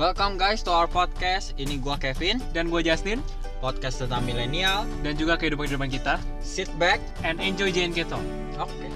Welcome 0.00 0.40
guys 0.40 0.64
to 0.64 0.72
our 0.72 0.88
podcast. 0.88 1.52
Ini 1.60 1.76
gua 1.76 2.00
Kevin, 2.00 2.40
Dan 2.56 2.72
gue 2.72 2.80
Justin 2.80 3.20
podcast 3.60 4.00
tentang 4.00 4.24
milenial. 4.24 4.88
dan 5.04 5.12
juga 5.20 5.36
kehidupan-kehidupan 5.36 5.92
kita 5.92 6.16
Sit 6.40 6.72
back. 6.80 6.96
and 7.20 7.36
enjoy 7.36 7.68
JNK 7.68 8.08
Talk. 8.08 8.24
Oke. 8.56 8.88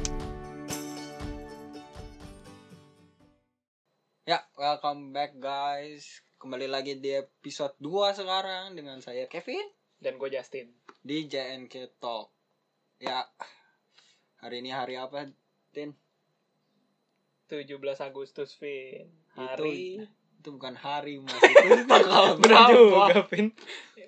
Ya, 4.25 4.41
welcome 4.57 5.13
back 5.13 5.37
guys. 5.37 6.25
Kembali 6.41 6.65
lagi 6.65 6.97
di 6.97 7.13
episode 7.13 7.77
2 7.77 8.17
sekarang 8.17 8.73
dengan 8.73 9.05
saya 9.05 9.29
Kevin 9.29 9.69
Dan 10.01 10.17
gue 10.17 10.33
Justin. 10.33 10.73
di 11.05 11.29
JNK 11.29 12.01
Talk. 12.01 12.33
Ya, 12.97 13.29
hari 14.41 14.65
ini 14.65 14.73
hari 14.73 14.97
apa, 14.97 15.29
Tin? 15.69 15.93
17 17.45 17.77
Agustus, 18.01 18.57
Vin. 18.57 19.13
Hari 19.37 20.01
Itu 20.01 20.24
bukan 20.51 20.75
hari, 20.75 21.17
Mas. 21.17 21.39
Itu 21.39 21.87
tanggal 21.91 22.37
berapa? 22.37 23.23
Vin. 23.31 23.55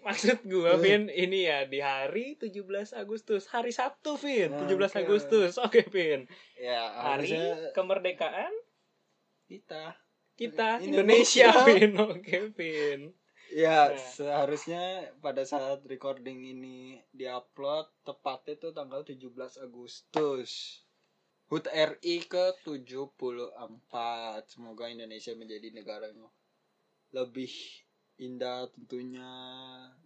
Maksud 0.03 0.47
gue, 0.47 0.73
Vin, 0.79 1.11
ini 1.11 1.51
ya 1.51 1.67
di 1.67 1.83
hari 1.83 2.39
17 2.39 2.63
Agustus, 2.95 3.51
hari 3.51 3.75
Sabtu, 3.75 4.15
Vin. 4.17 4.55
Nah, 4.55 4.67
17 4.67 4.77
oke. 4.87 4.99
Agustus. 5.03 5.53
Oke, 5.59 5.83
Vin. 5.89 6.31
Ya, 6.55 6.83
Hari 6.95 7.27
harusnya 7.27 7.45
kemerdekaan 7.73 8.53
kita. 9.47 9.99
kita 10.37 10.79
Indonesia. 10.79 11.51
Indonesia, 11.51 11.67
Vin. 11.67 11.93
Oke, 12.15 12.39
Vin. 12.55 13.01
Ya, 13.49 13.91
Nah. 13.91 13.99
seharusnya 13.99 14.83
pada 15.19 15.43
saat 15.43 15.83
recording 15.87 16.43
ini 16.45 16.99
diupload 17.11 17.87
tepatnya 18.03 18.59
itu 18.59 18.69
tanggal 18.71 19.03
17 19.03 19.27
Agustus. 19.59 20.83
HUT 21.47 21.67
RI 21.71 22.27
ke-74. 22.27 23.93
Semoga 24.51 24.91
Indonesia 24.91 25.31
menjadi 25.39 25.71
negara 25.71 26.11
yang 26.11 26.27
lebih 27.15 27.53
indah 28.19 28.67
tentunya, 28.75 29.31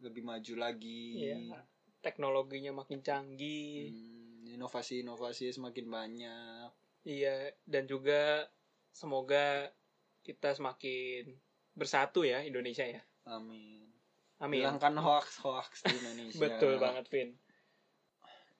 lebih 0.04 0.20
maju 0.20 0.54
lagi. 0.60 1.32
Iya. 1.32 1.64
Teknologinya 2.04 2.76
makin 2.76 3.00
canggih. 3.00 3.88
Hmm, 3.88 4.52
inovasi-inovasi 4.56 5.52
semakin 5.52 5.86
banyak. 5.88 6.70
Iya, 7.08 7.56
dan 7.64 7.88
juga 7.88 8.44
semoga 8.92 9.72
kita 10.20 10.52
semakin 10.52 11.32
bersatu 11.72 12.28
ya 12.28 12.44
Indonesia 12.44 12.84
ya. 12.84 13.00
Amin. 13.24 13.88
Amin. 14.40 14.64
Hilangkan 14.64 14.96
hoax-hoax 14.96 15.84
di 15.88 15.96
Indonesia. 16.00 16.40
Betul 16.44 16.80
banget, 16.80 17.04
Vin. 17.12 17.36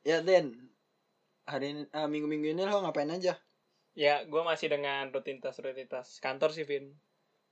Ya, 0.05 0.25
Den. 0.25 0.72
Hari 1.51 1.91
ah, 1.91 2.06
minggu-minggu 2.06 2.55
ini 2.55 2.62
lo 2.62 2.79
ngapain 2.87 3.11
aja? 3.11 3.34
Ya, 3.98 4.23
gue 4.23 4.43
masih 4.47 4.70
dengan 4.70 5.11
rutinitas-rutinitas 5.11 6.23
kantor 6.23 6.55
sih, 6.55 6.62
Vin. 6.62 6.95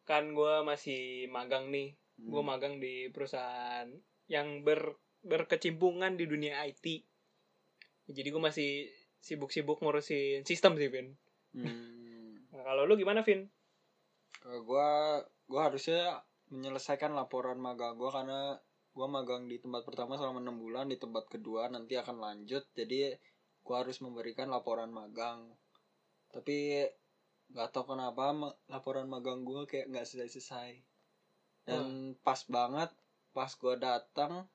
Kan 0.07 0.39
gue 0.39 0.63
masih 0.63 1.27
magang 1.35 1.75
nih. 1.75 1.99
Gue 2.23 2.43
Hmm. 2.43 2.51
magang 2.55 2.75
di 2.79 3.11
perusahaan 3.11 3.91
yang 4.31 4.63
ber 4.63 4.95
berkecimpungan 5.27 6.15
di 6.15 6.31
dunia 6.31 6.63
IT. 6.63 7.03
Jadi 8.07 8.29
gue 8.31 8.43
masih 8.43 8.71
sibuk-sibuk 9.19 9.83
ngurusin 9.83 10.47
sistem 10.47 10.79
sih, 10.79 10.89
Vin. 10.89 11.19
Hmm. 11.53 12.39
Nah, 12.55 12.63
kalau 12.63 12.87
lu 12.87 12.95
gimana, 12.95 13.27
Vin? 13.27 13.51
Kalau 14.39 14.63
gua 14.63 14.89
gua 15.51 15.69
harusnya 15.69 16.23
menyelesaikan 16.55 17.13
laporan 17.13 17.59
magang 17.59 17.99
gua 17.99 18.15
karena 18.15 18.57
gua 18.95 19.07
magang 19.11 19.51
di 19.51 19.59
tempat 19.59 19.83
pertama 19.83 20.15
selama 20.15 20.39
enam 20.39 20.57
bulan, 20.57 20.87
di 20.87 20.97
tempat 20.97 21.27
kedua 21.27 21.67
nanti 21.69 21.99
akan 21.99 22.17
lanjut. 22.23 22.63
Jadi 22.73 23.13
gua 23.69 23.85
harus 23.85 24.01
memberikan 24.01 24.49
laporan 24.49 24.89
magang. 24.89 25.45
Tapi 26.33 26.89
nggak 27.53 27.69
tahu 27.69 27.93
kenapa 27.93 28.33
ma- 28.33 28.57
laporan 28.67 29.05
magang 29.05 29.45
gua 29.45 29.69
kayak 29.69 29.93
nggak 29.93 30.09
selesai-selesai. 30.09 30.81
Dan 31.69 32.17
pas 32.25 32.41
banget 32.49 32.89
pas 33.37 33.53
gua 33.53 33.77
datang 33.77 34.49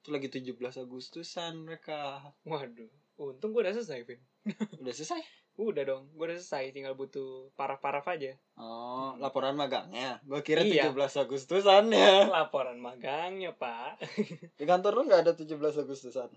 itu 0.00 0.08
lagi 0.08 0.28
17 0.30 0.80
Agustusan 0.80 1.66
mereka. 1.66 2.22
Waduh, 2.46 2.88
untung 3.18 3.50
gue 3.50 3.66
udah 3.66 3.74
selesai, 3.74 4.06
Vin. 4.06 4.22
Udah 4.78 4.94
selesai? 4.94 5.18
Udah 5.58 5.82
dong, 5.82 6.06
gue 6.14 6.30
udah 6.30 6.38
selesai. 6.38 6.70
Tinggal 6.70 6.94
butuh 6.94 7.50
paraf-paraf 7.58 8.06
aja. 8.06 8.38
Oh, 8.54 9.18
laporan 9.18 9.58
magangnya. 9.58 10.22
Gua 10.22 10.46
kira 10.46 10.62
Iya. 10.62 10.94
17 10.94 11.26
Agustusan 11.26 11.90
ya. 11.90 12.22
Laporan 12.38 12.78
magangnya, 12.78 13.50
Pak. 13.58 13.98
Di 14.62 14.62
kantor 14.62 14.94
lu 14.94 15.02
nggak 15.10 15.26
ada 15.26 15.32
17 15.34 15.58
Agustusan? 15.58 16.30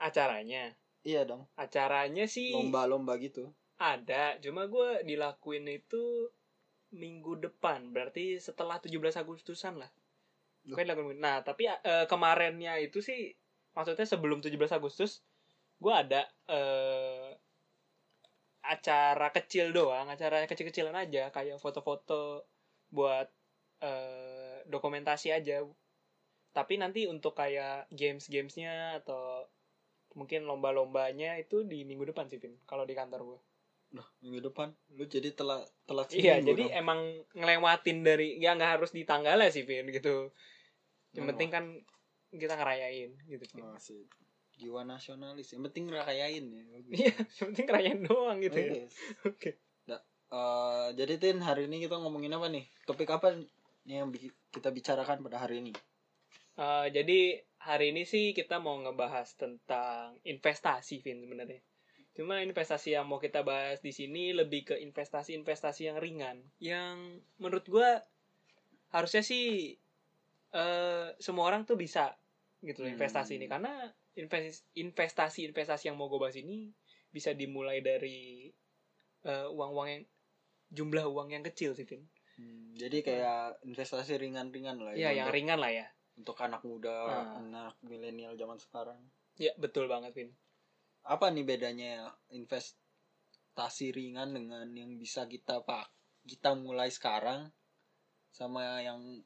Acaranya. 0.00 0.72
Iya 1.02 1.26
dong. 1.26 1.50
Acaranya 1.58 2.24
sih 2.30 2.54
Lomba-lomba 2.54 3.18
gitu. 3.18 3.50
ada. 3.78 4.38
Cuma 4.38 4.70
gue 4.70 5.02
dilakuin 5.02 5.66
itu 5.66 6.30
minggu 6.94 7.42
depan. 7.42 7.90
Berarti 7.90 8.38
setelah 8.38 8.78
17 8.78 9.18
Agustusan 9.18 9.82
lah. 9.82 9.90
Dilakuin. 10.62 11.18
Nah, 11.18 11.42
tapi 11.42 11.66
eh, 11.66 12.06
kemarinnya 12.06 12.78
itu 12.78 13.02
sih, 13.02 13.34
maksudnya 13.74 14.06
sebelum 14.06 14.38
17 14.38 14.70
Agustus, 14.78 15.26
gue 15.82 15.90
ada 15.90 16.22
eh, 16.46 17.34
acara 18.62 19.28
kecil 19.34 19.74
doang. 19.74 20.06
Acara 20.06 20.46
kecil-kecilan 20.46 20.94
aja. 20.94 21.34
Kayak 21.34 21.58
foto-foto 21.58 22.46
buat 22.94 23.26
eh, 23.82 24.62
dokumentasi 24.70 25.34
aja. 25.34 25.66
Tapi 26.54 26.74
nanti 26.78 27.10
untuk 27.10 27.34
kayak 27.34 27.90
games-gamesnya 27.90 29.02
atau 29.02 29.50
mungkin 30.14 30.44
lomba-lombanya 30.44 31.36
itu 31.40 31.64
di 31.64 31.84
minggu 31.88 32.08
depan 32.12 32.28
sih, 32.28 32.38
Vin. 32.40 32.56
Kalau 32.68 32.84
di 32.88 32.94
kantor 32.96 33.20
gue. 33.24 33.38
Nah, 33.92 34.08
minggu 34.24 34.40
depan 34.48 34.72
lu 34.96 35.04
jadi 35.04 35.36
telat 35.36 35.68
telat 35.84 36.08
Iya, 36.12 36.40
seminggu 36.40 36.48
jadi 36.56 36.64
dong. 36.64 36.80
emang 36.80 37.00
ngelewatin 37.36 37.98
dari 38.00 38.40
ya 38.40 38.56
nggak 38.56 38.80
harus 38.80 38.90
di 38.96 39.04
tanggalnya 39.04 39.52
sih, 39.52 39.68
Vin, 39.68 39.88
gitu. 39.92 40.32
Yang 41.12 41.26
penting 41.36 41.48
kan 41.52 41.64
kita 42.32 42.56
ngerayain 42.56 43.12
gitu, 43.28 43.44
Vin. 43.52 43.64
Oh, 43.68 43.76
sih. 43.76 44.08
Jiwa 44.56 44.84
nasionalis. 44.84 45.52
Yang 45.52 45.62
penting 45.72 45.84
ngerayain 45.92 46.44
ya. 46.48 46.62
Iya, 47.04 47.12
yang 47.16 47.46
penting 47.52 47.66
ngerayain 47.68 48.00
doang 48.04 48.38
gitu 48.40 48.58
ya. 48.58 48.72
Yes. 48.84 48.94
Oke. 49.28 49.60
Eh, 50.32 50.88
jadi 50.96 51.20
Tin, 51.20 51.44
hari 51.44 51.68
ini 51.68 51.84
kita 51.84 52.00
ngomongin 52.00 52.32
apa 52.32 52.48
nih? 52.48 52.64
Topik 52.88 53.12
apa 53.12 53.36
nih 53.84 54.00
yang 54.00 54.08
kita 54.48 54.72
bicarakan 54.72 55.20
pada 55.20 55.44
hari 55.44 55.60
ini? 55.60 55.76
Eh, 56.62 56.86
jadi 56.94 57.20
hari 57.66 57.90
ini 57.90 58.06
sih 58.06 58.30
kita 58.30 58.62
mau 58.62 58.78
ngebahas 58.78 59.34
tentang 59.34 60.14
investasi, 60.22 61.02
Vin 61.02 61.18
sebenarnya. 61.18 61.58
Cuma 62.14 62.38
investasi 62.44 62.94
yang 62.94 63.08
mau 63.08 63.18
kita 63.18 63.42
bahas 63.42 63.82
di 63.82 63.90
sini 63.90 64.30
lebih 64.36 64.70
ke 64.70 64.74
investasi-investasi 64.78 65.90
yang 65.90 65.98
ringan, 65.98 66.38
yang 66.62 67.18
menurut 67.40 67.66
gua 67.66 68.04
harusnya 68.94 69.24
sih 69.24 69.74
eh 70.52 71.08
semua 71.16 71.48
orang 71.48 71.64
tuh 71.64 71.80
bisa 71.80 72.12
gitu 72.60 72.84
loh 72.84 72.92
Hmm. 72.92 73.00
investasi 73.00 73.40
ini 73.40 73.48
karena 73.48 73.72
invest- 74.14 74.68
investasi-investasi 74.76 75.88
yang 75.88 75.96
mau 75.96 76.12
gue 76.12 76.20
bahas 76.20 76.36
ini 76.36 76.70
bisa 77.08 77.32
dimulai 77.32 77.80
dari 77.80 78.52
eh, 79.24 79.48
uang-uang 79.48 79.88
yang 79.88 80.02
jumlah 80.70 81.04
uang 81.08 81.28
yang 81.32 81.44
kecil 81.46 81.72
sih, 81.72 81.88
Vin. 81.88 82.04
Hmm, 82.36 82.76
jadi 82.76 82.98
kayak 83.00 83.64
investasi 83.64 84.20
ringan-ringan 84.20 84.76
lah 84.82 84.92
Iya, 84.92 85.24
yang 85.24 85.28
untuk, 85.32 85.36
ringan 85.40 85.58
lah 85.58 85.72
ya. 85.72 85.86
Untuk 86.22 86.38
anak 86.38 86.62
muda, 86.62 86.94
Ah. 87.02 87.26
anak 87.36 87.74
milenial 87.82 88.32
zaman 88.34 88.56
sekarang. 88.56 88.98
Ya, 89.36 89.50
betul 89.58 89.86
banget, 89.86 90.14
Vin. 90.14 90.30
apa 91.02 91.26
nih 91.28 91.42
bedanya 91.42 92.14
investasi 92.30 93.90
ringan 93.90 94.30
dengan 94.30 94.70
yang 94.70 94.94
bisa 94.94 95.26
kita 95.26 95.58
pak 95.60 95.90
kita 96.22 96.54
mulai 96.54 96.94
sekarang 96.94 97.50
sama 98.30 98.78
yang 98.80 99.18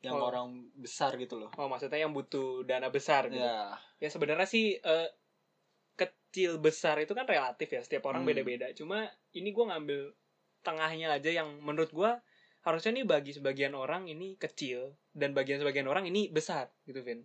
yang 0.00 0.16
Oh. 0.16 0.32
orang 0.32 0.48
besar 0.74 1.12
gitu 1.16 1.36
loh 1.36 1.52
Oh, 1.56 1.68
maksudnya 1.68 2.00
yang 2.00 2.16
butuh 2.16 2.64
dana 2.64 2.88
besar 2.88 3.28
gitu. 3.28 3.36
ya 3.36 3.76
Ya 4.00 4.08
sebenarnya 4.08 4.48
sih 4.48 4.76
eh, 4.76 5.08
kecil 5.94 6.56
besar 6.56 6.98
itu 6.98 7.12
kan 7.12 7.24
relatif 7.24 7.68
ya, 7.68 7.80
setiap 7.80 8.08
orang 8.08 8.24
Hmm. 8.24 8.32
beda-beda. 8.32 8.72
Cuma 8.72 9.04
ini 9.32 9.52
gua 9.52 9.76
ngambil 9.76 10.08
tengahnya 10.60 11.12
aja 11.12 11.30
yang 11.30 11.60
menurut 11.60 11.92
gua 11.92 12.24
harusnya 12.64 12.96
nih 12.96 13.04
bagi 13.04 13.36
sebagian 13.36 13.76
orang 13.76 14.08
ini 14.08 14.40
kecil 14.40 14.96
dan 15.14 15.30
bagian 15.32 15.62
sebagian 15.62 15.86
orang 15.86 16.10
ini 16.10 16.28
besar 16.28 16.68
gitu, 16.84 17.00
Vin. 17.00 17.22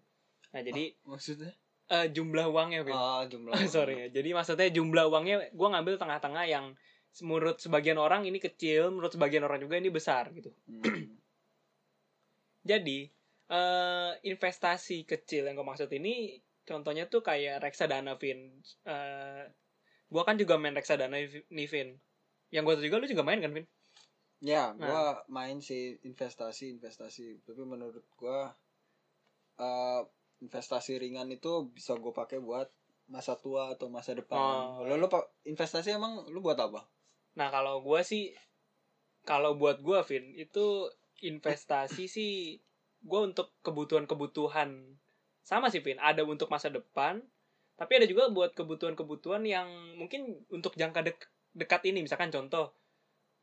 Nah, 0.54 0.62
jadi 0.62 0.94
maksudnya 1.06 1.54
eh, 1.90 2.08
jumlah 2.14 2.46
uangnya, 2.54 2.86
Vin. 2.86 2.96
ah 2.96 3.26
jumlah 3.26 3.54
Sorry 3.76 4.06
ya. 4.06 4.08
Jadi 4.14 4.30
maksudnya 4.32 4.70
jumlah 4.70 5.06
uangnya 5.10 5.36
gua 5.58 5.74
ngambil 5.78 5.98
tengah-tengah 5.98 6.46
yang 6.46 6.66
menurut 7.26 7.58
sebagian 7.58 7.98
orang 7.98 8.30
ini 8.30 8.38
kecil, 8.38 8.94
menurut 8.94 9.10
sebagian 9.12 9.44
orang 9.44 9.60
juga 9.60 9.82
ini 9.82 9.90
besar 9.90 10.30
gitu. 10.32 10.54
Hmm. 10.70 10.86
Jadi 12.70 13.10
eh 13.50 14.12
investasi 14.30 15.10
kecil 15.10 15.50
yang 15.50 15.58
gue 15.58 15.66
maksud 15.66 15.90
ini 15.90 16.38
contohnya 16.62 17.10
tuh 17.10 17.26
kayak 17.26 17.66
reksadana 17.66 18.14
Vin. 18.22 18.62
Eh 18.86 19.44
gua 20.10 20.22
kan 20.26 20.38
juga 20.38 20.62
main 20.62 20.78
reksadana 20.78 21.18
nih 21.50 21.68
Vin. 21.70 21.98
Yang 22.54 22.64
gue 22.66 22.76
juga 22.90 22.98
lu 23.02 23.10
juga 23.10 23.26
main 23.26 23.42
kan 23.42 23.50
Vin? 23.54 23.66
Ya 24.40 24.72
Nah. 24.74 24.88
gua 24.88 25.02
main 25.28 25.60
sih 25.60 26.00
investasi 26.04 26.80
investasi. 26.80 27.44
Tapi 27.44 27.62
menurut 27.64 28.04
gua 28.16 28.56
eh, 29.60 30.02
investasi 30.40 30.96
ringan 31.00 31.28
itu 31.36 31.68
bisa 31.68 32.00
gue 32.00 32.16
pakai 32.16 32.40
buat 32.40 32.72
masa 33.12 33.36
tua 33.36 33.76
atau 33.76 33.92
masa 33.92 34.16
depan. 34.16 34.40
Oh. 34.40 34.88
lo 34.88 34.96
lo 34.96 35.12
pak 35.12 35.28
investasi 35.44 36.00
emang 36.00 36.24
lu 36.32 36.40
buat 36.40 36.56
apa? 36.56 36.88
Nah 37.36 37.52
kalau 37.52 37.84
gue 37.84 38.00
sih 38.06 38.32
kalau 39.28 39.60
buat 39.60 39.84
gue 39.84 40.00
Vin 40.08 40.32
itu 40.40 40.88
investasi 41.20 42.08
sih 42.08 42.56
gue 43.04 43.20
untuk 43.20 43.52
kebutuhan-kebutuhan. 43.66 44.96
Sama 45.44 45.68
sih 45.68 45.84
Vin 45.84 46.00
ada 46.00 46.24
untuk 46.24 46.48
masa 46.48 46.72
depan 46.72 47.20
tapi 47.76 47.96
ada 47.96 48.08
juga 48.08 48.28
buat 48.28 48.52
kebutuhan-kebutuhan 48.56 49.44
yang 49.44 49.68
mungkin 49.96 50.44
untuk 50.52 50.76
jangka 50.76 51.04
dek- 51.04 51.32
dekat 51.56 51.84
ini. 51.88 52.04
Misalkan 52.04 52.32
contoh 52.32 52.72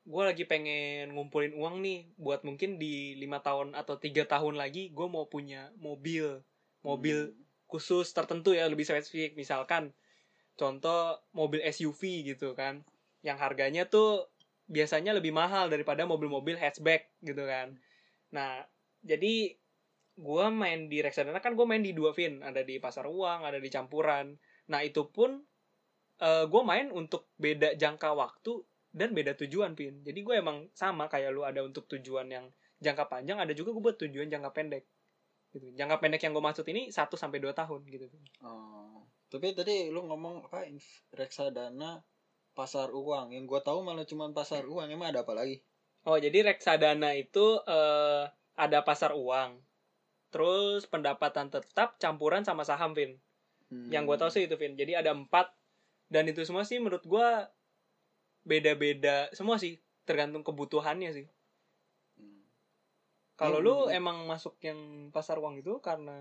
gue 0.06 0.22
lagi 0.22 0.46
pengen 0.46 1.18
ngumpulin 1.18 1.50
uang 1.58 1.82
nih 1.82 2.06
buat 2.14 2.46
mungkin 2.46 2.78
di 2.78 3.18
lima 3.18 3.42
tahun 3.42 3.74
atau 3.74 3.98
tiga 3.98 4.22
tahun 4.22 4.54
lagi 4.54 4.94
gue 4.94 5.06
mau 5.10 5.26
punya 5.26 5.74
mobil 5.82 6.46
mobil 6.86 7.34
khusus 7.66 8.14
tertentu 8.14 8.54
ya 8.54 8.70
lebih 8.70 8.86
spesifik. 8.86 9.34
Misalkan 9.34 9.90
contoh 10.54 11.18
mobil 11.34 11.58
SUV 11.66 12.22
gitu 12.22 12.54
kan 12.54 12.86
yang 13.26 13.34
harganya 13.42 13.90
tuh 13.90 14.30
biasanya 14.70 15.10
lebih 15.10 15.34
mahal 15.34 15.66
daripada 15.66 16.06
mobil-mobil 16.06 16.54
hatchback 16.54 17.10
gitu 17.26 17.42
kan. 17.42 17.74
Nah 18.30 18.62
jadi 19.02 19.58
gua 20.14 20.54
main 20.54 20.86
di 20.86 21.02
reksadana 21.02 21.42
kan 21.42 21.58
gue 21.58 21.66
main 21.66 21.82
di 21.82 21.92
dua 21.92 22.14
fin 22.14 22.40
ada 22.46 22.62
di 22.62 22.78
pasar 22.78 23.10
uang 23.10 23.42
ada 23.42 23.58
di 23.58 23.66
campuran. 23.66 24.38
Nah 24.70 24.80
itu 24.86 25.10
pun 25.10 25.42
eh 26.22 26.46
gue 26.46 26.62
main 26.62 26.94
untuk 26.94 27.26
beda 27.42 27.74
jangka 27.74 28.14
waktu 28.14 28.62
dan 28.96 29.12
beda 29.12 29.36
tujuan 29.36 29.76
pin 29.76 30.00
jadi 30.00 30.16
gue 30.16 30.34
emang 30.40 30.72
sama 30.72 31.06
kayak 31.12 31.36
lu 31.36 31.44
ada 31.44 31.60
untuk 31.60 31.84
tujuan 31.92 32.32
yang 32.32 32.48
jangka 32.80 33.12
panjang 33.12 33.36
ada 33.36 33.52
juga 33.52 33.76
gue 33.76 33.82
buat 33.84 33.98
tujuan 34.00 34.32
jangka 34.32 34.50
pendek 34.56 34.88
gitu 35.52 35.68
jangka 35.76 36.00
pendek 36.00 36.20
yang 36.24 36.32
gue 36.32 36.44
maksud 36.44 36.64
ini 36.72 36.88
1 36.88 36.96
sampai 36.96 37.38
dua 37.40 37.52
tahun 37.52 37.84
gitu 37.84 38.08
Oh. 38.40 39.04
Tapi 39.26 39.58
tadi 39.58 39.90
lu 39.90 40.06
ngomong 40.06 40.46
apa 40.46 40.70
reksadana 41.10 41.98
pasar 42.54 42.94
uang. 42.94 43.34
Yang 43.34 43.44
gua 43.50 43.60
tahu 43.60 43.82
malah 43.82 44.06
cuma 44.06 44.30
pasar 44.30 44.64
uang. 44.64 44.86
Emang 44.88 45.10
ada 45.10 45.26
apa 45.26 45.34
lagi? 45.34 45.60
Oh, 46.06 46.16
jadi 46.16 46.46
reksadana 46.46 47.18
itu 47.18 47.58
eh, 47.66 48.24
ada 48.56 48.78
pasar 48.86 49.12
uang. 49.12 49.58
Terus 50.30 50.86
pendapatan 50.86 51.50
tetap 51.50 51.98
campuran 51.98 52.46
sama 52.46 52.62
saham, 52.62 52.94
Vin. 52.94 53.18
Hmm. 53.66 53.90
Yang 53.90 54.02
gue 54.06 54.16
tahu 54.22 54.30
sih 54.30 54.42
itu, 54.46 54.54
Vin. 54.54 54.78
Jadi 54.78 54.94
ada 54.94 55.10
empat. 55.10 55.50
Dan 56.06 56.30
itu 56.30 56.46
semua 56.46 56.62
sih 56.62 56.78
menurut 56.78 57.02
gue 57.02 57.28
beda-beda 58.46 59.28
semua 59.34 59.56
sih. 59.58 59.74
Tergantung 60.08 60.46
kebutuhannya 60.46 61.10
sih. 61.12 61.26
Hmm. 62.16 62.46
Kalau 63.40 63.58
Hmm. 63.60 63.66
lu 63.66 63.76
emang 63.90 64.18
masuk 64.30 64.54
yang 64.62 65.10
pasar 65.14 65.36
uang 65.42 65.60
itu 65.60 65.72
karena 65.82 66.16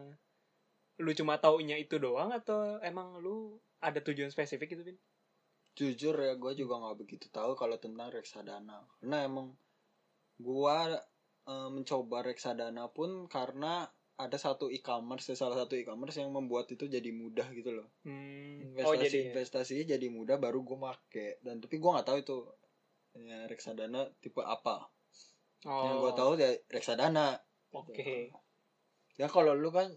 lu 1.04 1.12
cuma 1.19 1.36
taunya 1.44 1.75
itu 1.77 1.95
doang 2.01 2.31
atau 2.39 2.80
emang 2.81 3.07
lu 3.24 3.60
ada 3.88 4.00
tujuan 4.01 4.31
spesifik 4.33 4.68
gitu, 4.75 4.83
Vin? 4.88 4.98
Jujur 5.75 6.16
ya, 6.16 6.33
gue 6.39 6.54
juga 6.62 6.74
nggak 6.81 6.98
begitu 7.04 7.27
tahu 7.30 7.51
kalau 7.62 7.77
tentang 7.77 8.10
reksadana. 8.10 8.80
Karena 9.00 9.18
emang 9.30 9.48
gua 10.39 10.77
eh, 11.51 11.69
mencoba 11.75 12.18
reksadana 12.25 12.86
pun 12.98 13.27
karena 13.36 13.86
ada 14.15 14.38
satu 14.39 14.71
e-commerce, 14.71 15.35
salah 15.35 15.59
satu 15.59 15.75
e-commerce 15.75 16.23
yang 16.23 16.31
membuat 16.31 16.71
itu 16.71 16.88
jadi 16.88 17.09
mudah 17.12 17.51
gitu 17.51 17.75
loh. 17.75 17.88
Hmm. 18.07 18.71
investasi 18.71 18.88
Oh, 18.88 18.95
jadi 18.95 19.17
investasinya 19.31 19.85
jadi 19.95 20.07
mudah 20.07 20.39
baru 20.39 20.63
gue 20.63 20.77
make. 20.79 21.44
Dan 21.44 21.59
tapi 21.59 21.75
gue 21.79 21.89
nggak 21.91 22.07
tahu 22.07 22.17
itu. 22.23 22.38
Ya, 23.15 23.47
reksadana 23.47 24.12
tipe 24.19 24.44
apa. 24.44 24.88
Oh, 25.67 25.83
yang 25.88 26.03
gue 26.03 26.12
tahu 26.15 26.31
ya 26.39 26.51
reksadana. 26.71 27.39
Oke. 27.75 28.31
ya 29.15 29.31
kalau 29.31 29.56
lu 29.56 29.71
kan 29.71 29.88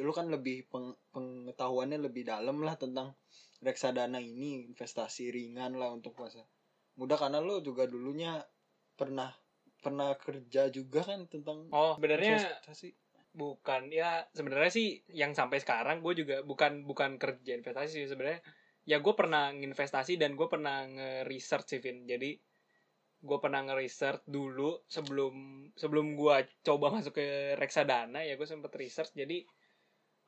lu 0.00 0.12
kan 0.12 0.28
lebih 0.28 0.68
peng- 0.68 0.98
pengetahuannya 1.12 2.00
lebih 2.04 2.28
dalam 2.28 2.60
lah 2.60 2.76
tentang 2.76 3.16
reksadana 3.64 4.20
ini 4.20 4.68
investasi 4.72 5.32
ringan 5.32 5.76
lah 5.76 5.92
untuk 5.92 6.16
masa 6.20 6.44
mudah 7.00 7.16
karena 7.16 7.40
lu 7.40 7.64
juga 7.64 7.88
dulunya 7.88 8.44
pernah 8.92 9.32
pernah 9.80 10.12
kerja 10.20 10.68
juga 10.68 11.00
kan 11.00 11.24
tentang 11.32 11.70
Oh, 11.72 11.96
sebenarnya 11.96 12.36
investasi 12.36 12.92
bukan 13.30 13.94
ya 13.94 14.26
sebenarnya 14.34 14.72
sih 14.74 14.88
yang 15.14 15.32
sampai 15.38 15.62
sekarang 15.62 16.02
gue 16.02 16.18
juga 16.18 16.42
bukan 16.42 16.82
bukan 16.82 17.14
kerja 17.16 17.54
investasi 17.54 18.04
sih 18.04 18.10
sebenarnya. 18.10 18.42
Ya 18.88 18.98
gue 18.98 19.14
pernah 19.14 19.54
nginvestasi 19.54 20.18
dan 20.18 20.34
gue 20.34 20.48
pernah 20.50 20.82
nge-research 20.88 21.66
sih 21.76 21.80
Vin. 21.84 22.08
Jadi 22.10 22.34
gue 23.20 23.38
pernah 23.38 23.60
nge-research 23.68 24.24
dulu 24.26 24.82
sebelum 24.88 25.68
sebelum 25.76 26.16
gue 26.16 26.36
coba 26.64 26.86
masuk 26.90 27.20
ke 27.20 27.54
reksadana 27.60 28.24
ya 28.24 28.34
gue 28.34 28.48
sempet 28.48 28.72
research. 28.74 29.14
Jadi 29.14 29.46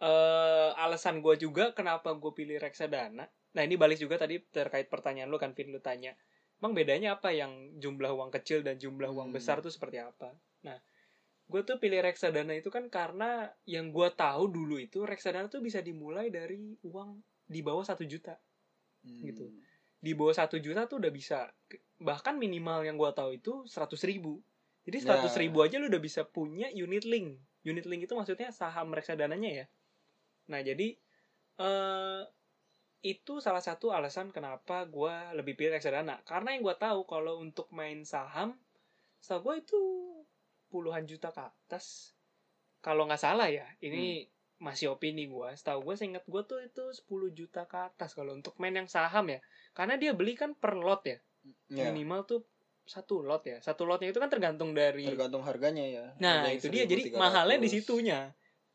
eh 0.03 0.71
alasan 0.79 1.23
gue 1.23 1.35
juga 1.39 1.75
kenapa 1.75 2.15
gue 2.15 2.33
pilih 2.35 2.59
reksadana. 2.59 3.27
Nah 3.27 3.63
ini 3.63 3.75
balik 3.75 3.99
juga 3.99 4.19
tadi 4.19 4.39
terkait 4.39 4.87
pertanyaan 4.87 5.31
lu 5.31 5.39
kan 5.43 5.55
Vin. 5.55 5.75
Lu 5.75 5.83
tanya 5.83 6.15
emang 6.63 6.79
bedanya 6.79 7.19
apa 7.19 7.35
yang 7.35 7.75
jumlah 7.83 8.15
uang 8.15 8.31
kecil 8.31 8.63
dan 8.63 8.79
jumlah 8.79 9.11
uang 9.11 9.35
Hmm. 9.35 9.37
besar 9.37 9.59
tuh 9.59 9.75
seperti 9.75 9.99
apa? 9.99 10.31
Nah 10.63 10.79
gue 11.53 11.61
tuh 11.63 11.77
pilih 11.77 12.01
reksadana 12.01 12.57
itu 12.57 12.73
kan 12.73 12.89
karena 12.89 13.53
yang 13.69 13.93
gue 13.93 14.09
tahu 14.17 14.49
dulu 14.49 14.81
itu 14.81 15.05
reksadana 15.05 15.53
tuh 15.53 15.61
bisa 15.61 15.85
dimulai 15.85 16.33
dari 16.33 16.73
uang 16.83 17.21
di 17.45 17.61
bawah 17.61 17.85
satu 17.85 18.03
juta 18.09 18.35
Hmm. 19.03 19.19
gitu. 19.27 19.51
di 19.99 20.15
bawah 20.15 20.31
satu 20.31 20.63
juta 20.63 20.87
tuh 20.87 21.03
udah 21.03 21.11
bisa 21.11 21.51
bahkan 21.99 22.39
minimal 22.39 22.87
yang 22.87 22.95
gue 22.95 23.11
tahu 23.11 23.35
itu 23.35 23.67
seratus 23.67 24.03
ribu 24.07 24.39
jadi 24.83 24.99
seratus 24.99 25.35
Ya. 25.35 25.47
ribu 25.47 25.59
aja 25.63 25.79
lu 25.83 25.91
udah 25.91 25.99
bisa 25.99 26.23
punya 26.23 26.71
unit 26.71 27.03
link 27.03 27.39
unit 27.63 27.83
link 27.87 28.07
itu 28.07 28.15
maksudnya 28.15 28.55
saham 28.55 28.95
reksadananya 28.95 29.51
ya 29.63 29.67
nah 30.47 30.63
jadi 30.63 30.99
eh 31.59 32.23
itu 33.03 33.43
salah 33.43 33.59
satu 33.59 33.91
alasan 33.91 34.31
kenapa 34.31 34.87
gue 34.87 35.15
lebih 35.35 35.59
pilih 35.59 35.75
reksadana 35.75 36.23
karena 36.23 36.55
yang 36.55 36.63
gue 36.63 36.77
tahu 36.79 37.03
kalau 37.03 37.43
untuk 37.43 37.67
main 37.75 38.07
saham 38.07 38.55
setahu 39.19 39.51
gue 39.51 39.67
itu 39.67 39.81
puluhan 40.73 41.05
juta 41.05 41.29
ke 41.29 41.45
atas. 41.45 42.17
Kalau 42.81 43.05
nggak 43.05 43.21
salah 43.21 43.53
ya 43.53 43.69
ini 43.85 44.25
masih 44.63 44.95
opini 44.95 45.27
gue 45.27 45.49
setahu 45.59 45.91
gue 45.91 45.95
seingat 45.99 46.23
gue 46.23 46.43
tuh 46.47 46.63
itu 46.63 46.85
10 46.87 47.35
juta 47.35 47.67
ke 47.67 47.79
atas 47.83 48.15
kalau 48.15 48.31
untuk 48.31 48.55
main 48.63 48.73
yang 48.73 48.89
saham 48.89 49.29
ya. 49.29 49.45
Karena 49.77 50.01
dia 50.01 50.17
beli 50.17 50.39
kan 50.39 50.57
per 50.57 50.79
lot 50.79 51.03
ya. 51.05 51.19
Ya, 51.67 51.91
minimal 51.91 52.23
tuh 52.23 52.41
satu 52.87 53.27
lot 53.27 53.43
ya. 53.43 53.59
Satu 53.59 53.83
lotnya 53.87 54.15
itu 54.15 54.23
kan 54.23 54.31
tergantung 54.31 54.75
dari 54.75 55.07
tergantung 55.07 55.43
harganya 55.43 55.83
ya. 55.83 56.07
Nah 56.23 56.47
itu 56.51 56.71
dia. 56.71 56.87
Jadi 56.87 57.15
1.300. 57.15 57.19
mahalnya 57.19 57.59
di 57.59 57.69
situnya 57.71 58.19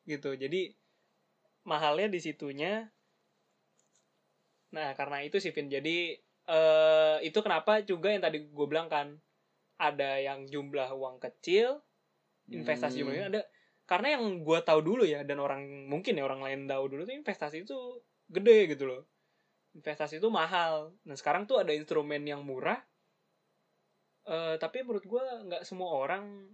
gitu. 0.03 0.35
Jadi 0.35 0.61
mahalnya 1.67 2.07
di 2.11 2.19
situnya 2.19 2.87
nah 4.67 4.91
karena 4.99 5.23
itu 5.23 5.39
sih 5.39 5.55
Vin. 5.55 5.71
Jadi 5.71 6.19
eh 6.47 7.17
itu 7.23 7.39
kenapa 7.39 7.83
juga 7.83 8.11
yang 8.11 8.23
tadi 8.23 8.43
gue 8.43 8.67
bilang 8.67 8.91
kan 8.91 9.15
ada 9.79 10.19
yang 10.19 10.47
jumlah 10.47 10.91
uang 10.95 11.23
kecil 11.23 11.79
investasi 12.47 13.03
Hmm. 13.03 13.27
ada 13.27 13.41
karena 13.87 14.19
yang 14.19 14.43
gue 14.43 14.59
tahu 14.63 14.79
dulu 14.83 15.03
ya 15.07 15.23
dan 15.23 15.39
orang 15.39 15.87
mungkin 15.87 16.19
ya 16.19 16.23
orang 16.27 16.43
lain 16.43 16.59
tahu 16.67 16.91
dulu 16.91 17.01
tuh 17.07 17.15
investasi 17.15 17.63
itu 17.63 17.77
gede 18.27 18.75
gitu 18.75 18.83
loh. 18.87 19.07
Investasi 19.75 20.19
itu 20.19 20.27
mahal. 20.27 20.91
Nah 21.07 21.15
sekarang 21.15 21.47
tuh 21.47 21.63
ada 21.63 21.71
instrumen 21.71 22.23
yang 22.27 22.43
murah. 22.43 22.79
Eh 24.27 24.55
tapi 24.59 24.83
menurut 24.83 25.05
gue 25.07 25.23
nggak 25.47 25.63
semua 25.63 25.95
orang 25.95 26.51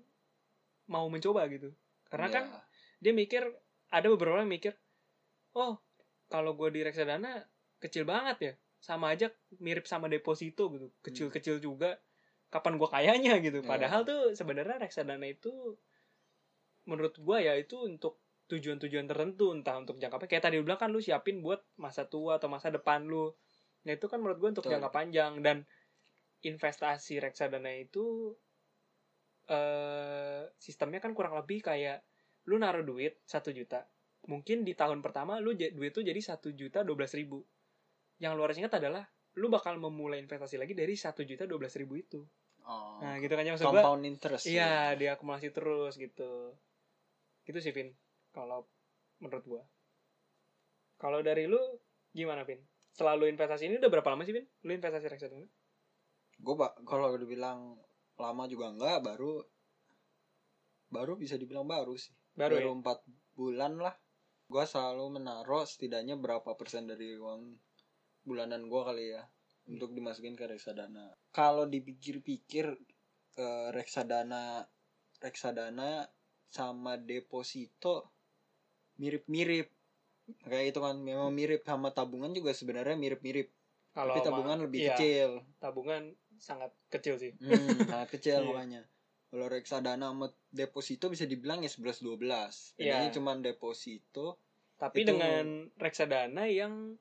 mau 0.86 1.10
mencoba 1.10 1.50
gitu. 1.50 1.74
Karena 2.10 2.30
Ya. 2.30 2.34
kan 2.38 2.44
dia 3.02 3.14
mikir 3.14 3.42
ada 3.90 4.08
beberapa 4.14 4.38
orang 4.38 4.46
yang 4.50 4.56
mikir 4.62 4.74
oh 5.58 5.82
kalau 6.30 6.54
gue 6.54 6.70
di 6.70 6.82
reksadana 6.86 7.42
kecil 7.82 8.06
banget 8.06 8.38
ya. 8.42 8.54
Sama 8.78 9.10
aja 9.16 9.32
mirip 9.58 9.90
sama 9.90 10.06
deposito 10.06 10.70
gitu. 10.70 10.94
Kecil-kecil 11.02 11.58
juga. 11.58 11.98
Kapan 12.54 12.78
gue 12.78 12.86
kayanya 12.86 13.42
gitu. 13.42 13.66
Ya. 13.66 13.66
padahal 13.66 14.06
tuh 14.06 14.38
sebenarnya 14.38 14.78
reksadana 14.78 15.26
itu 15.26 15.74
menurut 16.84 17.16
gue 17.16 17.38
ya 17.40 17.54
itu 17.56 17.80
untuk 17.84 18.20
tujuan-tujuan 18.52 19.08
tertentu 19.08 19.56
entah 19.56 19.80
untuk 19.80 19.98
jangka 19.98 20.20
panjang. 20.20 20.32
Kayak 20.36 20.44
tadi 20.52 20.56
lu 20.60 20.64
bilang 20.68 20.82
kan 20.82 20.90
lu 20.92 21.00
siapin 21.00 21.40
buat 21.40 21.64
masa 21.80 22.06
tua 22.06 22.38
atau 22.38 22.52
masa 22.52 22.70
depan 22.70 23.08
lu. 23.08 23.32
Nah 23.88 23.92
itu 23.96 24.06
kan 24.12 24.20
menurut 24.20 24.38
gue 24.40 24.50
untuk 24.60 24.66
Betul. 24.68 24.74
jangka 24.78 24.90
panjang. 24.92 25.34
Dan 25.40 25.58
investasi 26.44 27.24
reksadana 27.24 27.72
itu 27.80 28.36
eh 29.48 30.44
sistemnya 30.56 31.04
kan 31.04 31.12
kurang 31.12 31.36
lebih 31.36 31.64
kayak 31.64 32.04
lu 32.48 32.60
naruh 32.60 32.84
duit 32.84 33.24
satu 33.24 33.52
juta. 33.56 33.88
Mungkin 34.28 34.64
di 34.64 34.76
tahun 34.76 35.04
pertama 35.04 35.40
lu 35.40 35.56
duit 35.56 35.92
tuh 35.92 36.04
jadi 36.04 36.20
satu 36.20 36.52
juta 36.52 36.84
dua 36.84 36.96
belas 37.00 37.16
ribu. 37.16 37.44
Yang 38.20 38.32
lu 38.36 38.42
harus 38.44 38.58
ingat 38.60 38.76
adalah 38.80 39.04
lu 39.40 39.50
bakal 39.50 39.82
memulai 39.82 40.22
investasi 40.22 40.62
lagi 40.62 40.78
dari 40.78 40.94
satu 40.94 41.26
juta 41.26 41.50
dua 41.50 41.58
belas 41.64 41.74
ribu 41.80 41.98
itu. 41.98 42.22
Oh, 42.64 42.96
nah 43.04 43.20
gitu 43.20 43.36
kan 43.36 43.44
ya 43.44 43.52
maksud 43.52 43.68
gua 43.68 43.84
compound 43.84 44.04
interest. 44.08 44.48
Iya 44.48 44.96
dia 44.96 45.20
akumulasi 45.20 45.52
terus 45.52 46.00
gitu 46.00 46.53
gitu 47.44 47.60
sih 47.60 47.72
Vin. 47.76 47.92
Kalau 48.32 48.68
menurut 49.20 49.46
gua. 49.46 49.64
Kalau 51.00 51.20
dari 51.22 51.48
lu 51.48 51.60
gimana 52.16 52.44
Vin? 52.48 52.60
Selalu 52.94 53.30
investasi 53.34 53.68
ini 53.68 53.78
udah 53.82 53.92
berapa 53.92 54.10
lama 54.14 54.24
sih 54.24 54.36
Vin? 54.36 54.46
Lu 54.66 54.72
investasi 54.74 55.08
reksadana 55.10 55.48
gue 56.44 56.56
kalau 56.84 57.16
udah 57.16 57.28
bilang 57.28 57.60
lama 58.20 58.44
juga 58.52 58.74
enggak 58.76 59.00
baru 59.00 59.40
baru 60.94 61.18
bisa 61.18 61.40
dibilang 61.40 61.66
baru 61.66 61.98
sih. 61.98 62.14
Baru, 62.38 62.54
ya? 62.62 62.70
Empat 62.70 63.02
bulan 63.34 63.82
lah. 63.82 63.98
Gue 64.46 64.62
selalu 64.70 65.18
menaruh 65.18 65.66
setidaknya 65.66 66.14
berapa 66.22 66.54
persen 66.54 66.86
dari 66.86 67.18
uang 67.18 67.58
bulanan 68.22 68.70
gue 68.70 68.82
kali 68.86 69.06
ya 69.18 69.26
untuk 69.66 69.90
dimasukin 69.98 70.38
ke 70.38 70.46
reksadana. 70.46 71.18
Kalau 71.34 71.66
dipikir-pikir 71.66 72.78
eh, 73.42 73.68
reksadana 73.74 74.62
reksadana 75.18 76.06
sama 76.50 76.96
deposito 76.96 78.10
mirip-mirip 78.96 79.68
kayak 80.42 80.72
itu 80.72 80.80
kan 80.80 80.96
memang 80.96 81.30
mirip 81.30 81.62
sama 81.62 81.92
tabungan 81.92 82.32
juga 82.32 82.52
sebenarnya 82.52 82.96
mirip-mirip 82.96 83.52
Kalau 83.92 84.10
tapi 84.10 84.20
sama- 84.20 84.28
tabungan 84.32 84.58
lebih 84.62 84.80
iya, 84.82 84.90
kecil 84.92 85.30
Tabungan 85.58 86.04
sangat 86.36 86.72
kecil 86.88 87.16
sih. 87.18 87.32
hmm, 87.36 87.48
sangat 87.92 88.10
kecil 88.10 88.40
Iya. 88.40 88.48
makanya 88.48 88.82
kalau 89.28 89.48
reksadana 89.48 90.08
sama 90.08 90.30
deposito 90.48 91.10
bisa 91.10 91.26
dibilang 91.26 91.60
ya 91.60 91.70
11 91.70 92.00
12 92.00 92.78
bedanya 92.78 93.10
Iya. 93.10 93.14
cuman 93.14 93.38
deposito 93.40 94.38
Tapi 94.74 95.02
Itu- 95.02 95.16
dengan 95.16 95.46
reksadana 95.76 96.44
yang 96.46 96.98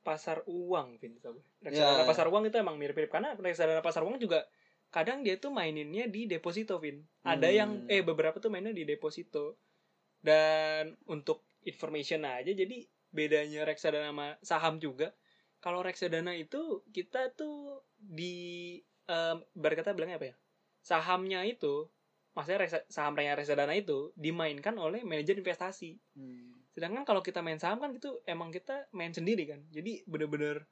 pasar 0.00 0.44
uang, 0.44 1.00
Vin. 1.00 1.16
gak? 1.18 1.34
Reksadana 1.62 2.04
Ya. 2.04 2.06
pasar 2.06 2.28
uang 2.28 2.44
itu 2.44 2.54
emang 2.54 2.76
mirip-mirip 2.76 3.08
karena 3.08 3.32
reksadana 3.34 3.80
pasar 3.80 4.02
uang 4.02 4.18
juga 4.18 4.44
kadang 4.94 5.26
dia 5.26 5.34
tuh 5.42 5.50
maininnya 5.50 6.06
di 6.06 6.30
deposito, 6.30 6.78
Vin. 6.78 7.02
Ada 7.26 7.50
Hmm. 7.50 7.56
yang 7.58 7.70
eh 7.90 8.06
beberapa 8.06 8.38
tuh 8.38 8.54
mainnya 8.54 8.70
di 8.70 8.86
deposito. 8.86 9.58
Dan 10.22 10.94
untuk 11.10 11.42
information 11.66 12.22
aja 12.24 12.48
jadi 12.48 12.86
bedanya 13.10 13.66
reksadana 13.66 14.14
sama 14.14 14.26
saham 14.40 14.78
juga. 14.78 15.10
Kalau 15.58 15.82
reksadana 15.82 16.32
itu 16.38 16.86
kita 16.94 17.34
tuh 17.34 17.82
di 17.98 18.78
em, 19.04 19.36
berkata 19.52 19.92
bilangnya 19.92 20.16
apa 20.16 20.28
ya? 20.32 20.36
Sahamnya 20.80 21.40
itu 21.44 21.88
maksudnya 22.32 22.60
reksa- 22.64 22.86
saham 22.88 23.14
reksadana 23.16 23.74
itu 23.76 24.12
dimainkan 24.16 24.78
oleh 24.78 25.02
manajer 25.04 25.36
investasi. 25.36 25.98
hmm. 26.16 26.72
Sedangkan 26.74 27.06
kalau 27.06 27.22
kita 27.22 27.38
main 27.44 27.60
saham 27.60 27.78
kan 27.78 27.94
gitu 27.94 28.18
emang 28.26 28.50
kita 28.50 28.88
main 28.96 29.12
sendiri 29.14 29.46
kan. 29.46 29.60
Jadi 29.70 30.02
bener-bener 30.08 30.66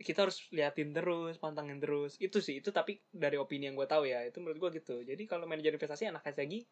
kita 0.00 0.24
harus 0.24 0.48
liatin 0.50 0.90
terus, 0.96 1.36
pantangin 1.36 1.76
terus. 1.78 2.16
Itu 2.16 2.40
sih, 2.40 2.58
itu 2.64 2.72
tapi 2.72 3.04
dari 3.12 3.36
opini 3.36 3.68
yang 3.68 3.76
gue 3.76 3.84
tahu 3.84 4.08
ya. 4.08 4.24
Itu 4.24 4.40
menurut 4.40 4.58
gue 4.58 4.70
gitu. 4.80 5.04
Jadi 5.04 5.22
kalau 5.28 5.44
manajer 5.44 5.76
investasi 5.76 6.08
anak 6.08 6.24
lagi 6.24 6.64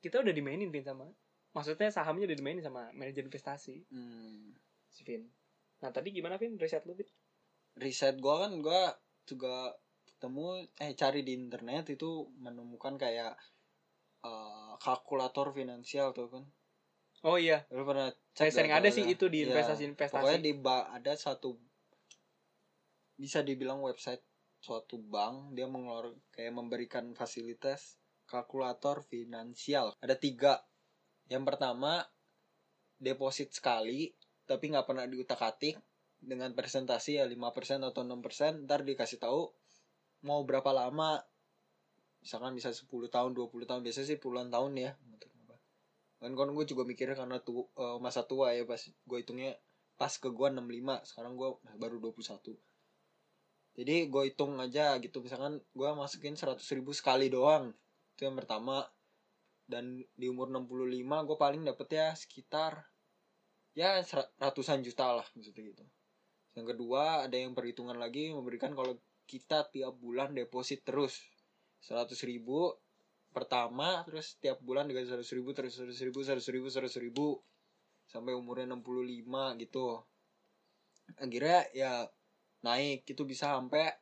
kita 0.00 0.22
udah 0.22 0.30
dimainin 0.30 0.70
Vin 0.70 0.84
sama 0.86 1.08
maksudnya 1.50 1.88
sahamnya 1.88 2.28
udah 2.28 2.38
dimainin 2.38 2.62
sama 2.62 2.92
manajer 2.92 3.24
investasi 3.26 3.88
Hmm. 3.90 4.52
si 4.92 5.02
Vin. 5.02 5.24
Nah 5.82 5.90
tadi 5.90 6.12
gimana 6.12 6.36
Vin 6.36 6.54
riset 6.60 6.84
lu 6.84 6.92
Vin? 6.94 7.08
riset 7.80 8.16
gua 8.20 8.46
kan 8.46 8.52
gua 8.60 8.92
juga 9.26 9.72
ketemu 10.06 10.64
eh 10.78 10.92
cari 10.94 11.20
di 11.26 11.32
internet 11.34 11.90
itu 11.92 12.28
menemukan 12.38 12.94
kayak 13.00 13.34
eh, 14.24 14.72
kalkulator 14.78 15.50
finansial 15.50 16.12
tuh 16.14 16.28
kan 16.30 16.44
Oh 17.24 17.40
iya, 17.40 17.64
lu 17.72 17.82
pernah 17.82 18.12
saya 18.36 18.52
sering 18.52 18.70
ada 18.70 18.86
sih 18.92 19.02
itu 19.08 19.26
di 19.26 19.42
Iya. 19.42 19.50
investasi-investasi. 19.50 20.20
pokoknya 20.20 20.40
di 20.44 20.52
ba- 20.60 20.86
ada 20.92 21.16
satu 21.16 21.56
bisa 23.16 23.40
dibilang 23.40 23.80
website 23.80 24.20
suatu 24.60 25.00
bank 25.00 25.56
dia 25.56 25.68
mengeluarkan 25.68 26.16
kayak 26.32 26.52
memberikan 26.52 27.12
fasilitas 27.16 27.96
kalkulator 28.26 29.06
finansial. 29.06 29.94
Ada 30.02 30.18
tiga. 30.18 30.60
Yang 31.30 31.44
pertama 31.54 32.02
deposit 32.96 33.52
sekali 33.54 34.12
tapi 34.46 34.70
nggak 34.70 34.86
pernah 34.86 35.04
diutak 35.08 35.42
atik 35.42 35.76
dengan 36.16 36.54
presentasi 36.56 37.20
ya 37.20 37.24
5% 37.28 37.82
atau 37.82 38.02
6% 38.02 38.64
ntar 38.64 38.86
dikasih 38.86 39.18
tahu 39.22 39.50
mau 40.26 40.42
berapa 40.42 40.70
lama. 40.74 41.22
Misalkan 42.22 42.58
bisa 42.58 42.74
10 42.74 42.90
tahun 43.06 43.30
20 43.38 43.70
tahun 43.70 43.80
biasanya 43.86 44.06
sih 44.10 44.18
puluhan 44.18 44.50
tahun 44.50 44.72
ya. 44.76 44.90
Kan 46.18 46.32
kan 46.34 46.48
gue 46.50 46.64
juga 46.66 46.82
mikirnya 46.82 47.14
karena 47.14 47.38
tu, 47.38 47.68
eh, 47.76 47.98
masa 48.02 48.26
tua 48.26 48.50
ya 48.56 48.66
pas 48.66 48.80
gue 48.80 49.18
hitungnya 49.20 49.54
pas 49.96 50.10
ke 50.10 50.28
gue 50.28 50.48
65 50.52 51.06
sekarang 51.08 51.32
gue 51.38 51.48
baru 51.80 51.96
21 52.00 52.52
jadi 53.76 54.08
gue 54.08 54.22
hitung 54.32 54.56
aja 54.56 54.96
gitu 55.04 55.20
misalkan 55.20 55.60
gue 55.76 55.90
masukin 55.92 56.32
100 56.32 56.56
ribu 56.80 56.96
sekali 56.96 57.28
doang 57.28 57.76
itu 58.16 58.24
yang 58.24 58.34
pertama. 58.34 58.80
Dan 59.66 59.98
di 60.14 60.30
umur 60.30 60.48
65 60.48 61.26
gue 61.26 61.36
paling 61.36 61.62
dapet 61.66 61.88
ya 61.90 62.14
sekitar 62.14 62.86
ya 63.76 64.00
ratusan 64.40 64.80
juta 64.80 65.20
lah 65.20 65.26
maksudnya 65.36 65.74
gitu. 65.74 65.84
Yang 66.56 66.66
kedua 66.72 67.28
ada 67.28 67.36
yang 67.36 67.52
perhitungan 67.52 67.98
lagi 67.98 68.32
memberikan 68.32 68.72
kalau 68.72 68.96
kita 69.26 69.68
tiap 69.68 69.98
bulan 70.00 70.32
deposit 70.32 70.86
terus 70.86 71.18
100 71.84 72.14
ribu 72.24 72.72
pertama 73.34 74.00
terus 74.08 74.40
tiap 74.40 74.62
bulan 74.64 74.88
dikasih 74.88 75.20
100 75.20 75.36
ribu 75.36 75.50
terus 75.52 75.76
100 75.76 75.92
ribu 76.08 76.24
100 76.24 76.40
ribu 76.54 76.66
100 76.72 77.04
ribu 77.04 77.26
sampai 78.06 78.32
umurnya 78.32 78.70
65 78.70 79.60
gitu. 79.66 80.00
Akhirnya 81.18 81.66
ya 81.74 82.06
naik 82.66 83.06
itu 83.06 83.22
bisa 83.22 83.54
sampai 83.54 83.94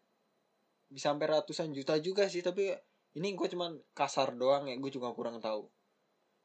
bisa 0.88 1.12
sampai 1.12 1.26
ratusan 1.28 1.76
juta 1.76 2.00
juga 2.00 2.24
sih 2.32 2.40
tapi 2.40 2.72
ini 3.14 3.38
gue 3.38 3.46
cuman 3.46 3.78
kasar 3.94 4.34
doang 4.34 4.66
ya 4.66 4.74
gue 4.74 4.90
juga 4.90 5.14
kurang 5.14 5.38
tahu. 5.38 5.70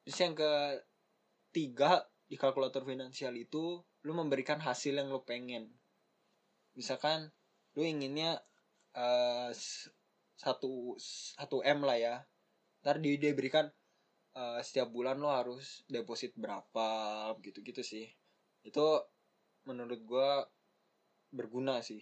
Terus 0.05 0.17
yang 0.21 0.35
ketiga 0.38 2.05
di 2.29 2.38
kalkulator 2.38 2.85
finansial 2.85 3.33
itu 3.33 3.81
lu 4.05 4.13
memberikan 4.13 4.61
hasil 4.61 4.93
yang 5.01 5.09
lu 5.09 5.25
pengen. 5.25 5.73
Misalkan 6.77 7.33
lu 7.73 7.81
inginnya 7.81 8.38
eh, 8.93 9.49
satu 10.38 10.93
satu 11.33 11.65
m 11.65 11.81
lah 11.81 11.97
ya. 11.97 12.15
Ntar 12.85 13.01
di 13.01 13.17
dia 13.17 13.33
berikan 13.33 13.65
eh, 14.38 14.61
setiap 14.61 14.93
bulan 14.93 15.17
lo 15.17 15.33
harus 15.33 15.81
deposit 15.89 16.38
berapa 16.38 16.89
gitu 17.41 17.65
gitu 17.65 17.81
sih. 17.81 18.05
Itu 18.61 19.01
menurut 19.65 20.05
gua 20.05 20.45
berguna 21.29 21.81
sih. 21.81 22.01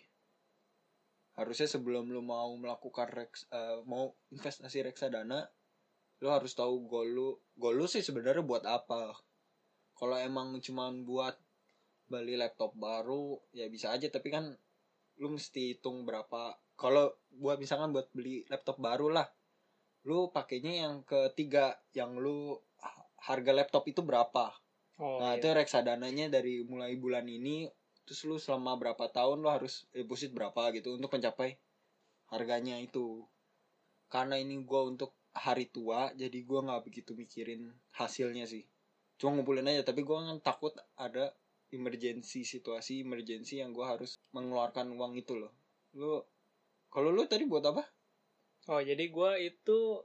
Harusnya 1.38 1.70
sebelum 1.70 2.10
lu 2.10 2.26
mau 2.26 2.50
melakukan 2.58 3.08
reks 3.14 3.46
eh, 3.54 3.86
mau 3.86 4.10
investasi 4.34 4.82
reksadana 4.82 5.46
lu 6.18 6.34
harus 6.34 6.58
tahu 6.58 6.90
goal 6.90 7.08
lu. 7.14 7.30
Goal 7.54 7.78
lu 7.78 7.86
sih 7.86 8.02
sebenarnya 8.02 8.42
buat 8.42 8.66
apa? 8.66 9.14
Kalau 9.94 10.18
emang 10.18 10.58
cuman 10.58 11.06
buat 11.06 11.38
beli 12.10 12.40
laptop 12.40 12.74
baru 12.74 13.38
ya 13.54 13.70
bisa 13.70 13.94
aja. 13.94 14.10
Tapi 14.10 14.34
kan 14.34 14.50
lu 15.22 15.28
mesti 15.38 15.78
hitung 15.78 16.10
berapa. 16.10 16.58
Kalau 16.74 17.14
buat 17.30 17.62
misalkan 17.62 17.94
buat 17.94 18.10
beli 18.14 18.46
laptop 18.50 18.82
baru 18.82 19.14
lah 19.14 19.28
lu 20.08 20.32
pakainya 20.32 20.88
yang 20.88 21.04
ketiga 21.04 21.76
yang 21.92 22.16
lu 22.16 22.56
harga 23.28 23.52
laptop 23.52 23.84
itu 23.92 24.00
berapa? 24.00 24.56
Oh, 24.98 25.20
nah 25.22 25.36
iya. 25.36 25.44
itu 25.44 25.48
reksadananya 25.52 26.32
dari 26.32 26.64
mulai 26.64 26.96
bulan 26.96 27.28
ini 27.28 27.68
terus 28.08 28.24
lu 28.24 28.40
selama 28.40 28.80
berapa 28.80 29.12
tahun 29.12 29.44
lu 29.44 29.52
harus 29.52 29.84
deposit 29.92 30.32
berapa 30.32 30.72
gitu 30.72 30.96
untuk 30.96 31.12
mencapai 31.12 31.60
harganya 32.32 32.80
itu? 32.80 33.28
Karena 34.08 34.40
ini 34.40 34.64
gua 34.64 34.88
untuk 34.88 35.12
hari 35.36 35.68
tua 35.68 36.16
jadi 36.16 36.40
gua 36.48 36.64
nggak 36.64 36.88
begitu 36.88 37.12
mikirin 37.20 37.68
hasilnya 38.00 38.48
sih. 38.48 38.64
Cuma 39.20 39.36
ngumpulin 39.36 39.68
aja 39.68 39.84
tapi 39.84 40.08
gua 40.08 40.24
kan 40.24 40.40
takut 40.40 40.72
ada 40.96 41.36
emergency 41.76 42.48
situasi 42.48 43.04
emergency 43.04 43.60
yang 43.60 43.76
gua 43.76 44.00
harus 44.00 44.16
mengeluarkan 44.32 44.88
uang 44.96 45.20
itu 45.20 45.36
loh. 45.36 45.52
Lu 45.92 46.24
kalau 46.88 47.12
lu 47.12 47.28
tadi 47.28 47.44
buat 47.44 47.68
apa? 47.68 47.84
Oh, 48.72 48.80
jadi 48.80 49.04
gua 49.12 49.36
itu 49.36 50.00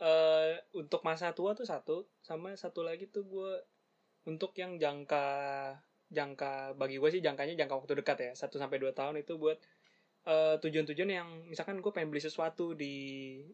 eh 0.00 0.56
untuk 0.72 1.04
masa 1.04 1.36
tua 1.36 1.52
tuh 1.52 1.68
satu, 1.68 2.08
sama 2.24 2.56
satu 2.56 2.80
lagi 2.80 3.04
tuh 3.12 3.28
gua 3.28 3.60
untuk 4.24 4.56
yang 4.56 4.80
jangka 4.80 5.28
jangka 6.12 6.76
bagi 6.76 7.00
gue 7.00 7.10
sih 7.10 7.22
jangkanya 7.24 7.56
jangka 7.64 7.74
waktu 7.82 7.92
dekat 8.04 8.18
ya, 8.20 8.32
1 8.36 8.56
sampai 8.60 8.78
2 8.78 8.92
tahun 8.92 9.24
itu 9.24 9.40
buat 9.40 9.58
eh, 10.28 10.56
tujuan-tujuan 10.62 11.10
yang 11.10 11.28
misalkan 11.48 11.80
gue 11.80 11.92
pengen 11.92 12.12
beli 12.12 12.22
sesuatu 12.22 12.76
di, 12.76 12.94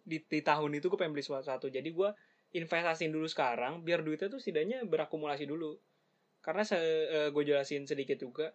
di 0.04 0.18
di 0.20 0.40
tahun 0.42 0.74
itu 0.76 0.90
gue 0.90 0.98
pengen 0.98 1.14
beli 1.16 1.24
sesuatu. 1.24 1.70
Jadi 1.70 1.88
gua 1.94 2.12
investasiin 2.52 3.12
dulu 3.12 3.28
sekarang 3.28 3.84
biar 3.86 4.00
duitnya 4.04 4.28
tuh 4.32 4.40
setidaknya 4.42 4.84
berakumulasi 4.84 5.46
dulu. 5.48 5.78
Karena 6.44 6.62
se 6.66 6.78
gue 7.32 7.42
jelasin 7.46 7.86
sedikit 7.88 8.18
juga. 8.20 8.52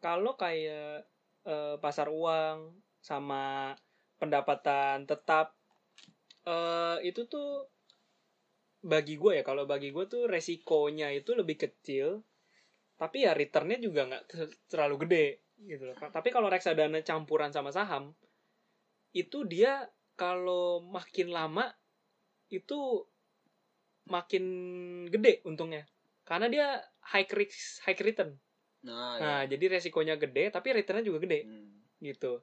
Kalau 0.00 0.38
kayak 0.38 1.06
eh, 1.46 1.76
pasar 1.82 2.08
uang 2.08 2.78
sama 3.02 3.74
pendapatan 4.22 5.04
tetap 5.10 5.58
eh 6.46 6.98
itu 7.06 7.26
tuh 7.26 7.66
bagi 8.82 9.14
gue 9.14 9.38
ya 9.38 9.44
kalau 9.46 9.62
bagi 9.62 9.94
gue 9.94 10.04
tuh 10.10 10.26
resikonya 10.26 11.14
itu 11.14 11.38
lebih 11.38 11.54
kecil 11.54 12.26
tapi 13.00 13.26
ya 13.26 13.32
returnnya 13.34 13.78
juga 13.82 14.06
nggak 14.08 14.24
ter- 14.30 14.58
terlalu 14.70 15.06
gede 15.06 15.26
gitu 15.62 15.88
loh 15.90 15.96
tapi 15.98 16.28
kalau 16.34 16.48
reksadana 16.50 17.00
campuran 17.06 17.50
sama 17.50 17.70
saham 17.70 18.12
itu 19.12 19.44
dia 19.44 19.86
kalau 20.16 20.80
makin 20.80 21.28
lama 21.32 21.68
itu 22.52 23.04
makin 24.08 24.44
gede 25.08 25.40
untungnya 25.46 25.86
karena 26.26 26.46
dia 26.50 26.66
high 27.12 27.28
risk 27.32 27.82
high 27.86 27.98
return 27.98 28.34
nah, 28.82 29.18
nah 29.18 29.40
jadi 29.46 29.78
resikonya 29.78 30.18
gede 30.18 30.50
tapi 30.50 30.74
returnnya 30.74 31.06
juga 31.06 31.22
gede 31.22 31.40
Hmm. 31.46 31.70
gitu. 32.02 32.42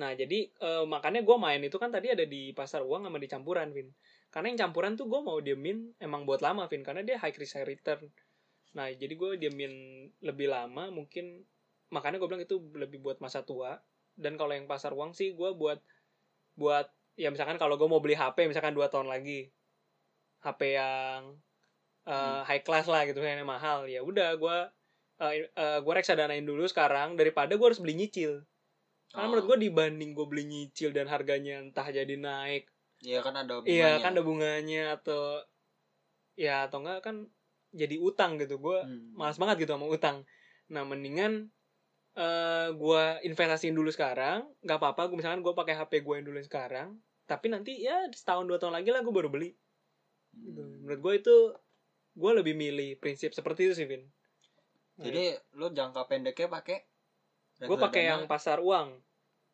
Nah 0.00 0.10
jadi 0.16 0.38
eh, 0.50 0.84
makanya 0.88 1.22
gue 1.22 1.36
main 1.38 1.62
itu 1.62 1.76
kan 1.78 1.92
tadi 1.94 2.10
ada 2.10 2.24
di 2.26 2.50
pasar 2.50 2.82
uang 2.82 3.06
sama 3.06 3.18
di 3.22 3.28
campuran, 3.30 3.70
Vin. 3.70 3.88
Karena 4.32 4.50
yang 4.50 4.60
campuran 4.68 4.98
tuh 4.98 5.06
gue 5.06 5.20
mau 5.22 5.38
diemin 5.38 5.94
emang 6.02 6.26
buat 6.26 6.40
lama, 6.42 6.66
Vin, 6.66 6.82
karena 6.82 7.06
dia 7.06 7.16
high 7.22 7.36
risk 7.36 7.54
high 7.60 7.68
return. 7.68 8.10
Nah 8.72 8.88
jadi 8.90 9.12
gue 9.12 9.30
diemin 9.38 9.72
lebih 10.20 10.48
lama, 10.48 10.88
mungkin 10.88 11.44
makanya 11.88 12.16
gue 12.16 12.28
bilang 12.28 12.44
itu 12.44 12.56
lebih 12.72 13.00
buat 13.00 13.20
masa 13.20 13.44
tua. 13.44 13.76
Dan 14.12 14.36
kalau 14.36 14.52
yang 14.52 14.68
pasar 14.68 14.92
uang 14.92 15.12
sih 15.12 15.32
gue 15.32 15.50
buat 15.52 15.80
buat 16.52 16.88
ya 17.16 17.32
misalkan 17.32 17.56
kalau 17.56 17.76
gue 17.76 17.88
mau 17.88 18.00
beli 18.00 18.12
HP 18.12 18.44
misalkan 18.44 18.72
dua 18.72 18.88
tahun 18.88 19.08
lagi 19.08 19.48
HP 20.44 20.76
yang 20.76 21.36
uh, 22.04 22.40
high 22.44 22.60
class 22.60 22.88
lah 22.88 23.04
gitu 23.04 23.20
yang 23.20 23.44
mahal 23.44 23.84
ya 23.88 24.00
udah 24.00 24.36
gue 24.36 24.58
uh, 25.20 25.32
uh, 25.56 25.78
gue 25.80 25.92
reksadanain 25.92 26.44
dulu 26.44 26.64
sekarang 26.68 27.16
daripada 27.16 27.56
gue 27.56 27.66
harus 27.66 27.80
beli 27.80 27.96
nyicil 27.96 28.44
karena 29.12 29.24
Oh. 29.24 29.28
menurut 29.28 29.44
gue 29.44 29.68
dibanding 29.68 30.16
gue 30.16 30.24
beli 30.24 30.44
nyicil 30.48 30.88
dan 30.92 31.04
harganya 31.08 31.60
entah 31.60 31.84
jadi 31.88 32.16
naik 32.16 32.68
Iya 33.02 33.18
kan 33.20 33.34
ada 33.34 33.60
iya 33.66 33.98
bunganya. 33.98 34.00
kan 34.00 34.10
ada 34.14 34.22
bunganya 34.22 34.82
atau 34.96 35.22
ya 36.32 36.64
atau 36.64 36.80
enggak 36.80 37.00
kan 37.02 37.16
jadi 37.72 37.96
utang 37.98 38.36
gitu. 38.38 38.60
Gue 38.60 38.78
Hmm. 38.84 39.16
malas 39.16 39.40
banget 39.40 39.64
gitu 39.66 39.72
sama 39.74 39.88
utang. 39.88 40.22
Nah 40.68 40.84
mendingan 40.84 41.48
eh 42.12 42.68
gua 42.76 43.16
investasiin 43.24 43.72
dulu 43.72 43.88
sekarang. 43.88 44.44
Nggak 44.60 44.78
apa-apa 44.78 45.08
gue 45.08 45.16
misalkan 45.16 45.40
gue 45.40 45.52
pakai 45.56 45.74
HP 45.76 46.04
gue 46.04 46.14
yang 46.20 46.26
dulu 46.28 46.38
sekarang 46.44 47.00
tapi 47.22 47.48
nanti 47.48 47.80
ya 47.80 48.04
setahun 48.12 48.44
dua 48.44 48.60
tahun 48.60 48.76
lagi 48.76 48.92
lah 48.92 49.00
gue 49.00 49.14
baru 49.14 49.32
beli. 49.32 49.56
Gitu. 50.32 50.60
Hmm. 50.60 50.84
menurut 50.84 51.00
gue 51.00 51.12
itu 51.24 51.36
gue 52.12 52.30
lebih 52.36 52.54
milih 52.56 53.00
prinsip 53.00 53.32
seperti 53.32 53.68
itu 53.68 53.74
sih 53.80 53.88
Vin. 53.88 54.04
Jadi 55.00 55.32
lo 55.56 55.72
jangka 55.72 56.04
pendeknya 56.04 56.52
pakai 56.52 56.78
gue 57.62 57.76
pakai 57.80 58.02
yang 58.12 58.28
pasar 58.28 58.60
uang. 58.60 59.00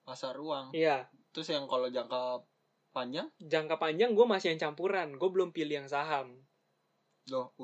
Pasar 0.02 0.34
uang. 0.40 0.74
iya. 0.74 1.06
Terus 1.30 1.54
yang 1.54 1.70
kalau 1.70 1.86
jangka 1.86 2.42
panjang? 2.90 3.30
Jangka 3.38 3.78
panjang 3.78 4.16
gue 4.16 4.26
masih 4.26 4.56
yang 4.56 4.60
campuran. 4.70 5.14
Gue 5.14 5.30
belum 5.30 5.54
pilih 5.54 5.84
yang 5.84 5.88
saham. 5.90 6.42
Loh. 7.30 7.54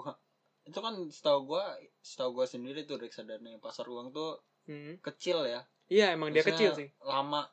Itu 0.65 0.79
kan 0.79 0.93
setahu 1.09 1.41
gua 1.47 1.65
setahu 2.01 2.31
gua 2.35 2.47
sendiri 2.47 2.85
tuh 2.85 2.97
reksadana 2.97 3.49
yang 3.49 3.61
pasar 3.61 3.85
uang 3.85 4.11
tuh 4.11 4.41
Hmm. 4.65 4.97
kecil 4.99 5.45
ya. 5.45 5.61
iya 5.87 6.17
emang 6.17 6.33
dia 6.33 6.41
Maksudnya 6.41 6.57
kecil 6.57 6.71
sih 6.73 6.89
Lama 7.05 7.45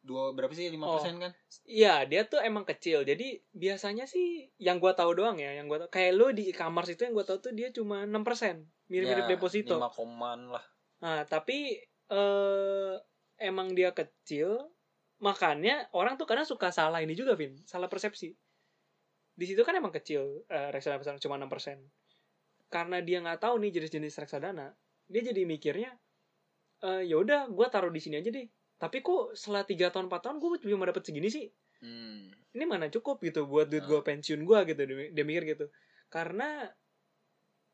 dua 0.00 0.32
berapa 0.32 0.48
sih 0.50 0.70
lima 0.70 0.86
Oh. 0.86 0.96
persen 0.96 1.18
kan? 1.18 1.34
Iya, 1.66 2.06
dia 2.06 2.22
tuh 2.24 2.38
emang 2.38 2.62
kecil. 2.62 3.02
Jadi 3.02 3.42
biasanya 3.50 4.06
sih 4.06 4.46
yang 4.56 4.78
gua 4.78 4.94
tahu 4.94 5.12
doang 5.12 5.34
ya, 5.36 5.50
yang 5.52 5.66
gua 5.66 5.82
tahu 5.82 5.90
kayak 5.90 6.14
lo 6.14 6.30
di 6.30 6.46
e-commerce 6.48 6.94
itu 6.94 7.02
yang 7.02 7.12
gua 7.12 7.26
tahu 7.26 7.42
tuh 7.42 7.52
dia 7.52 7.74
cuma 7.74 8.06
6%. 8.06 8.62
Mirip-mirip 8.86 9.26
Ya, 9.26 9.30
deposito. 9.34 9.74
lima 9.74 9.90
koman 9.90 10.48
lah. 10.48 10.62
Nah, 11.02 11.26
tapi 11.26 11.74
eh 12.06 12.94
emang 13.36 13.74
dia 13.74 13.90
kecil, 13.90 14.70
makanya 15.18 15.90
orang 15.90 16.14
tuh 16.14 16.24
kadang 16.24 16.46
suka 16.46 16.70
salah 16.70 17.02
ini 17.02 17.12
juga, 17.12 17.34
Vin. 17.34 17.58
Salah 17.66 17.90
persepsi. 17.90 18.30
Di 19.34 19.44
situ 19.44 19.60
kan 19.60 19.74
emang 19.74 19.90
kecil 19.90 20.46
eh, 20.46 20.70
reksadana 20.70 21.02
reksadana 21.02 21.20
cuma 21.20 21.36
6%. 21.36 21.82
Karena 22.68 22.98
dia 23.00 23.22
nggak 23.22 23.38
tahu 23.40 23.62
nih 23.62 23.70
jenis-jenis 23.80 24.14
reksadana, 24.18 24.74
dia 25.06 25.22
jadi 25.22 25.42
mikirnya 25.44 25.94
eh 26.82 27.02
ya 27.06 27.16
udah 27.16 27.48
gua 27.48 27.70
taruh 27.72 27.88
di 27.88 28.00
sini 28.02 28.18
aja 28.20 28.28
deh. 28.28 28.46
Tapi 28.76 29.00
kok 29.00 29.32
setelah 29.32 29.64
3 29.64 29.88
tahun 29.88 30.06
4 30.12 30.20
tahun 30.20 30.36
gue 30.36 30.68
cuma 30.68 30.84
dapat 30.84 31.02
segini 31.06 31.28
sih? 31.32 31.46
Hmm. 31.76 32.32
ini 32.56 32.64
mana 32.64 32.88
cukup 32.88 33.20
gitu 33.20 33.44
buat 33.44 33.68
duit 33.68 33.84
Ah. 33.84 33.88
gue 33.88 34.00
pensiun 34.00 34.48
gue 34.48 34.58
gitu 34.64 34.80
dia, 35.12 35.24
mikir 35.28 35.44
gitu 35.44 35.68
karena 36.08 36.72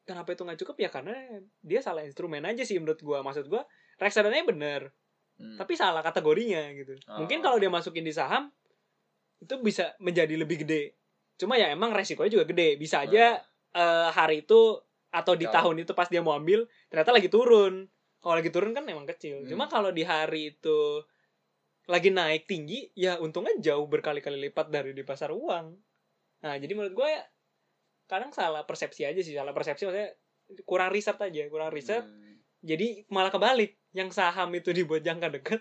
kenapa 0.02 0.34
itu 0.34 0.42
nggak 0.42 0.58
cukup 0.58 0.76
ya 0.82 0.90
karena 0.90 1.14
dia 1.62 1.78
salah 1.78 2.02
instrumen 2.02 2.42
aja 2.42 2.66
sih 2.66 2.82
menurut 2.82 2.98
gue 2.98 3.14
maksud 3.14 3.46
gue 3.46 3.62
reksadananya 3.96 4.42
bener 4.42 4.82
Hmm. 5.38 5.54
tapi 5.56 5.78
salah 5.78 6.02
kategorinya 6.02 6.66
gitu 6.74 6.98
Ah. 7.06 7.22
mungkin 7.22 7.40
kalau 7.40 7.56
dia 7.56 7.70
masukin 7.70 8.02
di 8.02 8.10
saham 8.10 8.50
itu 9.38 9.54
bisa 9.62 9.94
menjadi 9.96 10.34
lebih 10.34 10.66
gede 10.66 10.98
cuma 11.38 11.54
ya 11.54 11.70
emang 11.70 11.94
resikonya 11.94 12.42
juga 12.42 12.46
gede 12.50 12.74
bisa 12.76 13.06
aja 13.06 13.38
eh, 13.72 14.08
hari 14.12 14.44
itu 14.44 14.80
atau 15.12 15.36
di 15.36 15.44
tahun 15.44 15.84
itu 15.84 15.92
pas 15.92 16.08
dia 16.08 16.24
mau 16.24 16.32
ambil 16.32 16.64
ternyata 16.88 17.12
lagi 17.12 17.28
turun. 17.28 17.84
Kalau 18.22 18.34
lagi 18.38 18.48
turun 18.48 18.72
kan 18.72 18.86
emang 18.88 19.04
kecil. 19.04 19.44
Hmm. 19.44 19.48
cuma 19.50 19.64
kalau 19.68 19.90
di 19.92 20.06
hari 20.06 20.56
itu 20.56 21.02
lagi 21.90 22.14
naik 22.14 22.46
tinggi 22.46 22.94
ya 22.94 23.18
untungnya 23.18 23.58
jauh 23.58 23.84
berkali-kali 23.90 24.38
lipat 24.48 24.72
dari 24.72 24.96
di 24.96 25.04
pasar 25.04 25.34
uang. 25.34 25.66
Nah 26.46 26.54
jadi 26.56 26.72
menurut 26.72 26.94
gue 26.94 27.08
ya, 27.10 27.22
kadang 28.08 28.32
salah 28.32 28.64
persepsi 28.64 29.04
aja 29.04 29.20
sih. 29.20 29.34
Salah 29.36 29.52
persepsi 29.52 29.84
maksudnya 29.84 30.16
kurang 30.64 30.88
riset 30.94 31.18
aja 31.20 31.42
kurang 31.52 31.70
riset. 31.74 32.04
Hmm. 32.06 32.40
jadi 32.62 33.04
malah 33.12 33.28
kebalik. 33.28 33.76
Yang 33.92 34.16
saham 34.16 34.48
itu 34.56 34.72
dibuat 34.72 35.04
jangka 35.04 35.28
deket 35.28 35.60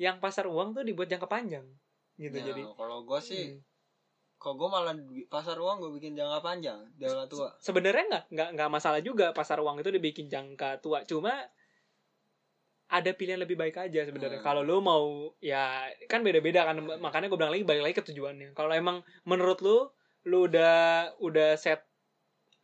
yang 0.00 0.18
pasar 0.18 0.50
uang 0.50 0.74
tuh 0.74 0.82
dibuat 0.82 1.06
jangka 1.06 1.30
panjang. 1.30 1.62
Gitu 2.18 2.34
Nah, 2.34 2.44
jadi. 2.50 2.62
kalau 2.74 3.06
gua 3.06 3.22
sih 3.22 3.54
hmm. 3.54 3.71
Kalau 4.42 4.58
gua 4.58 4.68
malah 4.74 4.94
di 4.98 5.22
pasar 5.30 5.54
uang 5.54 5.78
gua 5.78 5.90
bikin 5.94 6.18
jangka 6.18 6.42
panjang 6.42 6.82
jangka 6.98 7.24
tua. 7.30 7.48
sebenarnya 7.62 8.04
nggak 8.10 8.24
nggak 8.34 8.48
nggak 8.58 8.70
masalah 8.74 8.98
juga 8.98 9.30
pasar 9.30 9.62
uang 9.62 9.78
itu 9.78 9.94
dibikin 9.94 10.26
jangka 10.26 10.82
tua 10.82 11.06
cuma 11.06 11.30
ada 12.92 13.10
pilihan 13.16 13.40
lebih 13.40 13.56
baik 13.56 13.80
aja 13.80 14.04
sebenarnya 14.04 14.44
Hmm. 14.44 14.48
kalau 14.52 14.60
lu 14.60 14.84
mau 14.84 15.32
ya 15.40 15.88
kan 16.12 16.20
beda-beda 16.20 16.68
kan 16.68 16.76
makanya 17.00 17.32
gue 17.32 17.38
bilang 17.40 17.54
lagi 17.54 17.64
balik 17.64 17.82
lagi 17.88 17.94
ke 17.96 18.04
tujuannya 18.12 18.52
kalau 18.52 18.74
emang 18.76 19.00
menurut 19.24 19.64
lu 19.64 19.88
lu 20.28 20.44
udah 20.44 21.08
udah 21.24 21.56
set 21.56 21.80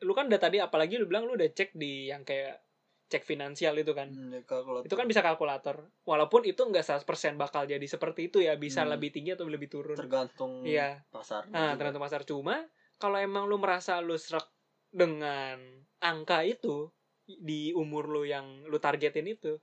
lu 0.04 0.12
kan 0.12 0.28
udah 0.28 0.36
tadi 0.36 0.60
apalagi 0.60 1.00
lu 1.00 1.08
bilang 1.08 1.24
lu 1.24 1.32
udah 1.32 1.48
cek 1.48 1.72
di 1.72 2.12
yang 2.12 2.28
kayak 2.28 2.60
cek 3.08 3.24
finansial 3.24 3.72
itu 3.80 3.96
kan. 3.96 4.12
Hmm, 4.12 4.36
ya, 4.36 4.40
itu 4.84 4.94
kan 4.96 5.08
bisa 5.08 5.24
kalkulator. 5.24 5.88
Walaupun 6.04 6.44
itu 6.44 6.60
nggak 6.60 6.84
100% 6.84 7.40
bakal 7.40 7.64
jadi 7.64 7.82
seperti 7.82 8.28
itu 8.28 8.44
ya 8.44 8.54
bisa 8.60 8.84
Hmm. 8.84 8.92
lebih 8.96 9.10
tinggi 9.10 9.32
atau 9.32 9.48
lebih 9.48 9.72
turun. 9.72 9.96
Tergantung 9.96 10.62
iya. 10.68 11.00
pasar. 11.08 11.48
Nah, 11.48 11.72
tergantung 11.74 12.04
pasar. 12.04 12.28
Cuma 12.28 12.68
kalau 13.00 13.16
emang 13.16 13.48
lu 13.48 13.56
merasa 13.56 13.98
lu 14.04 14.14
serak 14.20 14.44
dengan 14.92 15.56
angka 16.04 16.44
itu 16.44 16.92
di 17.24 17.72
umur 17.72 18.08
lu 18.08 18.22
yang 18.28 18.64
lu 18.68 18.76
targetin 18.80 19.28
itu, 19.28 19.56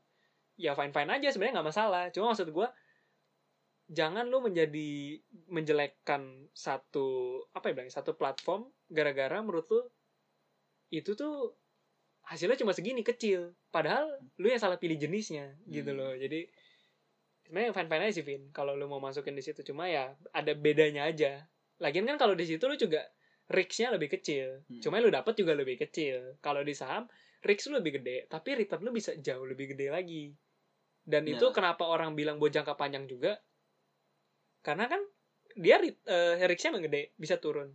ya 0.58 0.74
fine 0.78 0.94
fine 0.94 1.10
aja 1.14 1.30
sebenarnya 1.30 1.62
nggak 1.62 1.70
masalah. 1.70 2.04
Cuma 2.10 2.34
maksud 2.34 2.50
gua 2.50 2.74
jangan 3.86 4.26
lu 4.26 4.42
menjadi 4.42 5.22
menjelekkan 5.54 6.50
satu 6.50 7.38
apa 7.54 7.70
ya 7.70 7.74
bilang 7.78 7.94
satu 7.94 8.18
platform 8.18 8.66
gara-gara 8.90 9.38
menurut 9.46 9.66
lu 9.70 9.82
itu 10.90 11.14
tuh 11.14 11.54
hasilnya 12.26 12.58
cuma 12.58 12.74
segini 12.74 13.06
kecil. 13.06 13.54
Padahal 13.70 14.10
lu 14.38 14.48
yang 14.50 14.60
salah 14.60 14.78
pilih 14.82 14.98
jenisnya 14.98 15.54
gitu 15.70 15.94
Hmm. 15.94 16.00
loh. 16.02 16.14
Jadi 16.18 16.50
sebenarnya 17.46 17.72
fine 17.72 17.90
fine 17.90 18.04
aja 18.06 18.14
sih 18.14 18.26
Vin. 18.26 18.44
Kalau 18.50 18.74
lu 18.74 18.90
mau 18.90 18.98
masukin 19.00 19.38
di 19.38 19.44
situ 19.46 19.62
cuma 19.62 19.86
ya 19.86 20.14
ada 20.34 20.52
bedanya 20.58 21.06
aja. 21.06 21.46
Lagian 21.78 22.10
kan 22.10 22.18
kalau 22.18 22.34
di 22.34 22.46
situ 22.50 22.66
lu 22.66 22.74
juga 22.76 23.06
risknya 23.50 23.94
lebih 23.94 24.10
kecil. 24.10 24.66
Hmm. 24.66 24.82
cuma 24.82 24.98
lu 24.98 25.14
dapat 25.14 25.38
juga 25.38 25.54
lebih 25.54 25.78
kecil. 25.78 26.42
Kalau 26.42 26.66
di 26.66 26.74
saham 26.74 27.06
risk 27.46 27.70
lu 27.70 27.78
lebih 27.78 28.02
gede 28.02 28.26
tapi 28.26 28.58
return 28.58 28.82
lu 28.82 28.90
bisa 28.90 29.14
jauh 29.22 29.46
lebih 29.46 29.78
gede 29.78 29.94
lagi. 29.94 30.34
Dan 31.06 31.30
Ya. 31.30 31.38
itu 31.38 31.54
kenapa 31.54 31.86
orang 31.86 32.18
bilang 32.18 32.42
buat 32.42 32.50
jangka 32.50 32.74
panjang 32.74 33.06
juga? 33.06 33.38
Karena 34.66 34.90
kan 34.90 34.98
dia 35.54 35.78
eh, 35.78 36.42
risknya 36.50 36.82
gede 36.82 37.14
bisa 37.16 37.38
turun 37.38 37.70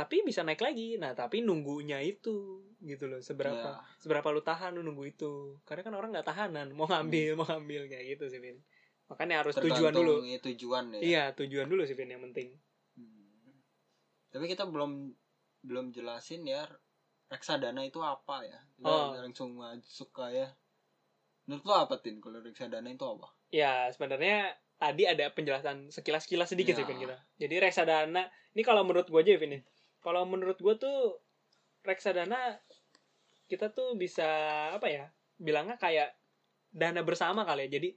tapi 0.00 0.24
bisa 0.24 0.40
naik 0.40 0.58
lagi 0.58 0.96
nah 0.96 1.12
tapi 1.12 1.40
nunggunya 1.40 2.00
itu 2.00 2.64
gitu 2.80 3.04
loh 3.04 3.20
seberapa 3.20 3.76
Ya. 3.76 3.84
seberapa 3.96 4.24
lu 4.28 4.40
tahan 4.40 4.72
lu 4.72 4.80
nunggu 4.80 5.04
itu 5.06 5.60
karena 5.62 5.82
kan 5.82 5.92
orang 5.92 6.10
nggak 6.10 6.24
tahanan 6.24 6.72
mau 6.72 6.88
ngambil 6.88 7.36
mau 7.36 7.44
ngambil 7.44 7.84
kayak 7.86 8.16
gitu 8.16 8.24
sih 8.26 8.40
Vin 8.40 8.56
makanya 9.06 9.44
harus 9.44 9.52
tujuan 9.54 9.92
dulu 9.92 10.22
Tergantung, 10.22 10.24
iya, 10.24 10.38
tujuan 10.40 10.84
ya. 10.88 11.00
iya 11.02 11.22
tujuan 11.34 11.66
dulu 11.66 11.82
sih 11.84 11.92
Vin 11.92 12.08
yang 12.08 12.24
penting 12.24 12.56
Hmm. 12.90 13.52
Tapi 14.28 14.44
kita 14.46 14.64
belum 14.64 15.12
belum 15.60 15.90
jelasin 15.90 16.42
ya 16.42 16.64
reksadana 17.26 17.82
itu 17.82 17.98
apa 17.98 18.42
ya. 18.42 18.58
Kita 18.72 18.86
Oh. 18.86 19.12
langsung 19.14 19.54
masuk 19.54 20.10
ya. 20.26 20.50
Menurut 21.44 21.62
lo 21.62 21.74
apa 21.80 21.98
tin 21.98 22.18
kalau 22.18 22.38
reksadana 22.38 22.88
itu 22.88 23.02
apa? 23.02 23.28
ya 23.50 23.90
sebenarnya 23.90 24.46
tadi 24.76 25.04
ada 25.04 25.26
penjelasan 25.28 25.90
sekilas-kilas 25.90 26.46
sedikit 26.48 26.72
sih 26.72 26.82
Ya. 26.82 26.88
Vin 26.88 26.98
kita 27.00 27.16
jadi 27.36 27.54
reksadana 27.60 28.22
ini 28.50 28.62
kalau 28.62 28.82
menurut 28.82 29.04
gue 29.04 29.20
aja 29.20 29.34
Vin 29.34 29.58
ya. 29.58 29.60
Kalau 30.00 30.24
menurut 30.24 30.56
gue 30.56 30.74
tuh 30.76 31.20
reksadana 31.80 32.60
kita 33.46 33.72
tuh 33.72 33.96
bisa 33.96 34.26
apa 34.76 34.86
ya 34.88 35.04
bilangnya 35.36 35.76
kayak 35.76 36.12
dana 36.70 37.02
bersama 37.02 37.42
kali 37.42 37.66
ya 37.66 37.80
jadi 37.80 37.90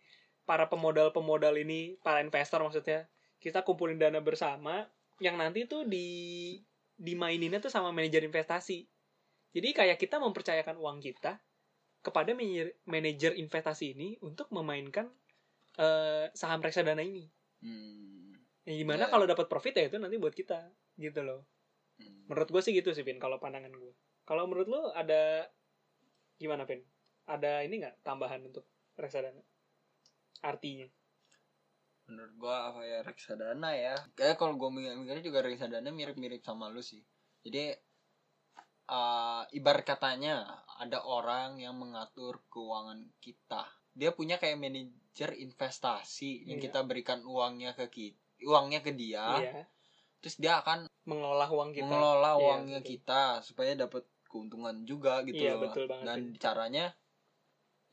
para 0.44 0.68
pemodal-pemodal 0.68 1.56
ini 1.60 1.96
para 2.02 2.20
investor 2.20 2.64
maksudnya 2.64 3.08
kita 3.40 3.62
kumpulin 3.62 4.00
dana 4.00 4.20
bersama 4.24 4.88
yang 5.22 5.38
nanti 5.38 5.68
tuh 5.68 5.86
di 5.86 6.58
dimaininnya 6.98 7.60
tuh 7.60 7.70
sama 7.70 7.92
manajer 7.92 8.24
investasi 8.24 8.88
jadi 9.54 9.70
kayak 9.72 9.98
kita 10.02 10.18
mempercayakan 10.18 10.80
uang 10.80 11.00
kita 11.00 11.38
kepada 12.04 12.36
manajer- 12.84 13.38
investasi 13.38 13.96
ini 13.96 14.20
untuk 14.20 14.52
memainkan 14.52 15.08
eh, 15.74 16.28
saham 16.34 16.60
reksadana 16.60 17.02
ini 17.02 17.26
Hmm. 17.64 18.36
yang 18.68 18.76
gimana 18.84 19.08
Ya. 19.08 19.10
kalau 19.10 19.24
dapat 19.24 19.48
profit 19.48 19.72
ya 19.80 19.88
itu 19.88 19.96
nanti 19.96 20.20
buat 20.20 20.36
kita 20.36 20.68
gitu 21.00 21.24
loh 21.24 21.48
Hmm. 22.04 22.28
menurut 22.28 22.50
gue 22.52 22.62
sih 22.62 22.74
gitu 22.76 22.92
sih 22.92 23.04
Vin 23.08 23.20
kalau 23.22 23.40
pandangan 23.40 23.72
gue 23.72 23.94
kalau 24.28 24.48
menurut 24.48 24.68
lo 24.68 24.82
ada 24.92 25.48
gimana 26.38 26.68
Vin 26.68 26.84
ada 27.24 27.64
ini 27.64 27.80
nggak 27.80 28.04
tambahan 28.04 28.44
untuk 28.44 28.68
reksadana 29.00 29.42
artinya 30.44 30.88
Menurut 32.04 32.36
gua 32.36 32.68
apa 32.68 32.84
ya 32.84 33.00
reksadana 33.00 33.72
ya? 33.80 33.96
Kayak 34.20 34.36
kalau 34.36 34.60
gua 34.60 34.68
mikir-mikirnya 34.76 35.24
juga 35.24 35.40
reksadana 35.40 35.88
mirip-mirip 35.88 36.44
sama 36.44 36.68
lu 36.68 36.84
sih. 36.84 37.00
Jadi 37.48 37.72
eh 38.92 39.44
ibarat 39.56 39.88
katanya 39.88 40.44
ada 40.84 41.00
orang 41.08 41.64
yang 41.64 41.80
mengatur 41.80 42.44
keuangan 42.52 43.08
kita. 43.24 43.64
Dia 43.96 44.12
punya 44.12 44.36
kayak 44.36 44.60
manajer 44.60 45.32
investasi 45.32 46.44
yang 46.44 46.60
Iya. 46.60 46.68
kita 46.68 46.84
berikan 46.84 47.24
uangnya 47.24 47.72
ke 47.72 47.88
kita 47.88 48.20
uangnya 48.44 48.84
ke 48.84 48.92
dia 48.92 49.40
iya 49.40 49.64
terus 50.20 50.36
dia 50.40 50.60
akan 50.60 50.88
mengelola 51.10 51.46
uang 51.56 51.72
kita 51.76 52.00
mengelola 52.00 52.38
Iya, 52.40 52.46
uangnya 52.46 52.80
betul. 52.82 52.92
kita 52.92 53.42
supaya 53.48 53.74
dapat 53.74 54.04
keuntungan 54.30 54.86
juga 54.90 55.22
gitu 55.30 55.42
Iya, 55.42 55.52
loh. 55.52 55.58
betul 55.62 55.84
banget, 55.92 56.08
dan 56.08 56.20
Vin. 56.20 56.44
caranya 56.44 56.94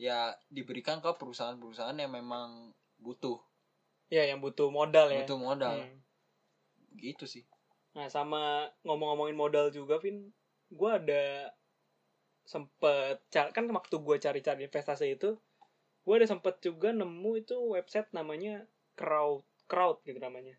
ya 0.01 0.35
diberikan 0.49 0.99
ke 1.05 1.11
perusahaan-perusahaan 1.21 1.97
yang 1.97 2.13
memang 2.13 2.73
butuh 3.01 3.41
Iya, 4.11 4.23
yang 4.35 4.43
butuh 4.43 4.67
modal 4.75 5.07
ya 5.15 5.25
butuh 5.25 5.35
modal 5.37 5.77
Hmm. 5.77 6.01
gitu 6.99 7.25
sih 7.27 7.45
Nah, 7.97 8.07
sama 8.07 8.71
ngomong-ngomongin 8.87 9.35
modal 9.35 9.67
juga, 9.75 9.99
Vin, 9.99 10.31
gue 10.71 10.91
ada 10.91 11.51
sempet 12.47 13.23
kan 13.33 13.67
waktu 13.75 13.97
gue 14.07 14.17
cari-cari 14.23 14.61
investasi 14.69 15.07
itu, 15.19 15.39
gue 16.07 16.15
ada 16.19 16.29
sempet 16.31 16.59
juga 16.63 16.91
nemu 16.95 17.33
itu 17.43 17.57
website 17.75 18.11
namanya 18.15 18.67
crowd 18.99 19.45
crowd 19.71 19.99
gitu 20.07 20.19
namanya. 20.23 20.57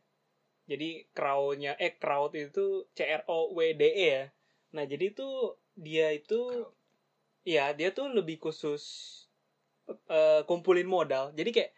Jadi 0.69 1.09
crowdnya 1.11 1.75
eh 1.81 1.97
crowd 1.97 2.37
itu 2.37 2.85
C 2.93 3.05
R 3.05 3.23
O 3.27 3.53
W 3.53 3.59
D 3.75 3.83
E 3.85 4.07
ya. 4.07 4.25
Nah 4.77 4.83
jadi 4.87 5.11
itu 5.11 5.57
dia 5.75 6.13
itu 6.13 6.67
ya 7.41 7.73
dia 7.73 7.89
tuh 7.91 8.11
lebih 8.13 8.37
khusus 8.37 8.83
eh, 10.09 10.41
kumpulin 10.45 10.87
modal. 10.87 11.33
Jadi 11.33 11.49
kayak 11.51 11.71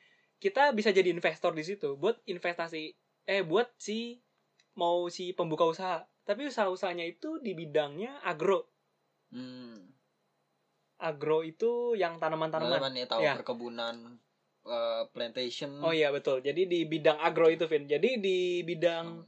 kita 0.44 0.76
bisa 0.76 0.92
jadi 0.92 1.08
investor 1.08 1.56
di 1.56 1.64
situ 1.64 1.96
buat 1.96 2.20
investasi 2.28 2.92
eh 3.24 3.42
buat 3.48 3.72
si 3.80 4.20
mau 4.76 5.08
si 5.08 5.32
pembuka 5.32 5.64
usaha 5.64 6.04
tapi 6.28 6.52
usaha-usahanya 6.52 7.08
itu 7.08 7.40
di 7.40 7.56
bidangnya 7.56 8.20
agro 8.28 8.68
hmm. 9.32 9.80
agro 11.00 11.48
itu 11.48 11.96
yang 11.96 12.20
tanaman-tanaman 12.20 12.76
Tanaman 12.76 13.00
ya 13.00 13.06
tahu 13.08 13.22
Ya. 13.24 13.34
perkebunan 13.40 14.20
eh, 14.68 15.04
plantation. 15.12 15.72
Oh 15.84 15.92
iya 15.92 16.10
betul. 16.12 16.40
Jadi 16.40 16.68
di 16.68 16.80
bidang 16.88 17.20
agro 17.20 17.48
itu 17.52 17.66
Vin. 17.68 17.86
Jadi 17.88 18.20
di 18.20 18.64
bidang 18.64 19.24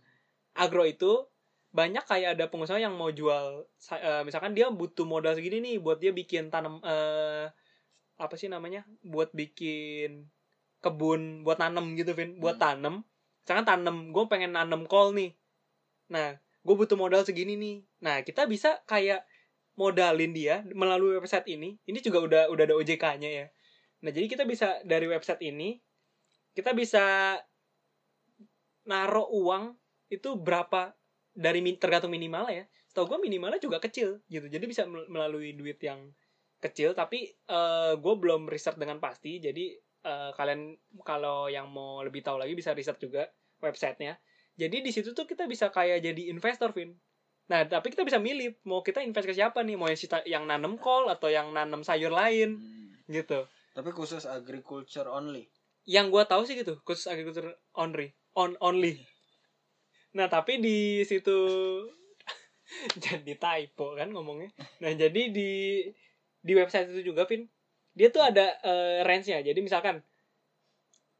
agro 0.55 0.83
itu 0.87 1.27
banyak 1.75 2.07
kayak 2.07 2.39
ada 2.39 2.45
pengusaha 2.47 2.79
yang 2.79 2.95
mau 2.95 3.11
jual 3.11 3.67
eh, 3.91 4.23
misalkan 4.23 4.55
dia 4.55 4.71
butuh 4.71 5.03
modal 5.03 5.35
segini 5.35 5.59
nih 5.59 5.75
buat 5.83 5.99
dia 5.99 6.15
bikin 6.15 6.47
tanam 6.47 6.79
eh, 6.83 7.51
apa 8.15 8.35
sih 8.39 8.47
namanya? 8.47 8.87
Buat 9.03 9.35
bikin 9.35 10.27
kebun 10.79 11.43
buat 11.43 11.59
nanam 11.59 11.95
gitu 11.99 12.15
Vin. 12.15 12.39
Buat 12.39 12.57
Hmm. 12.59 12.65
tanam 12.65 12.95
misalkan 13.45 13.65
tanam 13.67 14.09
gue 14.15 14.23
pengen 14.31 14.55
nanam 14.55 14.87
kol 14.87 15.11
nih. 15.11 15.35
Nah 16.09 16.39
gue 16.39 16.75
butuh 16.79 16.95
modal 16.97 17.21
segini 17.27 17.59
nih. 17.59 17.75
Nah 18.01 18.23
kita 18.23 18.47
bisa 18.47 18.81
kayak 18.87 19.27
modalin 19.75 20.31
dia 20.31 20.63
melalui 20.71 21.19
website 21.19 21.45
ini. 21.51 21.75
Ini 21.83 21.99
juga 21.99 22.23
udah 22.23 22.41
udah 22.49 22.63
ada 22.63 22.75
OJK-nya 22.79 23.29
ya 23.29 23.47
nah 24.03 24.11
jadi 24.11 24.27
kita 24.27 24.43
bisa 24.43 24.79
dari 24.83 25.07
website 25.07 25.41
ini 25.45 25.79
kita 26.55 26.71
bisa 26.71 27.35
naruh 28.85 29.27
uang 29.27 29.75
itu 30.07 30.37
berapa 30.37 30.93
dari 31.35 31.59
tergantung 31.75 32.13
minimalnya 32.13 32.63
ya. 32.63 32.65
Setahu 32.87 33.17
gue 33.17 33.19
minimalnya 33.27 33.59
juga 33.59 33.81
kecil 33.83 34.23
gitu. 34.31 34.47
Jadi 34.47 34.65
bisa 34.69 34.87
mel- 34.87 35.09
melalui 35.11 35.51
duit 35.57 35.75
yang 35.83 36.13
kecil 36.63 36.95
tapi 36.95 37.27
eh 37.27 37.93
gue 37.99 38.13
belum 38.15 38.47
riset 38.47 38.79
dengan 38.79 39.01
pasti. 39.03 39.41
Jadi 39.43 39.75
eh, 40.05 40.31
kalian 40.37 40.77
kalau 41.03 41.51
yang 41.51 41.67
mau 41.67 41.99
lebih 42.05 42.23
tahu 42.23 42.39
lagi 42.39 42.55
bisa 42.55 42.71
riset 42.71 42.95
juga 43.01 43.27
websitenya. 43.59 44.15
Jadi 44.55 44.79
di 44.79 44.91
situ 44.95 45.11
tuh 45.11 45.27
kita 45.27 45.43
bisa 45.51 45.67
kayak 45.67 45.99
jadi 45.99 46.31
investor, 46.31 46.71
Vin. 46.71 46.95
Nah, 47.51 47.67
tapi 47.67 47.91
kita 47.91 48.07
bisa 48.07 48.17
milih 48.17 48.55
mau 48.63 48.79
kita 48.79 49.03
invest 49.03 49.27
ke 49.27 49.35
siapa 49.35 49.59
nih? 49.61 49.75
Mau 49.75 49.91
yang, 49.91 49.99
yang 50.23 50.43
nanam 50.47 50.79
kol 50.79 51.11
atau 51.11 51.27
yang 51.27 51.51
nanam 51.51 51.83
sayur 51.83 52.09
lain 52.09 52.55
Hmm. 52.55 52.95
gitu. 53.11 53.43
Tapi 53.75 53.91
khusus 53.91 54.23
agriculture 54.23 55.11
only. 55.11 55.51
Yang 55.83 56.05
gua 56.09 56.23
tahu 56.23 56.47
sih 56.47 56.55
gitu 56.55 56.79
khusus 56.87 57.11
agriculture 57.11 57.59
only 57.75 58.15
on 58.39 58.55
only. 58.63 59.03
Nah 60.15 60.31
tapi 60.31 60.63
di 60.63 61.03
situ 61.03 61.35
jadi 63.03 63.35
typo 63.35 63.93
kan 63.99 64.09
ngomongnya. 64.15 64.49
Nah 64.79 64.95
jadi 64.95 65.29
di 65.29 65.83
di 66.39 66.53
website 66.55 66.95
itu 66.95 67.11
juga 67.11 67.27
Vin 67.27 67.45
dia 67.91 68.07
tuh 68.07 68.23
ada 68.23 68.55
eh, 68.63 69.03
range-nya. 69.03 69.43
Jadi 69.43 69.59
misalkan 69.59 69.99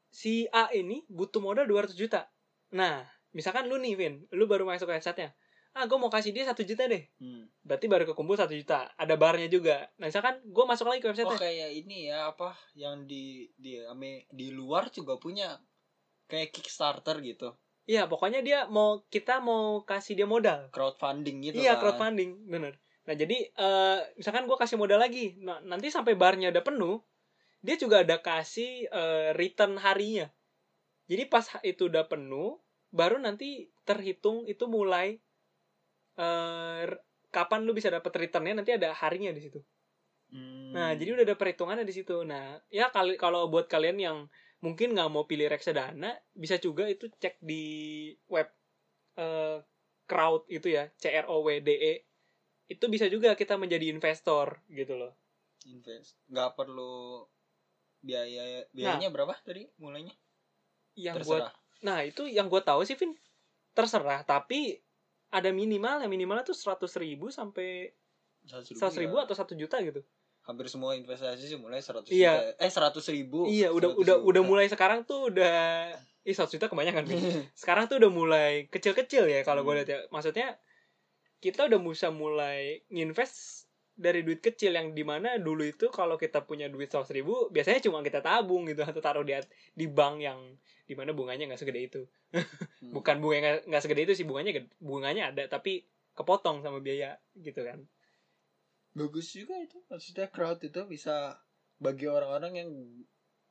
si 0.08 0.48
A 0.48 0.72
ini 0.72 1.04
butuh 1.12 1.44
modal 1.44 1.68
200 1.68 1.92
juta. 1.92 2.24
Nah 2.72 3.04
misalkan 3.36 3.68
lu 3.68 3.76
nih 3.76 3.94
Vin 4.00 4.14
lu 4.32 4.48
baru 4.48 4.64
masuk 4.64 4.88
ke 4.88 4.96
website-nya 4.96 5.36
ah 5.76 5.84
gue 5.84 5.98
mau 6.00 6.08
kasih 6.08 6.32
dia 6.32 6.48
satu 6.48 6.64
juta 6.64 6.88
deh 6.88 7.04
hmm. 7.20 7.60
berarti 7.60 7.86
baru 7.86 8.08
kekumpul 8.08 8.40
satu 8.40 8.56
juta 8.56 8.88
ada 8.96 9.14
barnya 9.20 9.52
juga 9.52 9.84
nah 10.00 10.08
misalkan 10.08 10.40
gue 10.40 10.64
masuk 10.64 10.88
lagi 10.88 11.04
ke 11.04 11.12
website 11.12 11.28
oh 11.28 11.36
kayak 11.36 11.70
ini 11.76 12.08
ya 12.08 12.32
apa 12.32 12.56
yang 12.72 13.04
di 13.04 13.44
di 13.60 13.76
ame- 13.84 14.24
di 14.32 14.48
luar 14.56 14.88
juga 14.88 15.20
punya 15.20 15.60
kayak 16.26 16.56
Kickstarter 16.56 17.20
gitu 17.20 17.52
Iya, 17.86 18.10
pokoknya 18.10 18.42
dia 18.42 18.66
mau 18.66 19.06
kita 19.06 19.38
mau 19.38 19.86
kasih 19.86 20.18
dia 20.18 20.26
modal. 20.26 20.74
crowdfunding 20.74 21.38
gitu 21.46 21.62
iya, 21.62 21.78
kan. 21.78 21.86
crowdfunding, 21.86 22.50
bener. 22.50 22.74
Nah, 23.06 23.14
jadi 23.14 23.46
eh 23.46 23.98
misalkan 24.18 24.50
gue 24.50 24.58
kasih 24.58 24.74
modal 24.74 24.98
lagi, 24.98 25.38
nah, 25.38 25.62
nanti 25.62 25.86
sampai 25.94 26.18
barnya 26.18 26.50
udah 26.50 26.66
penuh, 26.66 26.98
dia 27.62 27.78
juga 27.78 28.02
ada 28.02 28.18
kasih 28.18 28.90
eh, 28.90 29.30
return 29.38 29.78
harinya. 29.78 30.26
Jadi 31.06 31.30
pas 31.30 31.46
itu 31.62 31.86
udah 31.86 32.10
penuh, 32.10 32.58
baru 32.90 33.22
nanti 33.22 33.70
terhitung 33.86 34.42
itu 34.50 34.66
mulai 34.66 35.22
eh 36.16 36.84
kapan 37.30 37.60
lu 37.68 37.72
bisa 37.76 37.92
dapat 37.92 38.12
returnnya 38.16 38.56
nanti 38.56 38.72
ada 38.72 38.92
harinya 38.96 39.30
di 39.30 39.42
situ. 39.44 39.60
Hmm. 40.32 40.74
Nah, 40.74 40.90
jadi 40.96 41.14
udah 41.14 41.24
ada 41.28 41.36
perhitungannya 41.38 41.86
di 41.86 41.94
situ. 41.94 42.24
Nah, 42.26 42.58
ya 42.72 42.90
kali 42.90 43.14
kalau 43.20 43.46
buat 43.46 43.70
kalian 43.70 43.98
yang 44.00 44.18
mungkin 44.64 44.96
nggak 44.96 45.10
mau 45.12 45.28
pilih 45.28 45.46
reksadana, 45.46 46.16
bisa 46.32 46.56
juga 46.58 46.88
itu 46.88 47.06
cek 47.20 47.38
di 47.44 48.10
web 48.26 48.48
eh, 49.20 49.60
crowd 50.08 50.48
itu 50.50 50.72
ya, 50.72 50.90
C 50.98 51.12
R 51.12 51.28
O 51.28 51.44
W 51.44 51.60
D 51.62 51.70
E. 51.70 51.94
Itu 52.66 52.90
bisa 52.90 53.06
juga 53.06 53.38
kita 53.38 53.54
menjadi 53.60 53.92
investor 53.92 54.64
gitu 54.72 54.96
loh. 54.98 55.14
invest 55.66 56.14
nggak 56.30 56.54
perlu 56.54 57.26
biaya 57.98 58.62
biayanya 58.70 59.10
berapa 59.10 59.34
tadi 59.42 59.66
mulainya 59.82 60.14
Yang 60.94 61.26
buat 61.26 61.42
terserah 61.42 61.66
Nah, 61.84 62.06
itu 62.06 62.24
yang 62.24 62.48
gue 62.48 62.62
tahu 62.64 62.86
sih, 62.86 62.96
Vin. 62.96 63.12
Terserah, 63.76 64.24
tapi 64.24 64.80
ada 65.36 65.50
minimal, 65.52 65.96
yang 66.00 66.10
minimalnya 66.10 66.44
tuh 66.44 66.56
100 66.56 66.88
ribu 66.96 67.28
sampai 67.30 67.92
100 68.48 68.72
ribu 68.96 69.16
ya. 69.16 69.22
atau 69.28 69.34
1 69.36 69.52
juta 69.54 69.76
gitu. 69.82 70.00
hampir 70.46 70.70
semua 70.70 70.94
investasi 70.94 71.42
sih 71.44 71.58
mulai 71.58 71.82
100 71.82 72.06
Iya. 72.08 72.32
juta 72.54 72.62
eh 72.62 72.70
100 72.70 73.02
ribu 73.10 73.50
iya, 73.50 73.68
udah 73.68 73.90
100 73.92 74.02
udah 74.02 74.16
udah 74.22 74.42
mulai 74.46 74.66
sekarang 74.70 75.02
tuh 75.02 75.34
udah 75.34 75.56
Ih, 76.22 76.34
100 76.34 76.54
juta 76.54 76.66
kebanyakan, 76.66 77.02
sekarang 77.60 77.86
tuh 77.86 77.98
udah 77.98 78.10
mulai 78.10 78.50
kecil-kecil 78.66 79.26
ya 79.26 79.42
kalau 79.42 79.62
gue 79.62 79.74
Hmm. 79.74 79.78
lihat 79.82 79.90
ya 79.90 79.98
maksudnya 80.10 80.48
kita 81.38 81.66
udah 81.66 81.78
bisa 81.82 82.08
mulai 82.14 82.82
nginvest 82.90 83.65
dari 83.96 84.20
duit 84.20 84.44
kecil 84.44 84.76
yang 84.76 84.92
di 84.92 85.00
mana 85.02 85.40
dulu 85.40 85.64
itu 85.64 85.88
kalau 85.88 86.20
kita 86.20 86.44
punya 86.44 86.68
duit 86.68 86.92
seratus 86.92 87.16
ribu 87.16 87.48
biasanya 87.48 87.80
cuma 87.80 88.04
kita 88.04 88.20
tabung 88.20 88.68
gitu 88.68 88.84
atau 88.84 89.00
taruh 89.00 89.24
di 89.24 89.32
di 89.72 89.88
bank 89.88 90.20
yang 90.20 90.38
di 90.84 90.92
mana 90.92 91.16
bunganya 91.16 91.48
nggak 91.48 91.60
segede 91.64 91.80
itu. 91.80 92.02
Hmm. 92.30 92.92
bukan 92.96 93.24
bunga 93.24 93.64
nggak 93.64 93.82
segede 93.82 94.12
itu 94.12 94.12
sih 94.20 94.26
bunganya 94.28 94.68
bunganya 94.76 95.32
ada 95.32 95.48
tapi 95.48 95.88
kepotong 96.12 96.60
sama 96.60 96.84
biaya 96.84 97.16
gitu 97.40 97.64
kan. 97.64 97.80
Bagus 98.92 99.32
juga 99.32 99.56
itu. 99.56 99.80
Maksudnya 99.88 100.28
crowd 100.28 100.60
itu 100.60 100.84
bisa 100.84 101.40
bagi 101.80 102.08
orang-orang 102.08 102.52
yang 102.60 102.70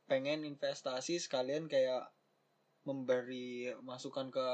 pengen 0.05 0.45
investasi 0.45 1.17
sekalian 1.17 1.65
kayak 1.65 2.05
memberi 2.85 3.73
masukan 3.81 4.29
ke 4.29 4.47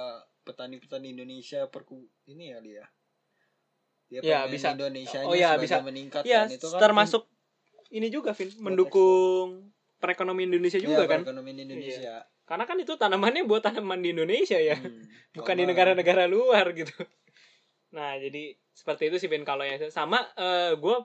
petani-petani 0.47 1.12
Indonesia 1.12 1.67
perku 1.67 2.08
ini 2.32 2.56
ya 2.56 2.63
dia 2.63 2.86
dia 4.12 4.19
Ya, 4.19 4.43
bisa. 4.43 4.76
Indonesia 4.76 5.24
Oh, 5.24 5.32
ya, 5.32 5.56
bisa. 5.56 5.80
meningkat 5.80 6.28
ya 6.28 6.43
kan 6.43 6.52
itu 6.52 6.67
kan 6.67 6.80
termasuk 6.84 7.24
ini 7.95 8.12
juga 8.12 8.36
Vin 8.36 8.52
mendukung 8.60 9.71
perekonomian 10.04 10.52
Indonesia 10.52 10.80
Iya, 10.80 10.88
juga 10.91 11.04
kan 11.08 11.24
perekonomian 11.24 11.58
Indonesia 11.63 12.28
karena 12.43 12.67
kan 12.67 12.76
itu 12.84 12.93
tanamannya 13.00 13.47
buat 13.47 13.63
tanaman 13.63 14.04
di 14.04 14.12
Indonesia 14.12 14.60
ya 14.60 14.76
Hmm, 14.76 15.08
bukan 15.39 15.56
di 15.56 15.63
negara-negara 15.63 16.28
luar 16.28 16.76
gitu. 16.76 16.91
Nah, 17.95 18.19
jadi 18.19 18.56
seperti 18.76 19.08
itu 19.08 19.15
sih 19.24 19.30
Vin 19.32 19.47
kalau 19.47 19.63
yang 19.63 19.80
sama 19.88 20.19
eh 20.36 20.76
gue 20.76 20.95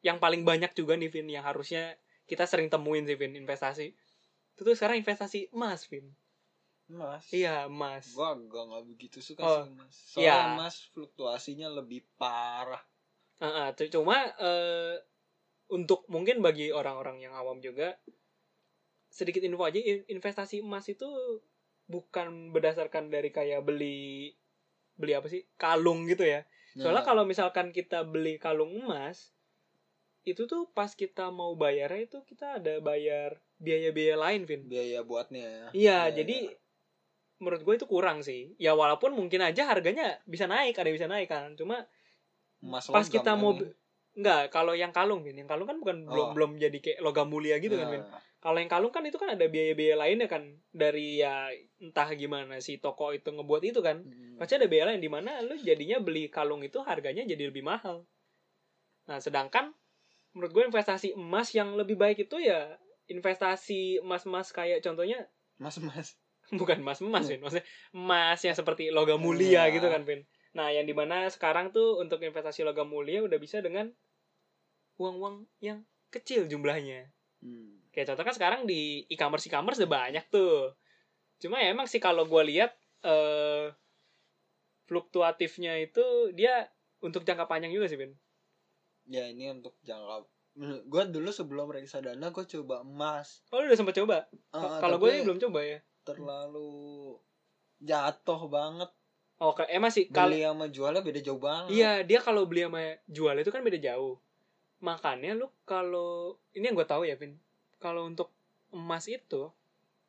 yang 0.00 0.16
paling 0.16 0.44
banyak 0.48 0.72
juga 0.72 0.96
nih 0.96 1.12
Vin 1.12 1.28
yang 1.28 1.44
harusnya 1.44 1.96
kita 2.24 2.48
sering 2.48 2.72
temuin 2.72 3.04
sih 3.04 3.16
Vin 3.20 3.36
investasi. 3.36 3.92
Itu 4.56 4.60
tuh 4.64 4.72
sekarang 4.72 5.00
investasi 5.04 5.52
emas 5.52 5.84
Vin. 5.88 6.16
Mas 6.86 7.26
Iya, 7.34 7.66
emas. 7.66 8.06
gua 8.14 8.38
gak, 8.38 8.62
nggak 8.70 8.84
begitu 8.90 9.18
suka 9.18 9.42
Oh, 9.42 9.62
sih 9.66 9.70
mas 9.74 9.94
soalnya 10.12 10.22
iya. 10.22 10.56
mas 10.58 10.76
fluktuasinya 10.94 11.68
lebih 11.78 12.00
parah 12.20 12.82
Heeh, 13.42 13.68
cu- 13.76 13.90
cuma 13.94 14.16
eh 14.40 14.94
untuk 15.76 16.06
mungkin 16.14 16.36
bagi 16.46 16.70
orang-orang 16.70 17.16
yang 17.26 17.34
awam 17.34 17.58
juga 17.58 17.98
sedikit 19.10 19.42
info 19.42 19.62
aja 19.66 19.80
in- 19.80 20.06
investasi 20.10 20.60
emas 20.62 20.86
itu 20.94 21.08
bukan 21.86 22.50
berdasarkan 22.54 23.10
dari 23.14 23.30
kayak 23.30 23.62
beli 23.66 24.34
beli 25.00 25.12
apa 25.18 25.26
sih 25.30 25.42
kalung 25.58 26.06
gitu 26.10 26.24
ya 26.26 26.42
Soalnya 26.76 27.00
Nah, 27.02 27.08
kalau 27.08 27.24
misalkan 27.24 27.72
kita 27.72 28.04
beli 28.04 28.36
kalung 28.36 28.76
emas, 28.84 29.32
itu 30.28 30.44
tuh 30.44 30.68
pas 30.76 30.92
kita 30.92 31.32
mau 31.32 31.56
bayarnya 31.56 32.02
itu 32.04 32.18
kita 32.28 32.60
ada 32.60 32.74
bayar 32.84 33.40
biaya-biaya 33.56 34.16
lain, 34.20 34.42
Vin. 34.44 34.62
biaya 34.68 35.00
buatnya 35.00 35.44
ya 35.58 35.66
Iya, 35.72 35.98
Biaya. 36.04 36.16
jadi 36.20 36.36
menurut 37.36 37.62
gue 37.62 37.74
itu 37.76 37.86
kurang 37.88 38.24
sih 38.24 38.56
ya 38.56 38.72
walaupun 38.72 39.12
mungkin 39.12 39.44
aja 39.44 39.68
harganya 39.68 40.16
bisa 40.24 40.48
naik 40.48 40.76
ada 40.80 40.88
yang 40.88 40.96
bisa 40.96 41.08
naik 41.10 41.28
kan 41.28 41.52
cuma 41.52 41.84
Emas 42.64 42.88
pas 42.88 43.04
logam 43.04 43.12
kita 43.12 43.32
kan 43.36 43.40
mau 43.40 43.52
ini. 43.52 43.68
Enggak, 44.16 44.48
kalau 44.48 44.72
yang 44.72 44.96
kalung 44.96 45.20
Vin, 45.20 45.36
yang 45.36 45.44
kalung 45.44 45.68
kan 45.68 45.76
bukan 45.76 46.08
belum 46.08 46.26
Oh. 46.26 46.32
belum 46.32 46.50
jadi 46.56 46.78
kayak 46.80 47.04
logam 47.04 47.28
mulia 47.28 47.60
gitu 47.60 47.76
kan 47.76 47.92
Vin. 47.92 48.00
Nah, 48.00 48.16
Kalau 48.40 48.56
yang 48.56 48.70
kalung 48.72 48.88
kan 48.88 49.04
itu 49.04 49.20
kan 49.20 49.36
ada 49.36 49.44
biaya-biaya 49.44 49.92
lainnya 49.92 50.24
kan 50.24 50.56
dari 50.72 51.20
ya 51.20 51.52
entah 51.84 52.08
gimana 52.16 52.56
si 52.64 52.80
toko 52.80 53.12
itu 53.12 53.28
ngebuat 53.28 53.62
itu 53.68 53.84
kan. 53.84 54.00
hmm. 54.00 54.40
Pasti 54.40 54.56
ada 54.56 54.72
biaya 54.72 54.88
lain 54.88 55.04
di 55.04 55.12
mana 55.12 55.44
lu 55.44 55.52
jadinya 55.60 56.00
beli 56.00 56.32
kalung 56.32 56.64
itu 56.64 56.80
harganya 56.80 57.28
jadi 57.28 57.52
lebih 57.52 57.60
mahal. 57.60 58.08
Nah, 59.04 59.20
sedangkan 59.20 59.76
menurut 60.32 60.52
gue 60.56 60.64
investasi 60.64 61.12
emas 61.12 61.52
yang 61.52 61.76
lebih 61.76 62.00
baik 62.00 62.24
itu 62.24 62.40
ya 62.40 62.72
investasi 63.12 64.00
emas-emas 64.00 64.48
kayak 64.48 64.80
contohnya 64.80 65.28
Mas 65.60 65.76
mas. 65.76 66.16
bukan 66.60 66.78
emas 66.82 67.02
emas 67.02 67.26
Vin, 67.26 67.42
maksudnya 67.42 67.66
emas 67.90 68.38
yang 68.42 68.54
seperti 68.54 68.94
logam 68.94 69.18
mulia 69.18 69.66
Iya. 69.66 69.74
gitu 69.74 69.86
kan 69.90 70.02
Vin. 70.06 70.22
Nah, 70.54 70.72
yang 70.72 70.88
di 70.88 70.94
mana 70.96 71.28
sekarang 71.28 71.68
tuh 71.68 72.00
untuk 72.00 72.22
investasi 72.22 72.64
logam 72.64 72.88
mulia 72.88 73.20
udah 73.20 73.36
bisa 73.36 73.60
dengan 73.60 73.92
uang-uang 74.96 75.44
yang 75.60 75.84
kecil 76.08 76.48
jumlahnya. 76.48 77.12
Hmm. 77.44 77.82
Kayak 77.92 78.14
contoh 78.14 78.24
kan 78.24 78.34
sekarang 78.34 78.60
di 78.64 79.04
e-commerce 79.12 79.48
e-commerce 79.48 79.76
udah 79.84 79.92
banyak 79.92 80.24
tuh. 80.32 80.72
Cuma 81.36 81.60
ya 81.60 81.76
emang 81.76 81.84
sih 81.84 82.00
kalau 82.00 82.24
gue 82.24 82.42
lihat 82.48 82.72
eh 83.04 83.68
fluktuatifnya 84.86 85.76
itu 85.82 86.32
dia 86.32 86.70
untuk 87.02 87.26
jangka 87.26 87.44
panjang 87.44 87.74
juga 87.74 87.90
sih, 87.90 87.98
Vin. 87.98 88.14
Ya 89.06 89.28
ini 89.28 89.50
untuk 89.52 89.76
jangka. 89.84 90.24
Gue 90.88 91.02
dulu 91.12 91.28
sebelum 91.28 91.68
reksadana 91.68 92.32
gue 92.32 92.44
coba 92.48 92.80
emas. 92.80 93.44
Oh, 93.52 93.60
lu 93.60 93.68
udah 93.68 93.76
sempat 93.76 93.92
coba? 94.00 94.24
Ah, 94.56 94.80
kalau 94.80 94.96
gue 94.96 95.12
tapi 95.12 95.26
belum 95.28 95.40
coba 95.42 95.60
ya. 95.60 95.78
Terlalu 96.06 97.18
jatuh 97.82 98.46
banget. 98.46 98.90
Oh, 99.36 99.52
kayak 99.52 99.68
emang 99.68 99.92
sih 99.92 100.08
kalau 100.08 100.32
Beli 100.32 100.46
sama 100.46 100.66
jualnya 100.72 101.02
beda 101.04 101.20
jauh 101.20 101.40
banget. 101.42 101.70
Iya, 101.76 101.92
dia 102.08 102.18
kalau 102.24 102.48
beli 102.48 102.64
sama 102.64 102.96
jual 103.04 103.36
itu 103.36 103.50
kan 103.52 103.60
beda 103.60 103.76
jauh. 103.82 104.16
Makanya 104.80 105.36
lu 105.36 105.52
kalau 105.68 106.40
ini 106.56 106.72
yang 106.72 106.76
gue 106.78 106.88
tahu 106.88 107.04
ya, 107.04 107.20
Vin. 107.20 107.36
Kalau 107.76 108.08
untuk 108.08 108.32
emas 108.72 109.04
itu 109.12 109.52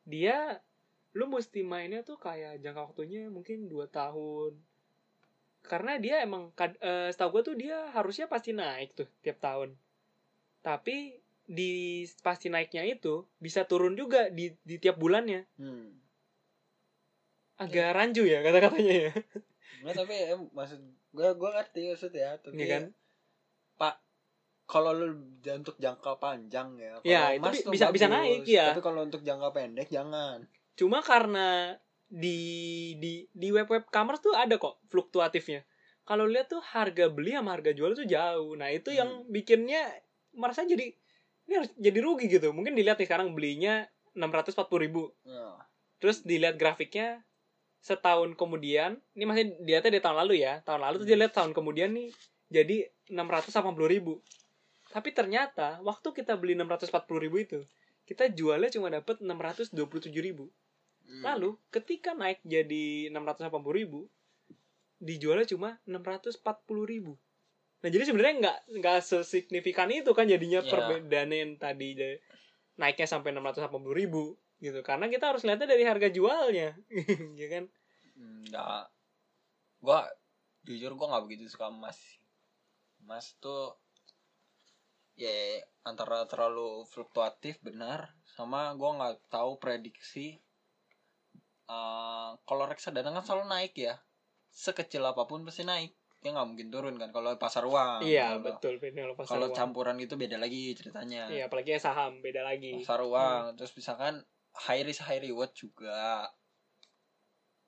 dia 0.07 0.63
lu 1.12 1.27
mesti 1.27 1.65
mainnya 1.65 2.05
tuh 2.07 2.15
kayak 2.15 2.63
jangka 2.63 2.93
waktunya 2.93 3.27
mungkin 3.27 3.67
2 3.67 3.89
tahun. 3.91 4.55
Karena 5.60 5.99
dia 5.99 6.23
emang 6.23 6.55
eh, 6.55 7.12
setahu 7.12 7.39
gue 7.39 7.43
tuh 7.51 7.55
dia 7.60 7.91
harusnya 7.91 8.31
pasti 8.31 8.55
naik 8.55 8.95
tuh 8.95 9.12
tiap 9.19 9.43
tahun. 9.43 9.75
Tapi 10.63 11.19
di 11.47 11.71
pasti 12.19 12.51
naiknya 12.51 12.83
itu 12.83 13.23
bisa 13.39 13.63
turun 13.63 13.95
juga 13.95 14.27
di 14.27 14.51
di 14.62 14.75
tiap 14.77 14.99
bulannya. 14.99 15.47
Hmm. 15.55 15.95
Agak 17.57 17.95
rancu 17.95 18.21
ya 18.21 18.43
kata-katanya 18.43 18.95
ya. 19.10 19.13
Nggak, 19.81 19.95
tapi 19.95 20.13
ya, 20.13 20.36
maksud 20.38 20.79
gue 21.10 21.29
gue 21.33 21.49
ngerti 21.49 21.81
maksud 21.89 22.12
ya. 22.12 22.38
Tapi 22.38 22.53
Iya 22.53 22.65
kan? 22.69 22.83
Pak 23.79 23.95
kalau 24.67 24.91
lu 24.91 25.15
untuk 25.47 25.79
jangka 25.79 26.19
panjang 26.19 26.75
ya, 26.75 26.99
kalau 26.99 27.07
Ya, 27.07 27.31
itu 27.31 27.39
emas 27.39 27.53
bi- 27.55 27.65
bisa- 27.71 27.89
bisa 27.89 28.05
bagus. 28.05 28.17
naik, 28.19 28.41
ya. 28.45 28.65
Tapi 28.69 28.83
kalau 28.83 29.01
untuk 29.01 29.23
jangka 29.23 29.49
pendek 29.49 29.88
jangan. 29.88 30.43
Cuma 30.75 30.99
karena 30.99 31.73
di 32.07 32.39
di 32.99 33.13
di 33.31 33.47
web 33.49 33.65
web 33.65 33.88
commerce 33.88 34.21
tuh 34.21 34.36
ada 34.36 34.60
kok 34.60 34.83
fluktuatifnya. 34.88 35.63
Kalau 36.03 36.23
lihat 36.23 36.47
tuh 36.47 36.60
harga 36.62 37.07
beli 37.07 37.31
sama 37.31 37.55
harga 37.55 37.71
jual 37.71 37.91
tuh 37.91 38.03
jauh. 38.03 38.53
Nah, 38.53 38.69
itu 38.69 38.91
yang 38.91 39.23
bikinnya 39.27 39.88
merasa 40.31 40.63
jadi 40.63 40.91
ini 41.47 41.53
harus 41.63 41.71
jadi 41.79 41.99
rugi 42.03 42.27
gitu. 42.27 42.51
Mungkin 42.51 42.75
dilihat 42.75 42.99
nih 42.99 43.07
sekarang 43.07 43.31
belinya 43.31 43.88
640.000 44.13 44.83
ribu. 44.83 45.15
Nah, 45.23 45.55
Terus 45.97 46.21
dilihat 46.21 46.60
grafiknya 46.60 47.23
setahun 47.81 48.36
kemudian, 48.36 48.99
ini 49.15 49.23
masih 49.23 49.55
dilihatnya 49.63 49.97
di 49.97 50.01
tahun 50.03 50.17
lalu 50.27 50.33
ya. 50.43 50.60
Tahun 50.67 50.81
lalu 50.83 50.95
tuh 51.01 51.07
dilihat 51.07 51.33
tahun 51.33 51.55
kemudian 51.55 51.95
nih 51.95 52.12
jadi 52.51 52.91
680.000 53.10 53.63
ribu. 53.88 54.19
Tapi 54.91 55.10
ternyata 55.15 55.79
waktu 55.83 56.12
kita 56.12 56.36
beli 56.36 56.60
640.000 56.60 57.23
ribu 57.23 57.38
itu, 57.39 57.60
kita 58.07 58.27
jualnya 58.31 58.71
cuma 58.71 58.88
dapat 58.91 59.23
627.000 59.23 60.12
ribu. 60.19 60.51
hmm. 61.07 61.23
Lalu 61.23 61.55
ketika 61.71 62.12
naik 62.12 62.43
jadi 62.43 63.12
680 63.12 63.51
ribu, 63.71 64.07
dijualnya 64.97 65.47
cuma 65.47 65.77
640 65.86 66.43
ribu. 66.88 67.13
Nah 67.77 67.89
jadi 67.93 68.03
sebenarnya 68.09 68.35
nggak 68.41 68.57
nggak 68.81 68.99
sesignifikan 69.05 69.89
itu 69.93 70.09
kan 70.17 70.25
jadinya 70.25 70.65
Iya. 70.65 70.69
perbedaan 70.69 71.29
yang 71.29 71.51
tadi 71.61 71.93
naiknya 72.77 73.07
sampai 73.09 73.33
680 73.33 73.93
ribu 73.93 74.33
gitu. 74.57 74.81
Karena 74.81 75.05
kita 75.09 75.29
harus 75.29 75.45
lihatnya 75.45 75.69
dari 75.69 75.85
harga 75.85 76.09
jualnya, 76.09 76.73
ya 77.41 77.47
kan? 77.53 77.63
Enggak. 78.17 78.89
Gua 79.77 80.01
jujur 80.65 80.97
gua 80.97 81.07
nggak 81.13 81.23
begitu 81.29 81.43
suka 81.53 81.69
emas. 81.69 81.97
Emas 83.01 83.37
tuh 83.37 83.77
ya 85.17 85.61
antara 85.85 86.25
terlalu 86.29 86.85
fluktuatif 86.89 87.57
benar 87.61 88.13
sama 88.25 88.73
gua 88.77 88.97
nggak 89.01 89.33
tahu 89.33 89.57
prediksi 89.57 90.37
eh 91.67 92.31
kalau 92.47 92.63
reksadana 92.69 93.11
kan 93.11 93.25
selalu 93.25 93.45
naik 93.49 93.73
ya 93.75 93.99
sekecil 94.47 95.03
apa 95.03 95.27
pun 95.27 95.43
pasti 95.43 95.67
naik 95.67 95.91
ya 96.17 96.30
nggak 96.30 96.47
mungkin 96.47 96.67
turun 96.67 96.95
kan 96.95 97.10
kalau 97.10 97.36
pasar 97.36 97.63
uang 97.63 98.01
iya 98.01 98.34
Kalau- 98.34 98.43
betul. 98.58 98.73
Kalau 98.80 99.13
pasar 99.13 99.32
kalau 99.32 99.47
uang. 99.47 99.56
campuran 99.56 99.95
gitu 99.97 100.15
beda 100.15 100.36
lagi 100.36 100.73
ceritanya 100.73 101.30
Iya 101.30 101.45
apalagi 101.45 101.71
yang 101.71 101.84
saham 101.84 102.19
beda 102.19 102.41
lagi. 102.41 102.73
pasar 102.75 102.99
uang 103.01 103.53
terus 103.53 103.71
misalkan 103.71 104.25
high 104.60 104.82
risk 104.82 105.03
high 105.03 105.19
reward 105.19 105.51
juga 105.51 106.25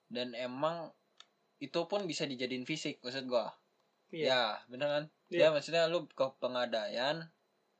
dan 0.07 0.33
emang 0.33 0.89
itu 1.57 1.85
pun 1.85 2.03
bisa 2.03 2.23
dijadiin 2.23 2.63
fisik 2.63 2.97
maksud 2.99 3.25
gua 3.25 3.53
Iya. 4.09 4.25
ya 4.25 4.41
bener 4.65 4.87
kan 4.89 5.03
Iya. 5.29 5.39
ya 5.39 5.47
maksudnya 5.51 5.83
lu 5.85 6.07
ke 6.07 6.25
pengadaian 6.39 7.29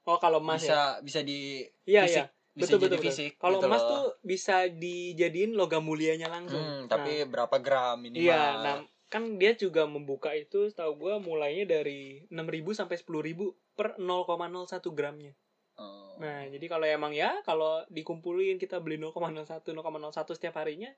Oh 0.04 0.18
kalau 0.18 0.38
emas 0.38 0.62
ya. 0.62 1.02
bisa 1.02 1.20
bisa 1.20 1.20
di 1.24 1.66
Iya 1.84 2.06
fisik 2.06 2.22
iya. 2.22 2.26
bisa 2.52 2.66
Betul 2.68 2.80
jadi 2.80 2.90
betul. 2.92 3.04
fisik 3.04 3.32
Kalau 3.36 3.58
gitu 3.58 3.68
emas 3.68 3.82
loh. 3.82 3.90
tuh 3.90 4.04
bisa 4.22 4.56
dijadiin 4.68 5.52
logam 5.54 5.82
mulianya 5.82 6.28
langsung. 6.28 6.60
Hmm, 6.60 6.82
Nah, 6.82 6.90
tapi 6.92 7.26
berapa 7.26 7.56
gram 7.58 7.98
minimal 8.00 8.22
Iya, 8.22 8.42
nah 8.60 8.78
kan 9.10 9.42
dia 9.42 9.58
juga 9.58 9.90
membuka 9.90 10.32
itu 10.32 10.70
setahu 10.70 10.94
gua 11.02 11.18
mulainya 11.18 11.66
dari 11.66 12.24
6.000 12.30 12.78
sampai 12.78 12.96
10.000 12.96 13.36
per 13.74 13.98
0,01 13.98 14.94
gramnya. 14.94 15.34
Oh. 15.76 16.14
Nah, 16.22 16.46
jadi 16.46 16.66
kalau 16.68 16.86
emang 16.86 17.16
ya 17.16 17.42
kalau 17.42 17.82
dikumpulin 17.90 18.62
kita 18.62 18.78
beli 18.78 19.02
0,01 19.02 19.66
0,01 19.66 20.38
setiap 20.38 20.56
harinya 20.60 20.92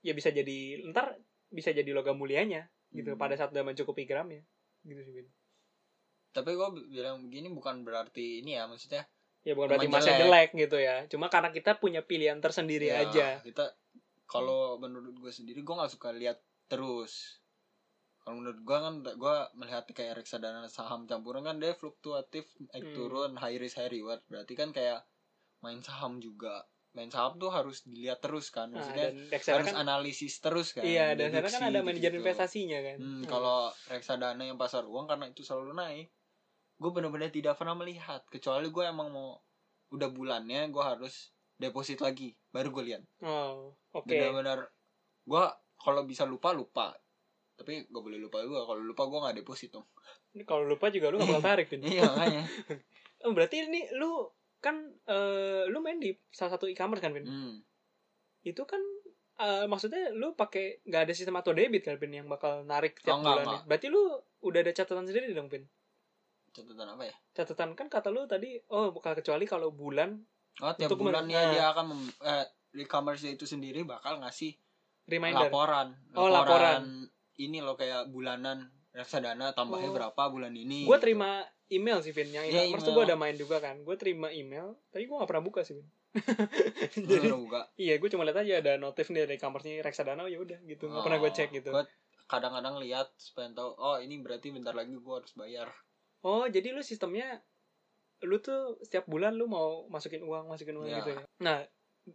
ya 0.00 0.14
bisa 0.14 0.30
jadi 0.30 0.86
ntar 0.90 1.18
bisa 1.50 1.70
jadi 1.70 1.90
logam 1.90 2.16
mulianya 2.16 2.70
gitu 2.90 3.12
Hmm. 3.12 3.20
pada 3.20 3.34
saat 3.34 3.50
udah 3.52 3.66
mencukupi 3.66 4.06
gramnya. 4.06 4.40
Gitu 4.82 5.02
sih, 5.02 5.12
Bin. 5.12 5.26
tapi 6.30 6.52
gua 6.54 6.68
bilang 6.70 7.26
begini 7.26 7.48
bukan 7.48 7.80
berarti 7.82 8.40
ini 8.40 8.54
ya 8.54 8.64
maksudnya 8.64 9.04
Ya 9.42 9.54
bukan 9.54 9.74
berarti 9.74 9.86
emasnya 9.86 10.14
jelek 10.16 10.50
jelek. 10.52 10.62
gitu 10.66 10.76
ya. 10.78 10.96
Cuma 11.06 11.26
karena 11.26 11.50
kita 11.50 11.76
punya 11.76 12.02
pilihan 12.02 12.38
tersendiri 12.38 12.90
ya, 12.90 13.06
aja. 13.06 13.38
kita 13.42 13.74
kalau 14.26 14.74
menurut 14.76 15.14
gue 15.16 15.30
sendiri 15.30 15.62
gue 15.62 15.70
nggak 15.70 15.86
suka 15.88 16.10
lihat 16.10 16.38
terus 16.70 17.42
kalau 18.22 18.36
menurut 18.42 18.60
gue 18.68 18.78
kan 18.86 18.94
gue 19.22 19.36
melihat 19.60 19.84
kayak 19.98 20.14
reksadana 20.20 20.66
saham 20.76 21.06
campuran 21.10 21.42
kan 21.48 21.56
dia 21.62 21.72
fluktuatif 21.80 22.44
naik 22.72 22.86
Hmm. 22.86 22.94
turun 22.96 23.32
high 23.42 23.58
risk 23.62 23.76
high 23.80 23.90
reward 23.96 24.20
berarti 24.30 24.52
kan 24.60 24.70
kayak 24.76 25.00
main 25.64 25.80
saham 25.88 26.12
juga 26.26 26.54
main 26.96 27.10
saham 27.14 27.32
tuh 27.42 27.50
harus 27.56 27.78
dilihat 27.88 28.18
terus 28.24 28.46
kan 28.56 28.68
Nah, 28.74 28.82
maksudnya 28.82 29.06
reksadana 29.32 29.62
harus 29.62 29.68
kan 29.68 29.76
analisis 29.82 30.34
terus 30.44 30.68
kan 30.78 30.84
Iya, 30.86 31.02
dan 31.18 31.32
sekarang 31.32 31.52
kan 31.56 31.64
ada 31.70 31.80
manajer 31.86 32.12
gitu-gitu. 32.12 32.20
investasinya 32.20 32.78
kan. 32.86 33.00
Hmm, 33.00 33.22
Hmm. 33.24 33.28
kalau 33.32 33.72
reksadana 33.92 34.42
yang 34.50 34.58
pasar 34.60 34.84
uang 34.88 35.06
karena 35.10 35.26
itu 35.32 35.42
selalu 35.48 35.72
naik 35.76 36.08
gue 36.82 36.90
benar-benar 36.96 37.30
tidak 37.32 37.54
pernah 37.60 37.76
melihat 37.80 38.22
kecuali 38.34 38.68
gue 38.76 38.84
emang 38.84 39.08
mau 39.16 39.30
udah 39.94 40.08
bulannya 40.16 40.60
gue 40.74 40.84
harus 40.92 41.14
deposit 41.62 41.98
lagi 42.06 42.36
baru 42.54 42.68
gue 42.74 42.84
lihat 42.88 43.02
Oh, 43.20 43.76
oke. 43.92 44.06
benar-benar 44.08 44.58
gue 45.30 45.44
kalau 45.86 46.02
bisa 46.02 46.26
lupa 46.26 46.50
lupa 46.50 46.90
tapi 47.56 47.86
gak 47.86 48.02
boleh 48.02 48.18
lupa 48.18 48.42
juga 48.42 48.66
kalau 48.66 48.82
lupa 48.82 49.02
gue 49.06 49.18
nggak 49.22 49.36
deposit 49.38 49.70
dong 49.72 49.86
Ini 50.34 50.42
kalau 50.44 50.66
lupa 50.66 50.90
juga 50.90 51.08
lu 51.08 51.16
gak 51.16 51.30
bakal 51.30 51.44
tarik, 51.46 51.66
Vin. 51.70 51.80
iya 51.86 52.02
makanya 52.04 52.44
Oh, 53.24 53.32
berarti 53.32 53.64
ini 53.64 53.88
lu 53.96 54.28
kan 54.60 54.76
eh, 55.08 55.64
lu 55.70 55.80
main 55.80 55.96
di 55.96 56.12
salah 56.28 56.58
satu 56.58 56.68
e-commerce 56.68 57.00
kan, 57.00 57.16
Vin? 57.16 57.24
hmm. 57.24 57.54
Itu 58.44 58.68
kan 58.68 58.82
eh, 59.40 59.64
maksudnya 59.64 60.12
lu 60.12 60.36
pakai 60.36 60.84
nggak 60.84 61.02
ada 61.08 61.12
sistem 61.16 61.40
auto 61.40 61.56
debit 61.56 61.80
kan, 61.80 61.96
Vin, 61.96 62.12
yang 62.12 62.28
bakal 62.28 62.60
narik 62.62 63.00
tiap 63.00 63.16
Oh, 63.16 63.24
enggak, 63.24 63.40
bulannya. 63.40 63.60
Berarti 63.64 63.86
lu 63.88 64.02
udah 64.44 64.60
ada 64.60 64.72
catatan 64.76 65.08
sendiri 65.08 65.32
dong, 65.32 65.48
Vin? 65.48 65.64
catatan 66.52 66.88
apa 66.88 67.04
ya 67.04 67.16
Catatan 67.32 67.70
kan 67.72 67.86
kata 67.88 68.08
lu 68.08 68.24
tadi, 68.24 68.56
oh 68.68 68.88
bukan 68.92 69.12
kecuali 69.16 69.44
kalau 69.44 69.72
bulan 69.72 70.16
oh 70.60 70.72
tiap 70.72 70.92
bulannya 70.92 71.36
Nah. 71.36 71.52
dia 71.52 71.64
akan 71.72 71.84
mem, 71.92 72.00
eh, 72.20 72.44
e-commerce 72.80 73.24
itu 73.24 73.44
sendiri 73.44 73.84
bakal 73.84 74.20
ngasih 74.20 74.56
reminder. 75.06 75.46
laporan 75.46 75.94
Oh, 76.12 76.26
laporan. 76.26 77.06
ini 77.36 77.58
loh 77.58 77.74
kayak 77.74 78.08
bulanan 78.08 78.66
reksadana 78.90 79.52
tambahnya 79.52 79.88
Oh. 79.88 79.94
berapa 79.94 80.22
bulan 80.28 80.50
ini 80.50 80.82
Gue 80.82 80.94
gitu. 80.94 81.04
terima 81.04 81.40
email 81.68 81.98
sih, 81.98 82.10
Vin. 82.10 82.28
Yang 82.28 82.44
Iya, 82.46 82.60
e-commerce 82.64 82.82
tuh 82.82 82.92
gue 82.92 83.04
ada 83.04 83.14
main 83.14 83.34
juga 83.34 83.58
kan. 83.58 83.76
Gue 83.80 83.94
terima 83.94 84.30
email, 84.30 84.78
tapi 84.88 85.04
gue 85.04 85.14
gak 85.14 85.26
pernah 85.26 85.42
buka 85.42 85.60
sih, 85.60 85.74
Vin. 85.74 85.88
jadi 86.96 87.28
Lu 87.28 87.44
buka 87.44 87.68
iya 87.76 87.94
gue 87.94 88.08
cuma 88.08 88.24
lihat 88.24 88.40
aja 88.40 88.56
ada 88.56 88.72
notif 88.76 89.08
nih 89.08 89.24
dari 89.24 89.36
kamarnya 89.36 89.80
reksadana 89.80 90.24
ya 90.24 90.38
udah 90.38 90.64
gitu 90.64 90.88
nggak 90.88 91.02
pernah 91.02 91.18
gue 91.18 91.28
cek 91.30 91.48
gitu 91.52 91.70
Gue 91.70 91.84
kadang-kadang 92.24 92.80
lihat 92.80 93.12
supaya 93.16 93.52
tahu 93.52 93.76
oh 93.76 93.96
ini 93.96 94.18
berarti 94.18 94.48
bentar 94.48 94.72
lagi 94.72 94.90
gue 94.90 95.12
harus 95.12 95.32
bayar 95.32 95.68
oh 96.22 96.48
jadi 96.48 96.72
lu 96.72 96.80
sistemnya 96.80 97.44
lu 98.22 98.40
tuh 98.40 98.80
setiap 98.80 99.04
bulan 99.04 99.36
lu 99.36 99.44
mau 99.44 99.84
masukin 99.86 100.24
uang 100.24 100.48
masukin 100.48 100.72
uang 100.74 100.88
Ya. 100.88 100.98
gitu 100.98 101.10
ya 101.12 101.22
nah 101.38 101.56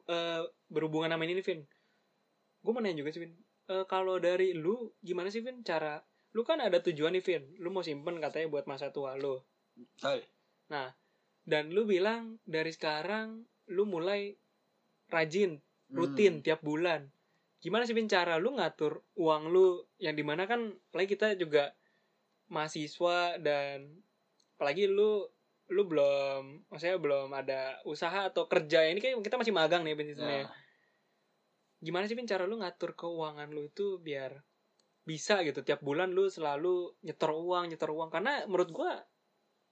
eh, 0.04 0.42
berhubungan 0.66 1.14
sama 1.14 1.22
ini 1.22 1.38
nih 1.38 1.46
Vin 1.46 1.62
gue 2.62 2.72
mau 2.72 2.82
nanya 2.82 3.02
juga 3.02 3.10
sih 3.14 3.22
Vin. 3.26 3.34
Eh, 3.70 3.86
kalau 3.90 4.18
dari 4.18 4.54
lu 4.54 4.94
gimana 5.02 5.34
sih 5.34 5.42
Vin 5.42 5.62
cara? 5.62 5.98
Lu 6.32 6.46
kan 6.46 6.62
ada 6.62 6.80
tujuan 6.80 7.14
nih 7.18 7.24
Vin. 7.26 7.44
Lu 7.60 7.74
mau 7.74 7.82
simpen 7.82 8.22
katanya 8.22 8.48
buat 8.48 8.66
masa 8.70 8.94
tua 8.94 9.18
lu. 9.18 9.42
Betul. 9.76 10.22
dan 11.42 11.74
lu 11.74 11.90
bilang 11.90 12.38
dari 12.46 12.70
sekarang 12.70 13.44
lu 13.74 13.84
mulai 13.90 14.38
rajin 15.10 15.58
rutin 15.90 16.40
Hmm. 16.40 16.46
tiap 16.46 16.62
bulan. 16.62 17.10
Gimana 17.60 17.84
sih 17.84 17.98
Vin 17.98 18.08
cara 18.08 18.38
lu 18.38 18.56
ngatur 18.56 19.04
uang 19.18 19.50
lu? 19.50 19.84
Yang 19.98 20.16
di 20.22 20.24
mana 20.24 20.46
kan 20.46 20.70
apalagi 20.70 21.18
kita 21.18 21.34
juga 21.36 21.74
mahasiswa 22.48 23.42
dan 23.42 24.00
apalagi 24.56 24.86
lu 24.86 25.26
lu 25.72 25.88
belum 25.88 26.68
maksudnya 26.68 27.00
belum 27.00 27.32
ada 27.32 27.80
usaha 27.88 28.28
atau 28.28 28.46
kerja. 28.46 28.86
Ini 28.92 29.00
kan 29.00 29.20
kita 29.24 29.40
masih 29.40 29.56
magang 29.56 29.82
nih 29.88 29.96
Vin 29.98 30.08
sistemnya. 30.14 30.46
Gimana 31.82 32.06
sih 32.06 32.14
Vin 32.14 32.30
cara 32.30 32.46
lu 32.46 32.62
ngatur 32.62 32.94
keuangan 32.94 33.50
lu 33.50 33.66
itu 33.66 33.98
biar 33.98 34.38
bisa 35.02 35.42
gitu? 35.42 35.66
Tiap 35.66 35.82
bulan 35.82 36.14
lu 36.14 36.30
selalu 36.30 36.94
nyetor 37.02 37.34
uang 37.34 37.74
nyetor 37.74 37.90
uang. 37.90 38.10
Karena 38.14 38.46
menurut 38.46 38.70
gua 38.70 38.92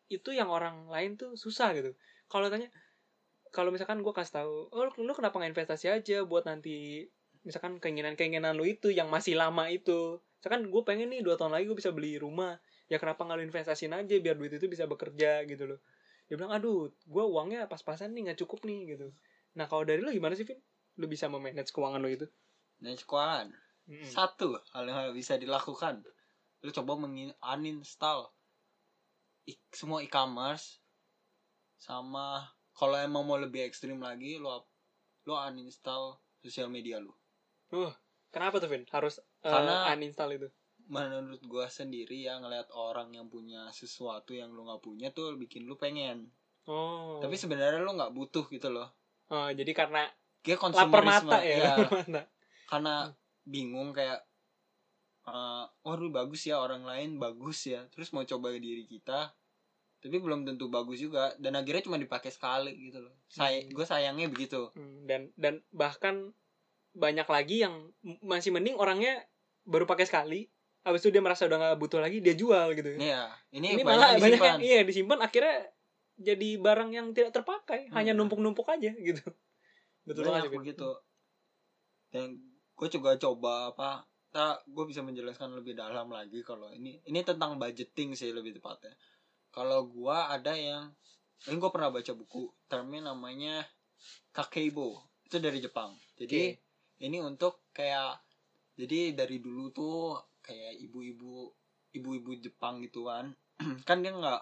itu 0.09 0.33
yang 0.33 0.49
orang 0.49 0.89
lain 0.89 1.15
tuh 1.21 1.37
susah 1.37 1.69
gitu. 1.77 1.93
Kalau 2.25 2.49
tanya 2.49 2.67
kalau 3.53 3.69
misalkan 3.69 4.01
gua 4.01 4.13
kasih 4.17 4.41
tahu 4.41 4.53
oh 4.73 4.83
lu, 4.89 5.05
lu 5.05 5.13
kenapa 5.13 5.37
nggak 5.37 5.53
investasi 5.53 5.85
aja 5.93 6.25
buat 6.25 6.45
nanti 6.49 7.05
misalkan 7.45 7.77
keinginan 7.77 8.17
keinginan 8.19 8.57
lu 8.57 8.65
itu 8.65 8.89
yang 8.89 9.07
masih 9.13 9.37
lama 9.37 9.69
itu? 9.69 10.17
Misalkan 10.39 10.71
gue 10.71 10.81
pengen 10.87 11.11
nih 11.11 11.19
dua 11.19 11.35
tahun 11.35 11.51
lagi 11.51 11.67
gue 11.67 11.77
bisa 11.77 11.91
beli 11.91 12.15
rumah. 12.15 12.55
Ya 12.87 12.95
kenapa 12.95 13.27
nggak 13.27 13.37
lu 13.37 13.43
investasiin 13.51 13.91
aja 13.91 14.15
biar 14.23 14.35
duit 14.39 14.55
itu 14.55 14.65
bisa 14.71 14.87
bekerja 14.87 15.43
gitu 15.45 15.67
loh. 15.75 15.79
Dia 16.31 16.35
bilang 16.39 16.55
aduh 16.55 16.89
gue 16.89 17.23
uangnya 17.27 17.67
pas-pasan 17.67 18.15
nih 18.15 18.31
nggak 18.31 18.39
cukup 18.45 18.63
nih 18.63 18.95
gitu. 18.95 19.07
Nah 19.59 19.67
kalau 19.67 19.83
dari 19.83 19.99
lu 19.99 20.09
gimana 20.15 20.33
sih 20.39 20.47
Vin 20.47 20.59
lu 20.99 21.07
bisa 21.07 21.25
memanage 21.25 21.71
keuangan 21.71 21.97
lu 21.97 22.11
itu 22.11 22.27
dan 22.77 22.93
sekolahan 22.93 23.47
Mm-mm. 23.87 24.05
satu 24.05 24.59
hal 24.69 24.83
yang 24.83 25.15
bisa 25.15 25.35
dilakukan 25.35 26.03
lu 26.59 26.69
coba 26.69 26.99
mengin 26.99 27.31
uninstall 27.41 28.27
i- 29.45 29.63
semua 29.71 29.99
e-commerce 29.99 30.83
sama 31.75 32.43
kalau 32.71 32.95
emang 32.95 33.23
mau 33.23 33.35
lebih 33.35 33.63
ekstrim 33.63 33.97
lagi 33.97 34.35
lu 34.35 34.51
lu 35.23 35.33
uninstall 35.33 36.19
sosial 36.37 36.67
media 36.67 36.99
lu 36.99 37.15
Kenapa 38.29 38.57
tuh 38.57 38.69
Vin? 38.69 38.85
Harus 38.89 39.17
eh, 39.17 39.25
Karena- 39.41 39.89
uninstall 39.89 40.35
itu. 40.35 40.49
menurut 40.85 41.37
gua 41.45 41.65
sendiri 41.65 42.17
ya 42.19 42.37
ngeliat 42.37 42.73
orang 42.73 43.13
yang 43.13 43.25
punya 43.25 43.69
sesuatu 43.69 44.33
yang 44.33 44.49
lu 44.49 44.65
nggak 44.65 44.81
punya 44.81 45.09
tuh 45.09 45.37
bikin 45.37 45.63
lu 45.63 45.77
pengen 45.77 46.33
Oh. 46.65 47.17
tapi 47.17 47.33
sebenarnya 47.33 47.77
lu 47.79 47.93
nggak 47.93 48.09
butuh 48.09 48.45
gitu 48.47 48.69
loh 48.69 48.89
oh, 49.27 49.49
jadi 49.49 49.69
karena 49.71 50.05
kayak 50.41 50.59
lapar 50.59 50.71
konsumerisme 51.03 51.29
mata 51.29 51.39
ya, 51.41 51.55
ya, 51.57 51.73
lapar 51.77 51.91
mata. 52.05 52.21
karena 52.65 52.93
bingung 53.43 53.89
kayak 53.91 54.19
eh 55.25 55.65
waduh 55.83 56.09
bagus 56.09 56.41
ya 56.43 56.57
orang 56.57 56.81
lain 56.81 57.17
bagus 57.17 57.69
ya 57.69 57.85
terus 57.89 58.09
mau 58.09 58.23
coba 58.23 58.49
diri 58.51 58.83
kita 58.83 59.29
tapi 59.99 60.15
belum 60.15 60.47
tentu 60.47 60.71
bagus 60.71 60.97
juga 60.97 61.35
dan 61.37 61.53
akhirnya 61.53 61.85
cuma 61.85 61.99
dipakai 61.99 62.31
sekali 62.31 62.71
gitu 62.79 63.03
loh 63.03 63.13
saya 63.27 63.61
Hmm. 63.61 63.69
gue 63.69 63.85
sayangnya 63.85 64.27
begitu 64.27 64.71
Hmm, 64.73 65.05
dan 65.05 65.29
dan 65.35 65.61
bahkan 65.69 66.31
banyak 66.89 67.27
lagi 67.27 67.61
yang 67.61 67.93
masih 68.19 68.49
mending 68.49 68.73
orangnya 68.73 69.21
baru 69.61 69.85
pakai 69.85 70.09
sekali, 70.09 70.49
habis 70.81 71.05
itu 71.05 71.13
dia 71.13 71.21
merasa 71.21 71.45
udah 71.45 71.61
nggak 71.61 71.77
butuh 71.77 72.01
lagi, 72.01 72.17
dia 72.17 72.33
jual 72.33 72.73
gitu. 72.73 72.97
ya 72.97 73.29
ini, 73.53 73.77
Ini 73.77 73.85
banyak 73.85 73.93
malah 73.93 74.09
banyak 74.17 74.25
disimpan. 74.33 74.49
yang 74.49 74.59
iya 74.65 74.79
disimpan 74.81 75.19
akhirnya 75.21 75.55
jadi 76.17 76.49
barang 76.57 76.89
yang 76.89 77.07
tidak 77.13 77.31
terpakai, 77.31 77.93
hanya 77.93 78.17
Hmm. 78.17 78.25
numpuk-numpuk 78.25 78.65
aja 78.65 78.89
gitu. 78.97 79.21
Betul 80.09 80.33
banget 80.33 80.49
begitu. 80.49 80.89
Dan 82.09 82.41
gue 82.73 82.87
juga 82.89 83.13
coba 83.21 83.69
apa 83.69 83.89
tak 84.29 84.61
gue 84.69 84.85
bisa 84.89 85.01
menjelaskan 85.05 85.57
lebih 85.57 85.73
dalam 85.73 86.09
lagi 86.13 86.45
kalau 86.45 86.69
ini 86.69 87.01
ini 87.05 87.19
tentang 87.21 87.57
budgeting 87.61 88.17
sih 88.17 88.33
lebih 88.33 88.57
tepatnya. 88.57 88.97
Kalau 89.53 89.85
gue 89.85 90.17
ada 90.17 90.53
yang 90.57 90.89
ini 91.45 91.55
gue 91.61 91.69
pernah 91.69 91.93
baca 91.93 92.11
buku 92.17 92.49
termnya 92.65 93.13
namanya 93.13 93.61
kakeibo. 94.33 95.05
Itu 95.29 95.37
dari 95.37 95.61
Jepang. 95.61 95.93
Jadi 96.17 96.57
ini 97.05 97.17
untuk 97.21 97.69
kayak 97.69 98.17
jadi 98.73 99.13
dari 99.13 99.37
dulu 99.37 99.69
tuh 99.69 100.17
kayak 100.41 100.81
ibu-ibu 100.89 101.53
ibu-ibu 101.93 102.31
Jepang 102.41 102.81
gitu 102.81 103.05
kan. 103.05 103.29
Kan 103.87 104.01
dia 104.01 104.15
nggak 104.15 104.41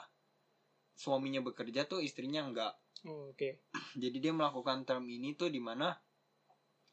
suaminya 0.98 1.42
bekerja 1.46 1.86
tuh 1.86 2.02
istrinya 2.02 2.42
nggak 2.50 2.74
Oh, 3.08 3.32
Oke. 3.32 3.64
jadi 3.96 4.18
dia 4.20 4.34
melakukan 4.36 4.84
term 4.84 5.08
ini 5.08 5.32
tuh 5.34 5.48
di 5.48 5.64
mana 5.64 5.96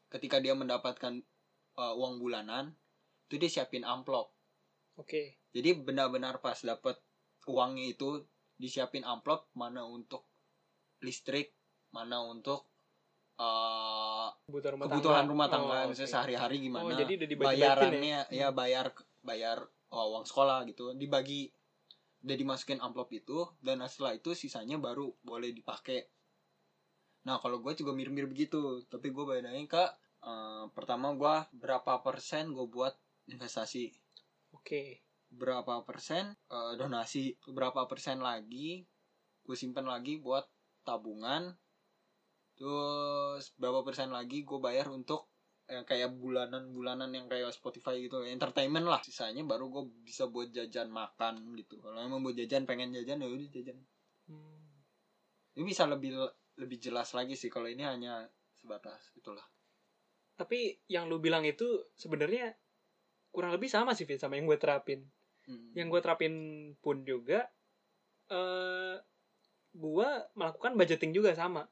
ketika 0.07 0.39
dia 0.39 0.55
mendapatkan 0.55 1.19
uh, 1.75 1.93
uang 1.93 2.17
bulanan 2.17 2.71
itu 3.27 3.35
dia 3.35 3.51
siapin 3.51 3.83
amplop 3.83 4.31
Oke. 4.95 5.35
jadi 5.51 5.75
benar-benar 5.75 6.39
pas 6.39 6.55
dapat 6.57 6.95
uangnya 7.45 7.91
itu 7.91 8.23
disiapin 8.55 9.03
amplop 9.03 9.51
mana 9.53 9.83
untuk 9.83 10.23
listrik 11.03 11.51
mana 11.91 12.23
untuk 12.23 12.63
uh, 13.35 14.31
Kebutuhan 14.47 14.79
rumah 14.79 14.85
kebutuhan 14.87 15.15
tangga. 15.19 15.31
rumah 15.31 15.47
tangga 15.51 15.75
Oh, 15.83 15.87
misalnya 15.91 16.07
oke. 16.07 16.15
sehari-hari 16.15 16.55
gimana 16.63 16.85
Oh, 16.87 16.95
jadi 16.95 17.11
udah 17.19 17.27
bayarannya 17.37 18.19
ya. 18.31 18.47
ya 18.47 18.47
bayar 18.55 18.95
bayar 19.19 19.57
oh, 19.91 20.15
uang 20.15 20.23
sekolah 20.23 20.63
gitu 20.63 20.95
dibagi 20.95 21.51
udah 22.25 22.33
dimasukin 22.33 22.81
amplop 22.81 23.13
itu 23.13 23.45
dan 23.61 23.85
setelah 23.85 24.17
itu 24.17 24.33
sisanya 24.33 24.81
baru 24.81 25.13
boleh 25.21 25.53
dipakai. 25.53 26.09
Nah 27.29 27.37
kalau 27.37 27.61
gue 27.61 27.77
juga 27.77 27.93
mirip-mirip 27.93 28.33
begitu 28.33 28.81
tapi 28.89 29.13
gue 29.13 29.21
bedain 29.21 29.69
ke 29.69 29.83
eh, 30.25 30.65
pertama 30.73 31.13
gue 31.13 31.35
berapa 31.53 32.01
persen 32.01 32.49
gue 32.49 32.65
buat 32.65 32.97
investasi? 33.29 33.93
Oke. 34.57 35.05
berapa 35.29 35.85
persen 35.85 36.33
eh, 36.49 36.73
donasi? 36.81 37.37
Berapa 37.45 37.85
persen 37.85 38.25
lagi 38.25 38.81
gue 39.45 39.55
simpan 39.57 39.85
lagi 39.85 40.17
buat 40.17 40.49
tabungan? 40.81 41.53
Terus 42.57 43.53
berapa 43.61 43.85
persen 43.85 44.09
lagi 44.09 44.41
gue 44.41 44.57
bayar 44.57 44.89
untuk 44.89 45.29
eh, 45.65 45.83
kayak 45.83 46.13
bulanan-bulanan 46.15 47.09
yang 47.09 47.25
kayak 47.25 47.49
Spotify 47.49 47.97
gitu 47.97 48.21
entertainment 48.21 48.85
lah 48.85 49.01
sisanya 49.01 49.41
baru 49.41 49.69
gue 49.73 49.83
bisa 50.05 50.29
buat 50.29 50.53
jajan 50.53 50.93
makan 50.93 51.53
gitu 51.57 51.81
kalau 51.81 51.97
emang 52.01 52.21
buat 52.21 52.37
jajan 52.37 52.69
pengen 52.69 52.93
jajan 52.93 53.21
ya 53.21 53.27
udah 53.29 53.49
jajan 53.51 53.79
Hmm. 54.25 54.57
ini 55.53 55.69
bisa 55.69 55.85
lebih 55.85 56.17
lebih 56.57 56.81
jelas 56.81 57.13
lagi 57.13 57.37
sih 57.37 57.45
kalau 57.45 57.69
ini 57.69 57.85
hanya 57.85 58.25
sebatas 58.57 59.13
itulah 59.13 59.45
Tapi 60.33 60.81
yang 60.89 61.05
lu 61.05 61.21
bilang 61.21 61.45
itu 61.45 61.85
sebenarnya 61.93 62.49
kurang 63.29 63.53
lebih 63.53 63.69
sama 63.69 63.93
sih 63.93 64.09
Vin 64.09 64.17
sama 64.17 64.33
yang 64.41 64.49
gue 64.49 64.57
terapin. 64.57 65.05
Hmm. 65.45 65.69
yang 65.77 65.93
gue 65.93 66.01
terapin 66.01 66.33
pun 66.81 67.05
juga 67.05 67.45
eh 68.33 68.97
gue 69.77 70.09
melakukan 70.33 70.73
budgeting 70.73 71.13
juga 71.13 71.37
sama 71.37 71.69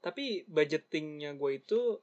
tapi 0.00 0.48
budgetingnya 0.48 1.36
gue 1.36 1.50
itu 1.60 2.00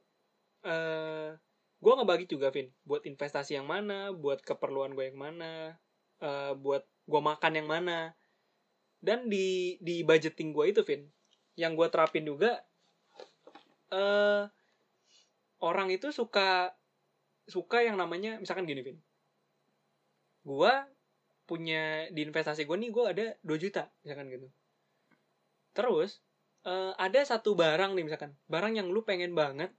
eh 0.64 1.36
gue 1.80 1.92
ngebagi 1.96 2.26
juga 2.28 2.52
Vin. 2.52 2.68
Buat 2.84 3.08
investasi 3.08 3.56
yang 3.56 3.66
mana 3.68 4.12
buat 4.12 4.44
keperluan 4.44 4.92
gue 4.92 5.08
yang 5.12 5.18
mana 5.18 5.80
eh 6.20 6.52
buat 6.56 6.84
gue 6.84 7.20
makan 7.20 7.52
yang 7.56 7.68
mana. 7.68 8.12
Dan 9.00 9.32
di 9.32 9.80
di 9.80 10.04
budgeting 10.04 10.52
gue 10.52 10.66
itu 10.72 10.82
Vin 10.84 11.08
yang 11.56 11.76
gue 11.76 11.88
terapin 11.88 12.24
juga 12.24 12.60
eh 13.90 14.44
orang 15.60 15.88
itu 15.92 16.08
suka 16.12 16.72
suka 17.48 17.82
yang 17.82 17.96
namanya 17.96 18.38
misalkan 18.38 18.68
gini 18.68 18.84
Vin. 18.84 18.98
Gue 20.44 20.72
punya 21.48 22.06
di 22.14 22.22
investasi 22.22 22.62
gue 22.62 22.76
nih 22.78 22.90
gue 22.94 23.04
ada 23.08 23.26
2 23.42 23.56
juta 23.58 23.90
misalkan 24.04 24.30
gitu. 24.30 24.46
Terus 25.74 26.20
eh, 26.68 26.92
ada 26.94 27.20
satu 27.24 27.56
barang 27.56 27.96
nih 27.96 28.04
misalkan. 28.04 28.36
Barang 28.46 28.76
yang 28.76 28.92
lu 28.92 29.02
pengen 29.02 29.32
banget 29.34 29.74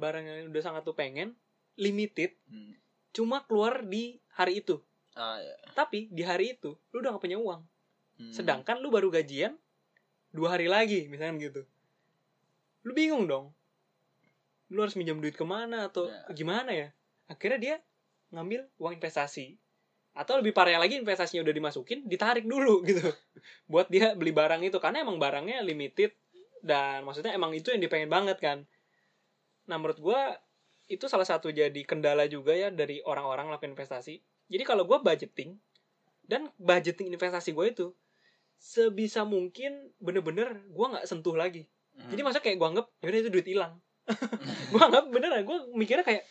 barang 0.00 0.24
yang 0.24 0.48
udah 0.48 0.62
sangat 0.62 0.82
lu 0.82 0.92
pengen 0.92 1.36
limited 1.76 2.32
Hmm. 2.48 2.72
cuma 3.10 3.44
keluar 3.44 3.82
di 3.82 4.16
hari 4.32 4.58
itu. 4.58 4.80
Ah 5.12 5.36
ya 5.36 5.54
tapi 5.72 6.08
di 6.08 6.22
hari 6.22 6.54
itu 6.54 6.72
lu 6.90 6.98
udah 6.98 7.14
gak 7.14 7.22
punya 7.22 7.36
uang. 7.36 7.62
Hmm. 8.16 8.32
sedangkan 8.32 8.76
lu 8.78 8.88
baru 8.88 9.08
gajian 9.08 9.56
dua 10.30 10.54
hari 10.54 10.66
lagi 10.66 11.04
misalkan 11.06 11.36
gitu. 11.36 11.62
Lu 12.82 12.92
bingung 12.92 13.24
dong. 13.24 13.52
Lu 14.68 14.80
harus 14.80 14.94
minjam 14.94 15.18
duit 15.18 15.34
ke 15.34 15.42
mana 15.42 15.86
atau 15.86 16.06
Ya. 16.06 16.20
gimana 16.30 16.70
ya? 16.70 16.88
Akhirnya 17.26 17.58
dia 17.58 17.76
ngambil 18.30 18.70
uang 18.76 18.94
investasi. 18.94 19.58
Atau 20.10 20.38
lebih 20.38 20.50
parah 20.50 20.74
lagi 20.76 20.94
investasinya 20.94 21.42
udah 21.42 21.54
dimasukin 21.54 22.04
ditarik 22.04 22.44
dulu 22.44 22.82
gitu. 22.88 23.02
Buat 23.66 23.90
dia 23.90 24.14
beli 24.14 24.30
barang 24.30 24.62
itu. 24.62 24.78
Karena 24.78 25.02
emang 25.02 25.18
barangnya 25.18 25.62
limited 25.62 26.14
dan 26.60 27.02
maksudnya 27.02 27.32
emang 27.32 27.50
itu 27.50 27.72
yang 27.72 27.80
dipengen 27.80 28.06
banget 28.06 28.36
kan 28.38 28.68
nah 29.70 29.78
menurut 29.78 30.02
gue 30.02 30.20
itu 30.90 31.06
salah 31.06 31.22
satu 31.22 31.54
jadi 31.54 31.86
kendala 31.86 32.26
juga 32.26 32.50
ya 32.50 32.74
dari 32.74 32.98
orang-orang 33.06 33.46
lakukan 33.54 33.78
investasi. 33.78 34.18
Jadi 34.50 34.62
kalau 34.66 34.82
gue 34.82 34.98
budgeting 34.98 35.54
dan 36.26 36.50
budgeting 36.58 37.14
investasi 37.14 37.54
gue 37.54 37.66
itu 37.70 37.86
sebisa 38.58 39.22
mungkin 39.22 39.94
bener-bener 40.02 40.66
gue 40.66 40.86
nggak 40.90 41.06
sentuh 41.06 41.38
lagi. 41.38 41.70
Hmm. 41.90 42.06
jadi 42.06 42.22
masa 42.22 42.38
kayak 42.38 42.58
gue 42.58 42.66
anggap 42.66 42.86
yaudah 43.02 43.20
itu 43.22 43.30
duit 43.30 43.46
hilang. 43.46 43.78
Gue 44.74 44.82
anggap 44.82 45.06
beneran 45.06 45.46
gue 45.46 45.58
mikirnya 45.74 46.02
kayak 46.02 46.26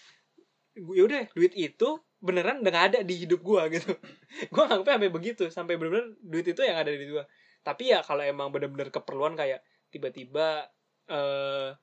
yaudah 0.76 1.32
duit 1.32 1.56
itu 1.56 2.00
beneran 2.20 2.60
udah 2.60 2.72
gak 2.76 2.86
ada 2.92 3.00
di 3.08 3.24
hidup 3.24 3.40
gue 3.40 3.80
gitu. 3.80 3.92
Gue 4.56 4.64
anggapnya 4.68 5.00
sampai 5.00 5.12
begitu 5.12 5.44
sampai 5.48 5.80
bener-bener 5.80 6.16
duit 6.20 6.48
itu 6.48 6.60
yang 6.64 6.76
ada 6.76 6.92
di 6.92 7.08
gue 7.08 7.24
tapi 7.64 7.92
ya 7.92 8.00
kalau 8.04 8.24
emang 8.24 8.50
bener-bener 8.50 8.90
keperluan 8.90 9.36
kayak 9.36 9.64
tiba-tiba 9.92 10.70
eh 11.10 11.76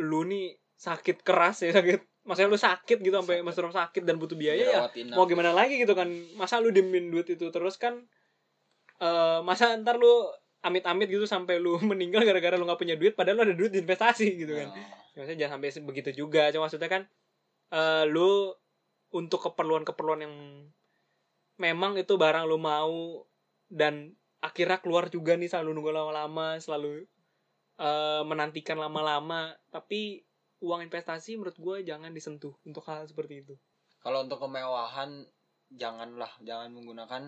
lu 0.00 0.24
nih 0.24 0.56
sakit 0.78 1.20
keras 1.22 1.62
ya 1.62 1.76
sakit 1.76 2.00
maksudnya 2.22 2.50
lu 2.50 2.58
sakit 2.58 2.98
gitu 3.02 3.14
sampai 3.18 3.42
mas 3.42 3.58
rumah 3.58 3.86
sakit 3.86 4.02
dan 4.06 4.16
butuh 4.18 4.38
biaya 4.38 4.64
ya 4.66 4.80
mau 5.14 5.26
gimana 5.26 5.50
lagi 5.50 5.78
gitu 5.78 5.92
kan? 5.92 6.08
Masa 6.38 6.62
lu 6.62 6.70
diemin 6.70 7.10
duit 7.10 7.26
itu 7.26 7.50
terus 7.50 7.76
kan 7.76 8.02
eh 9.02 9.40
masa 9.42 9.74
ntar 9.82 9.98
lu 9.98 10.30
amit-amit 10.62 11.10
gitu 11.10 11.26
sampai 11.26 11.58
lu 11.58 11.78
meninggal 11.90 12.22
gara-gara 12.22 12.54
lu 12.54 12.64
nggak 12.66 12.80
punya 12.80 12.94
duit 12.94 13.18
padahal 13.18 13.42
lu 13.42 13.44
ada 13.50 13.54
duit 13.58 13.74
di 13.74 13.82
investasi 13.82 14.26
gitu 14.38 14.54
kan? 14.54 14.70
Oh. 14.70 14.78
Ya, 15.12 15.18
maksudnya 15.22 15.38
jangan 15.46 15.60
sampai 15.60 15.84
begitu 15.84 16.10
juga 16.24 16.48
cuma 16.54 16.70
maksudnya 16.70 16.88
kan 16.88 17.02
eh 17.74 18.04
lu 18.06 18.54
untuk 19.12 19.44
keperluan-keperluan 19.50 20.24
yang 20.24 20.34
memang 21.60 22.00
itu 22.00 22.16
barang 22.16 22.48
lu 22.48 22.56
mau 22.56 23.26
dan 23.68 24.16
akhirnya 24.42 24.80
keluar 24.80 25.06
juga 25.12 25.38
nih 25.38 25.46
selalu 25.46 25.78
nunggu 25.78 25.92
lama-lama 25.94 26.58
selalu 26.58 27.06
eh, 27.82 28.22
menantikan 28.22 28.78
lama-lama 28.78 29.50
tapi 29.74 30.22
uang 30.62 30.86
investasi 30.86 31.34
menurut 31.34 31.58
gue 31.58 31.76
jangan 31.82 32.14
disentuh 32.14 32.54
untuk 32.62 32.86
hal 32.86 33.02
seperti 33.10 33.42
itu. 33.42 33.54
Kalau 33.98 34.22
untuk 34.22 34.38
kemewahan 34.38 35.26
janganlah, 35.74 36.30
jangan 36.42 36.70
menggunakan 36.70 37.22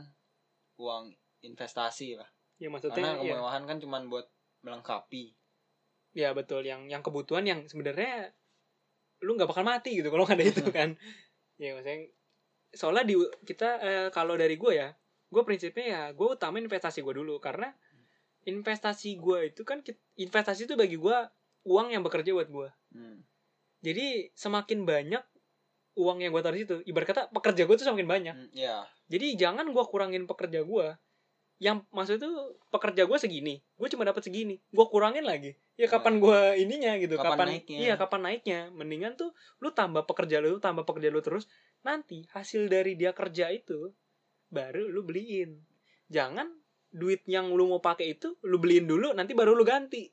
uang 0.78 1.04
investasi 1.42 2.14
lah. 2.18 2.30
ya 2.54 2.70
maksudnya 2.70 2.94
Karena 2.94 3.10
ya, 3.18 3.34
kemewahan 3.34 3.62
kan 3.66 3.78
cuma 3.82 3.98
buat 4.06 4.30
melengkapi. 4.62 5.34
ya 6.14 6.30
betul. 6.30 6.62
Yang 6.62 6.86
yang 6.94 7.02
kebutuhan 7.02 7.42
yang 7.42 7.66
sebenarnya 7.66 8.30
lu 9.26 9.34
nggak 9.34 9.50
bakal 9.50 9.66
mati 9.66 9.98
gitu 9.98 10.14
kalau 10.14 10.22
nggak 10.22 10.38
ada 10.38 10.46
itu 10.46 10.62
kan. 10.78 10.94
Ya 11.58 11.74
maksudnya 11.74 12.10
soalnya 12.74 13.04
di 13.06 13.14
kita 13.46 13.68
eh, 13.82 14.08
kalau 14.14 14.34
dari 14.38 14.54
gue 14.54 14.72
ya 14.74 14.94
gue 15.30 15.42
prinsipnya 15.42 15.84
ya 15.90 16.02
gue 16.14 16.28
utamain 16.30 16.62
investasi 16.62 17.02
gue 17.02 17.14
dulu. 17.18 17.42
Karena 17.42 17.74
investasi 18.44 19.16
gue 19.16 19.50
itu 19.50 19.62
kan 19.62 19.80
investasi 20.14 20.64
itu 20.64 20.74
bagi 20.74 20.94
gue 20.94 21.16
uang 21.64 21.90
yang 21.90 22.00
bekerja 22.00 22.30
buat 22.30 22.48
gue 22.48 22.68
Hmm. 22.90 23.26
jadi 23.80 24.30
semakin 24.32 24.84
banyak 24.84 25.24
uang 25.94 26.18
yang 26.18 26.30
gue 26.30 26.40
taruh 26.40 26.54
di 26.54 26.62
situ 26.62 26.76
ibarat 26.84 27.06
kata 27.06 27.22
pekerja 27.30 27.64
gue 27.64 27.74
tuh 27.74 27.86
semakin 27.86 28.08
banyak. 28.08 28.34
Hmm, 28.34 28.50
Ya. 28.50 28.82
jadi 29.06 29.34
jangan 29.36 29.66
gue 29.66 29.84
kurangin 29.84 30.24
pekerja 30.24 30.62
gue 30.62 30.94
yang 31.58 31.86
maksud 31.90 32.18
itu 32.18 32.30
pekerja 32.68 33.06
gue 33.06 33.14
segini 33.14 33.62
gue 33.74 33.88
cuma 33.88 34.02
dapat 34.02 34.20
segini. 34.20 34.58
Gue 34.68 34.86
kurangin 34.86 35.22
lagi. 35.22 35.54
Ya 35.74 35.86
kapan 35.86 36.18
gue 36.18 36.38
ininya 36.58 36.98
gitu 36.98 37.14
Kapan 37.14 37.30
kapan, 37.34 37.46
naiknya? 37.50 37.78
iya 37.78 37.94
kapan 37.94 38.20
naiknya. 38.22 38.60
Mendingan 38.70 39.14
tuh 39.14 39.30
lu 39.58 39.70
tambah 39.70 40.02
pekerja 40.02 40.38
lu 40.38 40.58
tambah 40.58 40.82
pekerja 40.82 41.10
lu 41.10 41.18
terus 41.18 41.46
nanti 41.80 42.26
hasil 42.30 42.66
dari 42.66 42.94
dia 42.94 43.14
kerja 43.14 43.50
itu 43.50 43.94
baru 44.48 44.86
lu 44.86 45.02
beliin. 45.02 45.62
Jangan 46.06 46.50
duit 46.94 47.26
yang 47.26 47.50
lu 47.50 47.66
mau 47.66 47.82
pakai 47.82 48.14
itu 48.14 48.38
lu 48.46 48.62
beliin 48.62 48.86
dulu 48.86 49.10
nanti 49.18 49.34
baru 49.34 49.50
lu 49.58 49.66
ganti. 49.66 50.06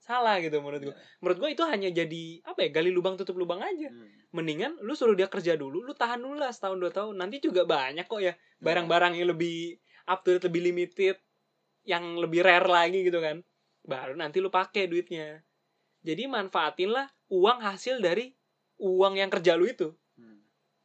Salah 0.00 0.36
gitu 0.40 0.60
menurut 0.60 0.80
gue 0.80 0.96
menurut 1.20 1.38
gue 1.40 1.50
itu 1.56 1.62
hanya 1.64 1.88
jadi 1.88 2.44
apa 2.44 2.68
ya 2.68 2.68
gali 2.72 2.92
lubang 2.92 3.16
tutup 3.16 3.40
lubang 3.40 3.64
aja. 3.64 3.88
Hmm. 3.88 4.08
mendingan 4.30 4.78
lu 4.86 4.94
suruh 4.94 5.18
dia 5.18 5.26
kerja 5.26 5.58
dulu 5.58 5.82
lu 5.82 5.90
tahan 5.90 6.22
dulu 6.22 6.36
lah 6.36 6.52
setahun 6.52 6.76
dua 6.76 6.92
tahun. 6.92 7.16
Nanti 7.16 7.40
juga 7.40 7.64
banyak 7.64 8.04
kok 8.04 8.20
ya 8.20 8.36
barang-barang 8.60 9.16
yang 9.16 9.32
lebih 9.32 9.80
up 10.04 10.20
to 10.22 10.36
date 10.36 10.46
lebih 10.46 10.62
limited 10.70 11.16
yang 11.88 12.20
lebih 12.20 12.44
rare 12.44 12.68
lagi 12.68 13.00
gitu 13.00 13.18
kan. 13.18 13.40
Baru 13.80 14.12
nanti 14.14 14.38
lu 14.44 14.52
pakai 14.52 14.86
duitnya. 14.86 15.40
Jadi 16.04 16.28
manfaatin 16.28 16.92
lah 16.92 17.08
uang 17.32 17.60
hasil 17.64 18.00
dari 18.00 18.32
uang 18.80 19.20
yang 19.20 19.28
kerja 19.32 19.56
lu 19.56 19.68
itu. 19.68 19.88
Hmm. 19.92 19.99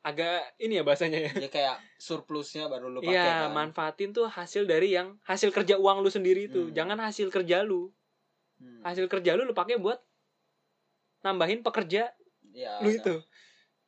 Agak 0.05 0.53
ini 0.61 0.77
ya 0.77 0.83
bahasanya 0.85 1.17
ya 1.17 1.31
Dia 1.33 1.49
kayak 1.49 1.81
surplusnya 1.97 2.69
baru 2.69 2.93
lu 2.93 3.01
pakai 3.01 3.17
Iya, 3.17 3.49
kan. 3.49 3.57
manfaatin 3.57 4.13
tuh 4.13 4.29
hasil 4.29 4.69
dari 4.69 4.93
yang 4.93 5.17
hasil 5.25 5.49
kerja 5.49 5.81
uang 5.81 6.05
lu 6.05 6.13
sendiri 6.13 6.45
itu. 6.45 6.69
Hmm. 6.69 6.73
Jangan 6.77 6.97
hasil 7.01 7.33
kerja 7.33 7.65
lu. 7.65 7.89
Hmm. 8.61 8.85
Hasil 8.85 9.09
kerja 9.09 9.33
lu 9.33 9.49
lu 9.49 9.57
pakai 9.57 9.81
buat 9.81 9.97
nambahin 11.25 11.65
pekerja 11.65 12.13
Ya, 12.53 12.79
lu 12.79 12.93
ada. 12.93 13.01
itu. 13.01 13.15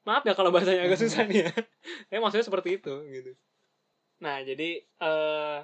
Maaf 0.03 0.25
ya 0.25 0.33
kalau 0.33 0.49
bahasanya 0.49 0.89
agak 0.89 0.97
susah 0.97 1.23
nih 1.29 1.45
ya. 1.45 1.51
Tapi 2.09 2.17
maksudnya 2.17 2.43
seperti 2.43 2.81
itu 2.81 2.93
gitu. 3.07 3.31
Nah, 4.17 4.41
jadi 4.41 4.81
eh 4.83 5.59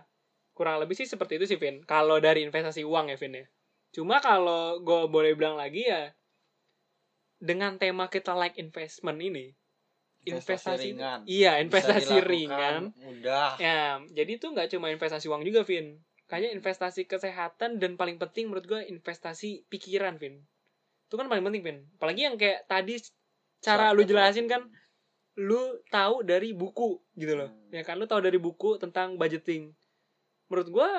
kurang 0.54 0.78
lebih 0.78 0.94
sih 0.94 1.10
seperti 1.10 1.42
itu 1.42 1.50
sih, 1.50 1.58
Vin. 1.58 1.82
Kalau 1.84 2.22
dari 2.22 2.46
investasi 2.46 2.86
uang 2.86 3.10
ya, 3.10 3.18
Vin 3.18 3.42
ya. 3.42 3.46
Cuma 3.90 4.22
kalau 4.22 4.78
gue 4.80 5.10
boleh 5.10 5.34
bilang 5.34 5.58
lagi 5.58 5.84
ya 5.84 6.14
dengan 7.38 7.76
tema 7.76 8.08
kita 8.08 8.32
like 8.34 8.56
investment 8.56 9.20
ini, 9.20 9.52
investasi, 10.24 10.96
ringan. 10.96 11.20
iya 11.28 11.60
investasi 11.60 12.16
ringan. 12.24 12.96
Mudah. 12.96 13.60
Ya, 13.60 14.00
jadi 14.12 14.40
itu 14.40 14.48
nggak 14.50 14.72
cuma 14.72 14.88
investasi 14.90 15.28
uang 15.28 15.44
juga, 15.44 15.68
Vin. 15.68 16.00
Kayaknya 16.32 16.52
investasi 16.58 17.06
kesehatan 17.06 17.78
dan 17.78 18.00
paling 18.00 18.16
penting 18.18 18.48
menurut 18.48 18.66
gue 18.66 18.82
investasi 18.88 19.68
pikiran, 19.68 20.16
Vin. 20.18 20.40
Itu 21.12 21.20
kan 21.20 21.28
paling 21.28 21.44
penting, 21.44 21.62
Vin. 21.62 21.78
Apalagi 22.00 22.22
yang 22.26 22.36
kayak 22.40 22.66
tadi 22.66 22.98
cara 23.64 23.92
lu 23.96 24.04
jelasin 24.04 24.48
kan 24.48 24.68
lu 25.40 25.80
tahu 25.90 26.22
dari 26.22 26.54
buku 26.54 27.02
gitu 27.18 27.34
loh. 27.34 27.50
Hmm. 27.50 27.74
Ya 27.74 27.82
kan 27.82 27.98
lu 27.98 28.06
tahu 28.06 28.22
dari 28.22 28.38
buku 28.38 28.78
tentang 28.78 29.18
budgeting. 29.18 29.74
Menurut 30.52 30.70
gua 30.70 30.90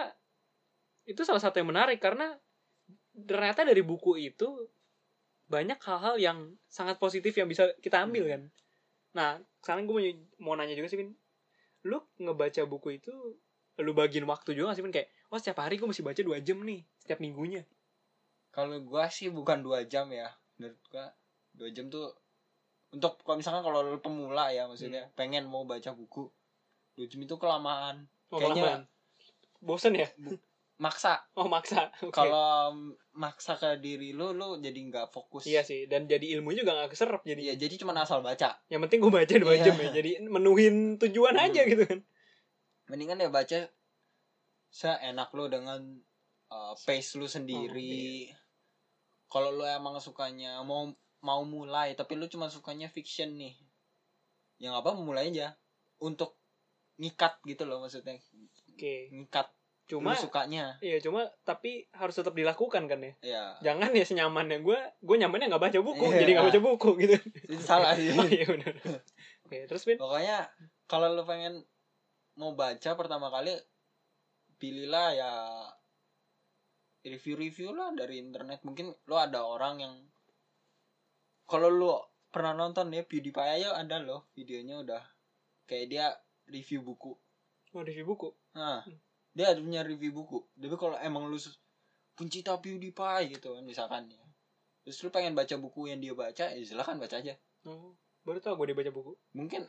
itu 1.04 1.22
salah 1.22 1.38
satu 1.38 1.60
yang 1.62 1.70
menarik 1.70 2.00
karena 2.02 2.34
ternyata 3.14 3.62
dari 3.62 3.84
buku 3.84 4.18
itu 4.18 4.68
banyak 5.46 5.76
hal-hal 5.76 6.16
yang 6.18 6.38
sangat 6.66 6.96
positif 6.98 7.36
yang 7.36 7.46
bisa 7.46 7.70
kita 7.78 8.02
ambil 8.02 8.26
Hmm. 8.26 8.32
kan. 8.32 8.42
Nah, 9.14 9.38
sekarang 9.62 9.86
gue 9.86 9.94
mau, 9.94 10.04
mau 10.42 10.54
nanya 10.54 10.74
juga 10.74 10.90
sih, 10.90 10.98
Vin. 10.98 11.14
Lu 11.82 12.02
ngebaca 12.18 12.62
buku 12.64 12.98
itu 12.98 13.12
lu 13.74 13.90
bagiin 13.90 14.22
waktu 14.24 14.54
juga 14.54 14.70
gak 14.70 14.76
sih, 14.78 14.84
Vin? 14.84 14.92
Kayak, 14.92 15.08
oh 15.30 15.38
setiap 15.38 15.62
hari 15.62 15.78
gue 15.78 15.86
mesti 15.86 16.02
baca 16.02 16.20
dua 16.20 16.38
jam 16.38 16.58
nih, 16.60 16.82
setiap 16.98 17.18
minggunya. 17.18 17.62
Kalau 18.50 18.78
gua 18.82 19.10
sih 19.10 19.30
bukan 19.30 19.62
dua 19.62 19.82
jam 19.82 20.06
ya. 20.10 20.30
Menurut 20.58 20.78
gua 20.86 21.10
dua 21.50 21.68
jam 21.70 21.90
tuh 21.90 22.14
untuk 22.90 23.18
kalau 23.22 23.34
misalkan 23.34 23.66
kalau 23.66 23.82
lu 23.82 23.98
pemula 23.98 24.50
ya 24.50 24.70
maksudnya 24.70 25.10
Hmm. 25.10 25.14
pengen 25.18 25.50
mau 25.50 25.66
baca 25.66 25.90
buku 25.90 26.30
dua 26.94 27.06
jam 27.10 27.18
itu 27.18 27.34
kelamaan 27.34 28.06
Oh, 28.30 28.38
Kayaknya- 28.38 28.62
kelamaan. 28.62 28.82
Bosen 29.58 29.94
ya? 29.94 30.06
Maksa 30.84 31.24
Oh, 31.32 31.48
maksa. 31.48 31.88
Oke. 32.04 32.12
kalau 32.12 32.76
maksa 33.12 33.56
ke 33.56 33.80
diri 33.80 34.12
lu 34.12 34.30
lu 34.30 34.60
jadi 34.60 34.76
nggak 34.76 35.08
fokus 35.08 35.48
Iya 35.48 35.64
sih, 35.64 35.88
dan 35.88 36.04
jadi 36.04 36.36
ilmu 36.36 36.52
juga 36.52 36.76
gak 36.76 36.92
keserap 36.92 37.24
jadi. 37.24 37.40
Iya, 37.40 37.54
jadi 37.56 37.74
cuma 37.80 37.96
asal 37.96 38.20
baca 38.20 38.60
Yang 38.68 38.80
penting 38.84 38.98
gue 39.00 39.12
baca 39.14 39.34
dua 39.34 39.54
Iya. 39.54 39.64
jam 39.64 39.76
ya. 39.78 39.88
Jadi 39.90 40.10
menuhin 40.26 40.74
tujuan 40.98 41.32
Hmm. 41.32 41.46
aja 41.46 41.60
gitu 41.64 41.84
kan. 41.84 42.00
mendingan 42.84 43.16
ya 43.16 43.32
baca 43.32 43.60
seenak 44.68 45.32
lu 45.32 45.48
dengan 45.48 45.80
uh, 46.50 46.74
pace 46.76 47.16
lu 47.16 47.24
sendiri 47.24 48.28
kalau 49.26 49.48
lu 49.50 49.64
emang 49.64 49.96
sukanya 49.98 50.60
mau 50.60 50.92
mau 51.18 51.40
mulai 51.42 51.94
tapi 51.94 52.12
lu 52.14 52.26
cuma 52.26 52.46
sukanya 52.46 52.86
fiction 52.86 53.32
nih 53.34 53.56
yang 54.60 54.76
apa 54.76 54.92
mulai 54.92 55.32
aja 55.32 55.56
untuk 55.98 56.36
ngikat 56.96 57.40
gitu 57.42 57.64
loh 57.64 57.80
maksudnya 57.80 58.20
Oke. 58.68 59.08
ngikat 59.10 59.48
Cuma 59.84 60.12
lu 60.12 60.18
sukanya 60.18 60.80
iya 60.80 60.96
cuma 60.96 61.28
tapi 61.42 61.84
harus 61.92 62.12
tetap 62.12 62.32
dilakukan 62.32 62.84
kan 62.84 62.98
ya. 62.98 63.12
ya 63.20 63.44
Jangan 63.62 63.92
ya 63.92 64.00
senyamannya 64.02 64.60
gue, 64.60 64.78
gue 64.98 65.16
nyamannya 65.18 65.48
nggak 65.48 65.60
baca 65.62 65.78
buku, 65.78 66.04
Iya. 66.06 66.18
jadi 66.20 66.30
nggak 66.32 66.46
baca 66.48 66.60
buku 66.62 66.90
gitu. 66.98 67.16
itu 67.46 67.60
salah 67.60 67.92
sih 67.98 68.08
Oh 68.10 68.24
iya 68.24 68.44
benar. 68.44 68.72
Oke, 69.44 69.58
terus 69.66 69.84
Vin? 69.84 69.96
pokoknya 69.96 70.48
kalau 70.84 71.12
lu 71.12 71.22
pengen 71.22 71.60
mau 72.34 72.52
baca 72.52 72.90
pertama 72.92 73.28
kali 73.28 73.52
pilihlah 74.56 75.12
ya 75.12 75.32
review-review 77.04 77.70
lah 77.70 77.92
dari 77.92 78.16
internet 78.18 78.64
mungkin 78.64 78.88
lu 79.04 79.14
ada 79.14 79.44
orang 79.44 79.74
yang 79.78 79.94
kalau 81.44 81.68
lu 81.68 81.92
pernah 82.26 82.50
nonton 82.52 82.88
ya 82.88 83.04
PewDiePie 83.04 83.60
aja 83.60 83.76
ada 83.76 84.00
loh 84.00 84.32
videonya 84.32 84.80
udah 84.80 85.02
kayak 85.64 85.86
dia 85.86 86.06
review 86.46 86.80
buku 86.82 87.12
Mau 87.70 87.82
review 87.82 88.06
buku. 88.06 88.32
nah 88.52 88.80
Hmm. 88.80 88.96
Dia 89.34 89.50
ada 89.50 89.60
punya 89.60 89.82
review 89.82 90.14
buku 90.14 90.38
tapi 90.54 90.74
kalau 90.74 90.96
emang 90.98 91.26
lu 91.26 91.36
pencipta 92.14 92.54
PewDiePie 92.56 93.34
gitu 93.34 93.54
kan 93.54 93.62
misalkan 93.62 94.06
ya 94.06 94.22
terus 94.86 95.02
lu 95.02 95.10
pengen 95.10 95.34
baca 95.34 95.54
buku 95.58 95.90
yang 95.90 95.98
dia 95.98 96.14
baca 96.14 96.54
ya 96.54 96.62
silahkan 96.62 96.96
baca 96.96 97.18
aja 97.18 97.34
Oh, 97.64 97.96
baru 98.22 98.38
tau 98.38 98.60
gue 98.60 98.68
dia 98.68 98.76
baca 98.76 98.92
buku. 98.92 99.16
mungkin 99.32 99.64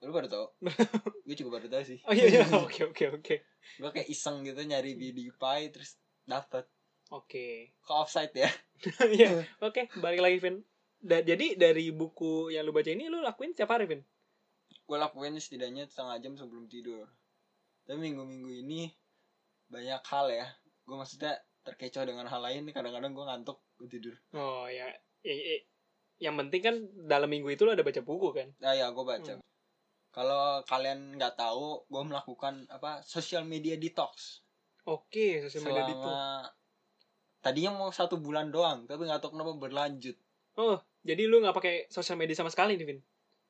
lu 0.00 0.10
baru 0.10 0.26
tau 0.26 0.46
gue 1.26 1.34
juga 1.34 1.58
baru 1.58 1.66
tau 1.68 1.82
sih 1.82 1.98
Oh 2.06 2.14
iya 2.14 2.26
iya, 2.26 2.46
oke 2.58 2.90
oke 2.90 3.04
oke. 3.20 3.34
gue 3.78 3.90
kayak 3.90 4.08
iseng 4.08 4.42
gitu 4.42 4.62
nyari 4.62 4.94
PewDiePie 4.94 5.70
terus 5.70 5.98
dapet 6.24 6.66
Oke. 7.10 7.76
ke 7.76 7.92
offside 7.92 8.32
ya 8.32 8.48
Iya. 9.18 9.44
Oke, 9.60 9.92
balik 9.94 10.22
lagi 10.22 10.38
Vin. 10.40 10.56
Da- 10.96 11.20
jadi 11.20 11.54
dari 11.54 11.92
buku 11.92 12.48
yang 12.48 12.64
lu 12.64 12.72
baca 12.72 12.88
ini 12.88 13.06
lu 13.06 13.20
lakuin 13.20 13.52
setiap 13.52 13.74
hari 13.76 13.84
Vin? 13.84 14.00
gue 14.82 14.98
lakuin 14.98 15.36
setidaknya 15.36 15.84
setengah 15.86 16.16
jam 16.18 16.32
sebelum 16.34 16.66
tidur 16.66 17.06
tapi 17.82 17.98
minggu-minggu 18.00 18.50
ini 18.60 18.90
banyak 19.66 20.02
hal 20.02 20.26
ya 20.28 20.46
gue 20.82 20.94
maksudnya 20.94 21.34
terkecoh 21.62 22.04
dengan 22.04 22.26
hal 22.26 22.40
lain 22.40 22.66
kadang-kadang 22.68 23.10
gue 23.10 23.24
ngantuk 23.24 23.58
gue 23.76 23.88
tidur 23.88 24.14
Oh 24.32 24.66
ya, 24.66 24.90
i- 25.22 25.44
i- 25.54 25.64
yang 26.18 26.34
penting 26.36 26.60
kan 26.60 26.76
dalam 27.02 27.26
minggu 27.26 27.48
itu 27.48 27.62
lu 27.62 27.70
ada 27.70 27.82
baca 27.82 28.00
buku 28.00 28.28
kan? 28.32 28.48
nah 28.58 28.70
ya 28.70 28.90
gue 28.90 29.04
baca 29.04 29.32
Hmm. 29.32 29.44
kalau 30.10 30.42
kalian 30.62 31.16
nggak 31.16 31.34
tahu 31.34 31.82
gue 31.84 32.02
melakukan 32.04 32.66
apa 32.68 33.00
social 33.00 33.42
media 33.42 33.74
detox 33.74 34.42
Oke, 34.84 35.38
sosial 35.40 35.62
media 35.64 35.82
itu. 35.84 35.94
selama 35.94 36.50
tadinya 37.40 37.70
mau 37.72 37.90
satu 37.90 38.16
bulan 38.16 38.48
doang 38.48 38.84
tapi 38.84 39.02
nggak 39.02 39.18
tahu 39.18 39.32
kenapa 39.32 39.54
berlanjut 39.56 40.14
Oh, 40.52 40.76
jadi 41.00 41.24
lu 41.24 41.40
nggak 41.40 41.54
pakai 41.54 41.74
sosial 41.88 42.14
media 42.14 42.34
sama 42.34 42.50
sekali 42.50 42.74
nih 42.74 42.86
Vin? 42.86 43.00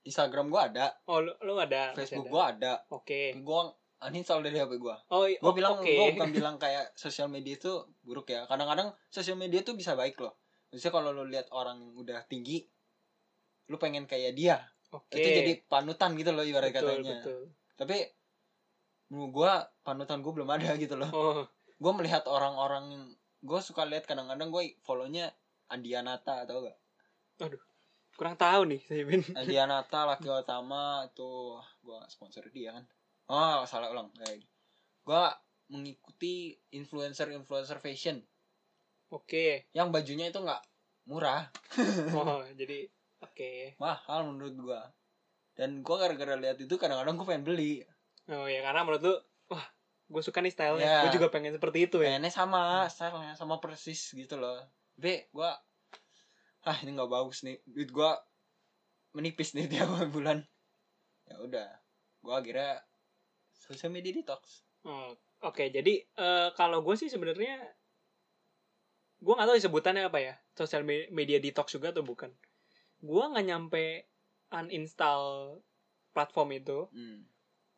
Instagram 0.02 0.48
gue 0.48 0.60
ada 0.62 0.86
Oh, 1.04 1.18
lu, 1.18 1.34
lu 1.40 1.56
ada. 1.56 1.90
Facebook 1.92 2.26
gue 2.26 2.42
ada 2.42 2.72
Oke. 2.88 3.34
gue 3.34 3.60
uninstall 4.08 4.42
dari 4.42 4.58
HP 4.58 4.78
gue 4.78 4.96
Oh, 5.12 5.24
gue 5.26 5.38
oh, 5.38 5.54
bilang 5.54 5.78
oke. 5.78 5.86
gue 5.86 6.06
bukan 6.18 6.32
bilang 6.34 6.56
kayak 6.58 6.90
sosial 6.98 7.30
media 7.30 7.54
itu 7.54 7.86
buruk 8.02 8.30
ya. 8.30 8.44
Kadang-kadang 8.50 8.90
sosial 9.08 9.38
media 9.38 9.62
itu 9.62 9.72
bisa 9.78 9.94
baik 9.94 10.18
loh. 10.18 10.34
Maksudnya 10.72 10.92
kalau 10.92 11.10
lo 11.14 11.24
lihat 11.28 11.52
orang 11.54 11.94
udah 11.94 12.24
tinggi 12.26 12.64
lu 13.70 13.78
pengen 13.78 14.10
kayak 14.10 14.34
dia. 14.34 14.58
Oke. 14.92 15.16
itu 15.16 15.24
jadi 15.24 15.52
panutan 15.72 16.12
gitu 16.20 16.36
loh 16.36 16.44
ibarat 16.44 16.68
betul, 16.68 17.00
katanya. 17.00 17.16
betul. 17.24 17.42
tapi 17.80 17.96
menurut 19.08 19.32
gue 19.32 19.52
panutan 19.80 20.20
gue 20.20 20.32
belum 20.36 20.50
ada 20.52 20.76
gitu 20.82 20.94
loh. 21.00 21.10
Oh, 21.12 21.40
gue 21.80 21.92
melihat 21.96 22.28
orang-orang 22.28 23.16
gue 23.40 23.60
suka 23.64 23.88
lihat 23.88 24.04
kadang-kadang 24.04 24.52
gue 24.52 24.76
follownya 24.84 25.32
Andianata 25.72 26.44
atau 26.44 26.68
gak? 26.68 26.76
Kurang 28.20 28.36
tahu 28.36 28.68
nih 28.68 28.80
saya 28.84 29.08
Vin. 29.08 29.24
Andianata 29.32 30.04
laki 30.04 30.28
utama 30.28 31.08
itu 31.08 31.56
gue 31.80 31.98
sponsor 32.12 32.44
dia 32.52 32.76
kan 32.76 32.84
oh 33.30 33.62
salah 33.68 33.92
ulang 33.92 34.10
gue 35.02 35.24
mengikuti 35.72 36.52
influencer-influencer 36.74 37.78
fashion 37.80 38.20
Oke. 39.12 39.68
yang 39.76 39.92
bajunya 39.92 40.32
itu 40.32 40.40
nggak 40.40 40.62
murah 41.08 41.48
Oh, 42.16 42.40
jadi 42.56 42.88
oke. 43.20 43.76
mahal 43.76 44.28
menurut 44.28 44.54
gua 44.56 44.80
dan 45.52 45.84
gua 45.84 46.00
gara-gara 46.00 46.36
lihat 46.40 46.56
itu 46.60 46.74
kadang-kadang 46.80 47.20
gua 47.20 47.26
pengen 47.28 47.44
beli 47.44 47.84
Oh 48.30 48.46
ya 48.46 48.62
karena 48.62 48.86
menurut 48.86 49.02
lu 49.02 49.14
wah, 49.50 49.66
gue 50.06 50.22
suka 50.22 50.38
nih 50.38 50.54
stylenya. 50.54 50.86
Ya. 50.86 50.98
Gue 51.04 51.18
juga 51.18 51.28
pengen 51.34 51.58
seperti 51.58 51.90
itu 51.90 51.98
ya. 51.98 52.14
pengennya 52.14 52.30
sama 52.30 52.86
stylenya 52.86 53.34
sama 53.34 53.58
persis 53.58 54.14
gitu 54.14 54.38
loh 54.38 54.62
B 54.94 55.28
gua 55.34 55.58
ah 56.62 56.76
ini 56.86 56.94
nggak 56.94 57.10
bagus 57.10 57.42
nih 57.42 57.58
duit 57.66 57.90
gua 57.90 58.14
menipis 59.12 59.52
nih 59.58 59.66
tiap 59.72 59.90
bulan 60.14 60.46
ya 61.26 61.36
udah 61.42 61.68
gua 62.22 62.38
akhirnya 62.40 62.78
sosial 63.62 63.94
media 63.94 64.10
detox 64.10 64.66
Oh, 64.82 65.14
Oke, 65.42 65.74
jadi 65.74 66.06
eh, 66.06 66.48
kalau 66.54 66.86
gue 66.86 66.94
sih 66.94 67.10
sebenarnya 67.10 67.58
gue 69.22 69.34
nggak 69.34 69.48
tahu 69.50 69.58
sebutannya 69.58 70.06
apa 70.06 70.18
ya, 70.18 70.34
sosial 70.54 70.82
me- 70.86 71.10
media 71.10 71.38
detox 71.38 71.74
juga 71.74 71.90
atau 71.90 72.02
bukan. 72.06 72.30
Gue 73.02 73.22
nggak 73.26 73.46
nyampe 73.46 74.06
uninstall 74.54 75.58
platform 76.14 76.48
itu, 76.58 76.78
hmm. 76.94 77.26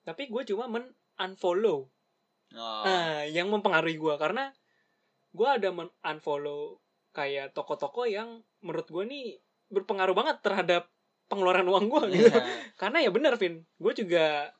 tapi 0.04 0.28
gue 0.28 0.42
cuma 0.52 0.68
men 0.68 0.92
unfollow. 1.20 1.88
oh, 2.56 2.82
Nah, 2.84 3.24
yang 3.28 3.48
mempengaruhi 3.48 3.96
gue 3.96 4.14
karena 4.20 4.52
gue 5.32 5.48
ada 5.48 5.68
men 5.72 5.88
unfollow 6.04 6.80
kayak 7.16 7.56
toko-toko 7.56 8.04
yang 8.04 8.44
menurut 8.60 8.88
gue 8.92 9.04
nih 9.08 9.26
berpengaruh 9.72 10.12
banget 10.12 10.36
terhadap 10.44 10.88
pengeluaran 11.32 11.64
uang 11.64 11.88
gue 11.88 12.02
gitu. 12.12 12.28
iya. 12.28 12.44
Karena 12.76 13.00
ya 13.00 13.08
bener 13.08 13.40
Vin, 13.40 13.64
gue 13.80 13.92
juga 13.96 14.52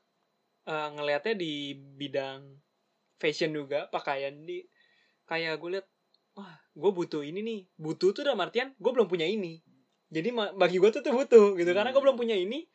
eh, 0.64 0.88
ngelihatnya 0.94 1.34
di 1.36 1.72
bidang 1.76 2.40
fashion 3.20 3.54
juga, 3.54 3.86
pakaian 3.88 4.34
di 4.44 4.64
kayak 5.24 5.56
gue 5.60 5.70
lihat, 5.80 5.86
wah 6.36 6.52
gue 6.74 6.90
butuh 6.92 7.22
ini 7.24 7.40
nih, 7.40 7.60
butuh 7.78 8.10
tuh 8.12 8.22
dalam 8.26 8.40
artian 8.42 8.74
gue 8.76 8.92
belum 8.92 9.08
punya 9.08 9.24
ini. 9.24 9.60
Jadi 10.12 10.28
bagi 10.34 10.76
gue 10.78 10.90
tuh 10.92 11.02
tuh 11.02 11.14
butuh 11.14 11.56
gitu, 11.58 11.70
karena 11.72 11.90
gue 11.90 11.98
Hmm. 11.98 12.06
belum 12.10 12.16
punya 12.20 12.36
ini, 12.36 12.68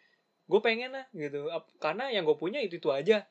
gue 0.50 0.60
pengen 0.64 0.92
lah 0.98 1.06
gitu. 1.14 1.48
Karena 1.78 2.10
yang 2.12 2.26
gue 2.26 2.38
punya 2.38 2.60
itu 2.64 2.82
itu 2.82 2.90
aja 2.90 3.24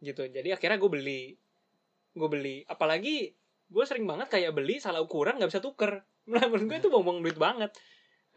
gitu. 0.00 0.22
Jadi 0.28 0.48
akhirnya 0.54 0.78
gue 0.78 0.90
beli, 0.90 1.22
gue 2.14 2.28
beli. 2.30 2.56
Apalagi 2.68 3.34
gue 3.72 3.84
sering 3.88 4.04
banget 4.04 4.28
kayak 4.30 4.52
beli 4.52 4.78
salah 4.78 5.00
ukuran 5.02 5.36
nggak 5.40 5.50
bisa 5.52 5.62
tuker. 5.64 5.92
Nah, 6.22 6.46
menurut 6.46 6.70
gue 6.70 6.78
itu 6.78 6.88
buang-buang 6.94 7.18
duit 7.26 7.34
banget. 7.34 7.74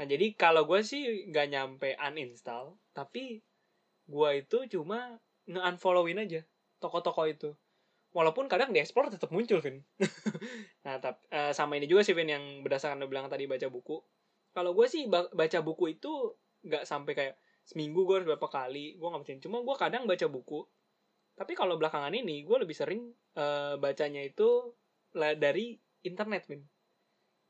Nah, 0.01 0.05
jadi 0.09 0.33
kalau 0.33 0.65
gue 0.65 0.81
sih 0.81 1.29
nggak 1.29 1.47
nyampe 1.53 1.89
uninstall, 2.01 2.81
tapi 2.97 3.45
gue 4.09 4.29
itu 4.41 4.57
cuma 4.73 5.21
nge-unfollowin 5.49 6.21
aja 6.21 6.41
toko-toko 6.81 7.23
itu. 7.29 7.49
Walaupun 8.15 8.47
kadang 8.47 8.71
di 8.71 8.79
explore 8.79 9.11
tetap 9.11 9.27
muncul, 9.33 9.59
Vin. 9.59 9.83
nah, 10.85 10.95
tap, 11.03 11.19
eh, 11.27 11.51
sama 11.51 11.75
ini 11.75 11.83
juga 11.83 12.07
sih, 12.07 12.15
Vin, 12.15 12.31
yang 12.31 12.63
berdasarkan 12.63 13.03
lo 13.03 13.11
bilang 13.11 13.27
tadi 13.27 13.43
baca 13.43 13.67
buku. 13.67 13.99
Kalau 14.55 14.71
gue 14.71 14.87
sih 14.87 15.11
ba- 15.11 15.27
baca 15.35 15.59
buku 15.59 15.99
itu 15.99 16.31
nggak 16.63 16.87
sampai 16.87 17.11
kayak 17.11 17.35
seminggu 17.67 18.07
gue 18.07 18.23
harus 18.23 18.27
berapa 18.29 18.47
kali, 18.47 18.95
gue 18.95 19.07
nggak 19.07 19.21
bacain. 19.21 19.41
Cuma 19.43 19.59
gue 19.59 19.75
kadang 19.75 20.07
baca 20.07 20.27
buku. 20.31 20.63
Tapi 21.35 21.53
kalau 21.59 21.75
belakangan 21.75 22.15
ini, 22.15 22.47
gue 22.47 22.57
lebih 22.63 22.75
sering 22.75 23.11
eh, 23.35 23.75
bacanya 23.75 24.23
itu 24.23 24.71
dari 25.15 25.75
internet, 26.07 26.47
Vin. 26.47 26.63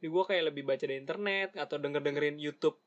Jadi 0.02 0.08
gue 0.10 0.24
kayak 0.26 0.44
lebih 0.54 0.64
baca 0.66 0.84
dari 0.86 0.98
internet 1.02 1.50
atau 1.58 1.78
denger-dengerin 1.78 2.38
YouTube 2.42 2.78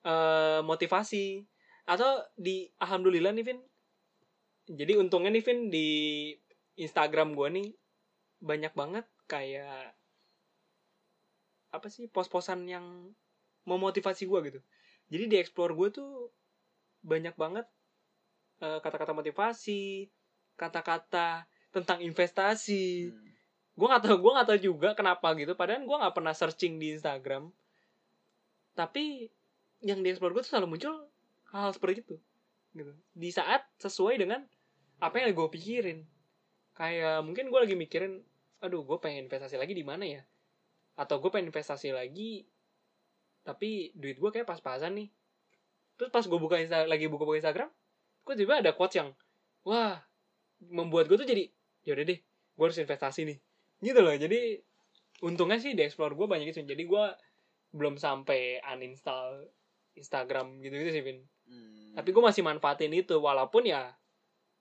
eh 0.00 0.60
motivasi 0.64 1.44
atau 1.84 2.24
di 2.32 2.64
alhamdulillah 2.80 3.32
nih 3.36 3.44
Vin. 3.44 3.60
Jadi 4.70 4.92
untungnya 4.94 5.34
nih 5.34 5.42
Vin 5.42 5.60
di 5.66 5.88
Instagram 6.78 7.34
gue 7.34 7.48
nih 7.50 7.68
banyak 8.40 8.72
banget 8.72 9.04
kayak 9.26 9.92
apa 11.70 11.86
sih 11.90 12.06
pos-posan 12.10 12.66
yang 12.66 12.86
memotivasi 13.66 14.26
gue 14.30 14.40
gitu. 14.50 14.60
Jadi 15.10 15.24
di 15.26 15.36
explore 15.42 15.74
gue 15.74 15.88
tuh 15.90 16.10
banyak 17.02 17.34
banget 17.34 17.66
eh, 18.62 18.78
kata-kata 18.78 19.12
motivasi, 19.16 20.06
kata-kata 20.54 21.48
tentang 21.74 21.98
investasi, 22.02 23.10
Hmm. 23.10 23.30
gue 23.78 23.86
nggak 23.88 24.02
tahu 24.04 24.16
gue 24.20 24.32
nggak 24.36 24.48
tahu 24.50 24.60
juga 24.60 24.88
kenapa 24.92 25.32
gitu 25.38 25.56
padahal 25.56 25.86
gue 25.88 25.96
nggak 26.02 26.12
pernah 26.12 26.34
searching 26.36 26.76
di 26.76 26.92
Instagram 26.98 27.48
tapi 28.76 29.30
yang 29.80 30.04
di 30.04 30.12
explore 30.12 30.36
gue 30.36 30.42
tuh 30.44 30.52
selalu 30.52 30.76
muncul 30.76 30.94
hal, 31.54 31.70
-hal 31.70 31.72
seperti 31.72 32.04
itu 32.04 32.16
gitu 32.76 32.92
di 33.16 33.30
saat 33.32 33.64
sesuai 33.80 34.20
dengan 34.20 34.44
apa 35.00 35.16
yang 35.20 35.32
gue 35.32 35.48
pikirin? 35.48 36.04
Kayak 36.76 37.24
mungkin 37.24 37.48
gue 37.48 37.60
lagi 37.60 37.76
mikirin 37.76 38.20
aduh 38.60 38.84
gue 38.84 38.98
pengen 39.00 39.26
investasi 39.26 39.56
lagi 39.56 39.72
di 39.72 39.84
mana 39.84 40.04
ya? 40.04 40.22
Atau 40.96 41.18
gue 41.18 41.32
pengen 41.32 41.48
investasi 41.50 41.90
lagi 41.96 42.44
tapi 43.40 43.90
duit 43.96 44.20
gue 44.20 44.30
kayak 44.30 44.46
pas-pasan 44.46 45.00
nih. 45.00 45.08
Terus 45.96 46.12
pas 46.12 46.24
gue 46.24 46.38
buka 46.40 46.60
Insta 46.60 46.84
lagi 46.84 47.08
buka-buka 47.08 47.40
Instagram 47.40 47.70
gue 48.20 48.34
tiba 48.36 48.60
ada 48.60 48.76
quotes 48.76 49.00
yang 49.00 49.10
wah 49.64 49.96
membuat 50.60 51.08
gue 51.08 51.16
tuh 51.16 51.28
jadi 51.28 51.48
yaudah 51.88 52.04
deh 52.04 52.20
gue 52.20 52.64
harus 52.64 52.78
investasi 52.78 53.24
nih. 53.24 53.38
Gitu 53.80 54.00
loh. 54.04 54.12
Jadi 54.12 54.60
untungnya 55.24 55.56
sih 55.60 55.72
di 55.72 55.84
explore 55.84 56.16
gue 56.16 56.28
banyak 56.28 56.52
itu 56.52 56.64
jadi 56.64 56.84
gue 56.84 57.04
belum 57.70 57.96
sampai 57.96 58.60
uninstall 58.66 59.48
Instagram 59.94 60.58
gitu 60.64 60.74
gitu 60.74 60.90
sih 60.90 61.04
Vin. 61.04 61.18
Hmm. 61.50 61.98
tapi 61.98 62.14
gue 62.14 62.22
masih 62.22 62.46
manfaatin 62.46 62.94
itu 62.94 63.18
walaupun 63.18 63.66
ya 63.66 63.90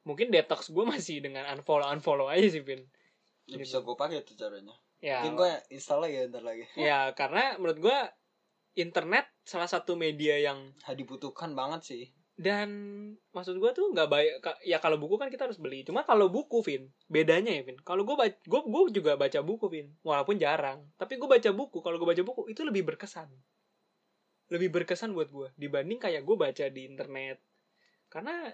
mungkin 0.10 0.34
detox 0.34 0.74
gue 0.74 0.82
masih 0.90 1.22
dengan 1.22 1.46
unfollow 1.54 1.86
unfollow 1.94 2.26
aja 2.26 2.50
sih 2.50 2.66
Vin. 2.66 2.82
Ya, 3.46 3.62
bisa 3.62 3.86
gue 3.86 3.94
pakai 3.94 4.26
tuh 4.26 4.34
caranya. 4.34 4.74
Ya. 4.98 5.22
Mungkin 5.22 5.38
gue 5.38 5.52
install 5.78 6.10
lagi 6.10 6.16
ya 6.18 6.24
ntar 6.34 6.44
lagi. 6.44 6.66
Ya 6.90 7.00
karena 7.14 7.56
menurut 7.62 7.78
gue 7.78 7.98
internet 8.74 9.30
salah 9.46 9.70
satu 9.70 9.94
media 9.94 10.42
yang 10.42 10.74
ha, 10.86 10.98
dibutuhkan 10.98 11.54
banget 11.54 11.82
sih. 11.86 12.06
Dan 12.40 12.70
maksud 13.36 13.60
gue 13.60 13.72
tuh 13.76 13.92
nggak 13.92 14.08
baik 14.08 14.32
ya 14.64 14.80
kalau 14.80 14.96
buku 14.96 15.20
kan 15.20 15.30
kita 15.30 15.46
harus 15.46 15.60
beli. 15.62 15.86
Cuma 15.86 16.02
kalau 16.08 16.32
buku 16.32 16.66
Vin 16.66 16.90
bedanya 17.06 17.54
ya 17.54 17.62
Vin. 17.62 17.78
Kalau 17.86 18.02
gue 18.02 18.16
baca 18.16 18.34
gue 18.34 18.62
gue 18.66 18.82
juga 18.96 19.14
baca 19.16 19.40
buku 19.46 19.66
Vin 19.70 19.88
walaupun 20.02 20.42
jarang. 20.42 20.90
Tapi 20.98 21.22
gue 21.22 21.30
baca 21.30 21.50
buku 21.54 21.78
kalau 21.86 22.02
gue 22.02 22.08
baca 22.08 22.24
buku 22.26 22.50
itu 22.50 22.66
lebih 22.66 22.88
berkesan. 22.88 23.30
Lebih 24.50 24.74
berkesan 24.74 25.14
buat 25.14 25.30
gue 25.30 25.54
dibanding 25.60 26.00
kayak 26.02 26.26
gue 26.26 26.36
baca 26.36 26.66
di 26.72 26.82
internet. 26.88 27.38
Karena 28.10 28.50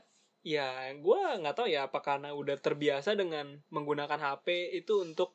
ya 0.45 0.93
gue 0.93 1.19
nggak 1.41 1.55
tahu 1.57 1.67
ya 1.73 1.89
apa 1.89 1.99
karena 2.05 2.29
udah 2.37 2.53
terbiasa 2.61 3.17
dengan 3.17 3.57
menggunakan 3.73 4.13
HP 4.21 4.77
itu 4.77 5.01
untuk 5.01 5.33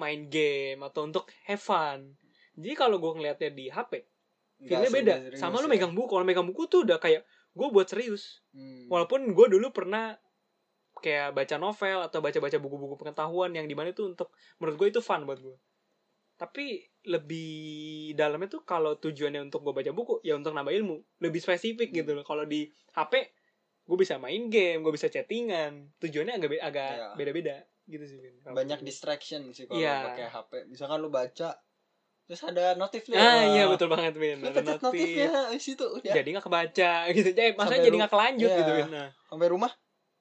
main 0.00 0.32
game 0.32 0.80
atau 0.80 1.04
untuk 1.04 1.28
have 1.44 1.60
fun. 1.60 2.16
Jadi 2.56 2.72
kalau 2.72 2.96
gue 2.96 3.12
ngeliatnya 3.20 3.52
di 3.52 3.68
HP 3.68 4.00
feelnya 4.62 4.88
Nggak 4.88 4.94
beda. 4.96 5.14
serius 5.28 5.40
sama 5.42 5.60
lu 5.60 5.68
ya. 5.68 5.72
megang 5.76 5.92
buku 5.92 6.08
kalau 6.08 6.24
megang 6.24 6.46
buku 6.48 6.64
tuh 6.70 6.88
udah 6.88 6.96
kayak 6.96 7.26
gue 7.52 7.68
buat 7.68 7.84
serius. 7.84 8.40
Hmm. 8.56 8.88
walaupun 8.88 9.28
gue 9.36 9.46
dulu 9.58 9.68
pernah 9.74 10.16
kayak 11.02 11.34
baca 11.36 11.56
novel 11.58 11.98
atau 12.04 12.22
baca-baca 12.22 12.56
buku-buku 12.62 12.94
pengetahuan 12.96 13.50
yang 13.52 13.66
di 13.66 13.74
mana 13.74 13.90
itu 13.90 14.06
untuk 14.06 14.30
menurut 14.62 14.76
gue 14.78 14.88
itu 14.94 15.00
fun 15.02 15.26
buat 15.26 15.40
gue 15.42 15.56
tapi 16.38 16.80
lebih 17.06 18.14
dalamnya 18.18 18.48
tuh 18.50 18.62
kalau 18.62 18.98
tujuannya 18.98 19.46
untuk 19.46 19.62
gue 19.66 19.74
baca 19.74 19.90
buku 19.94 20.22
ya 20.26 20.34
untuk 20.34 20.50
nambah 20.50 20.74
ilmu. 20.74 21.22
Lebih 21.22 21.38
spesifik 21.38 21.94
gitu 21.94 22.18
loh. 22.18 22.26
Kalau 22.26 22.42
di 22.42 22.66
HP 22.98 23.30
gue 23.82 23.96
bisa 23.96 24.14
main 24.16 24.46
game 24.46 24.80
gue 24.80 24.90
bisa 24.90 25.06
chattingan 25.06 25.90
tujuannya 25.98 26.34
agak 26.34 26.48
be- 26.48 26.62
agak 26.62 26.90
Iya. 26.92 27.08
beda-beda 27.14 27.56
gitu 27.84 28.04
sih 28.04 28.16
Vin. 28.16 28.38
Banyak 28.44 28.78
gue. 28.78 28.86
distraction 28.86 29.50
sih 29.50 29.66
kalau 29.66 29.76
Iya. 29.76 29.96
pakai 30.08 30.26
HP 30.28 30.50
misalkan 30.66 30.98
lu 30.98 31.08
baca 31.08 31.50
terus 32.22 32.42
ada 32.42 32.72
notif 32.74 33.02
nih 33.04 33.16
ah 33.16 33.42
iya 33.44 33.66
betul 33.66 33.88
banget 33.88 34.14
Vin 34.14 34.38
lu 34.38 34.46
Ada 34.46 34.62
notif. 34.62 34.86
notifnya 34.86 35.30
di 35.50 35.60
situ 35.60 35.84
udah 35.84 36.12
jadi 36.12 36.28
nggak 36.30 36.44
kebaca 36.44 36.92
gitu 37.10 37.28
jadi 37.30 37.50
maksudnya 37.52 37.82
jadi 37.82 37.96
nggak 37.98 38.12
kelanjut 38.12 38.48
iya. 38.48 38.58
gitu 38.58 38.72
Vin 38.72 38.88
nah 38.88 39.08
sampai 39.26 39.48
rumah 39.48 39.72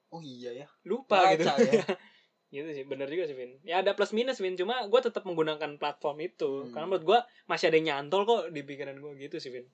oh 0.09 0.20
iya 0.20 0.51
ya 0.55 0.68
lupa 0.84 1.22
Baca 1.24 1.32
gitu 1.32 1.45
ya. 1.72 1.86
gitu 2.51 2.68
sih 2.74 2.84
bener 2.84 3.07
juga 3.07 3.24
sih 3.24 3.38
Vin 3.38 3.62
ya 3.62 3.80
ada 3.80 3.93
plus 3.93 4.12
minus 4.12 4.36
Vin 4.38 4.53
cuma 4.53 4.84
gue 4.84 4.99
tetap 4.99 5.22
menggunakan 5.22 5.78
platform 5.78 6.18
itu 6.20 6.66
Hmm. 6.66 6.74
karena 6.74 6.86
menurut 6.89 7.05
gue 7.05 7.20
masih 7.45 7.70
ada 7.70 7.78
yang 7.78 7.88
nyantol 7.88 8.26
kok 8.26 8.41
di 8.49 8.62
pikiran 8.62 8.97
gue 8.97 9.12
gitu 9.22 9.38
sih 9.38 9.47
Vin 9.49 9.70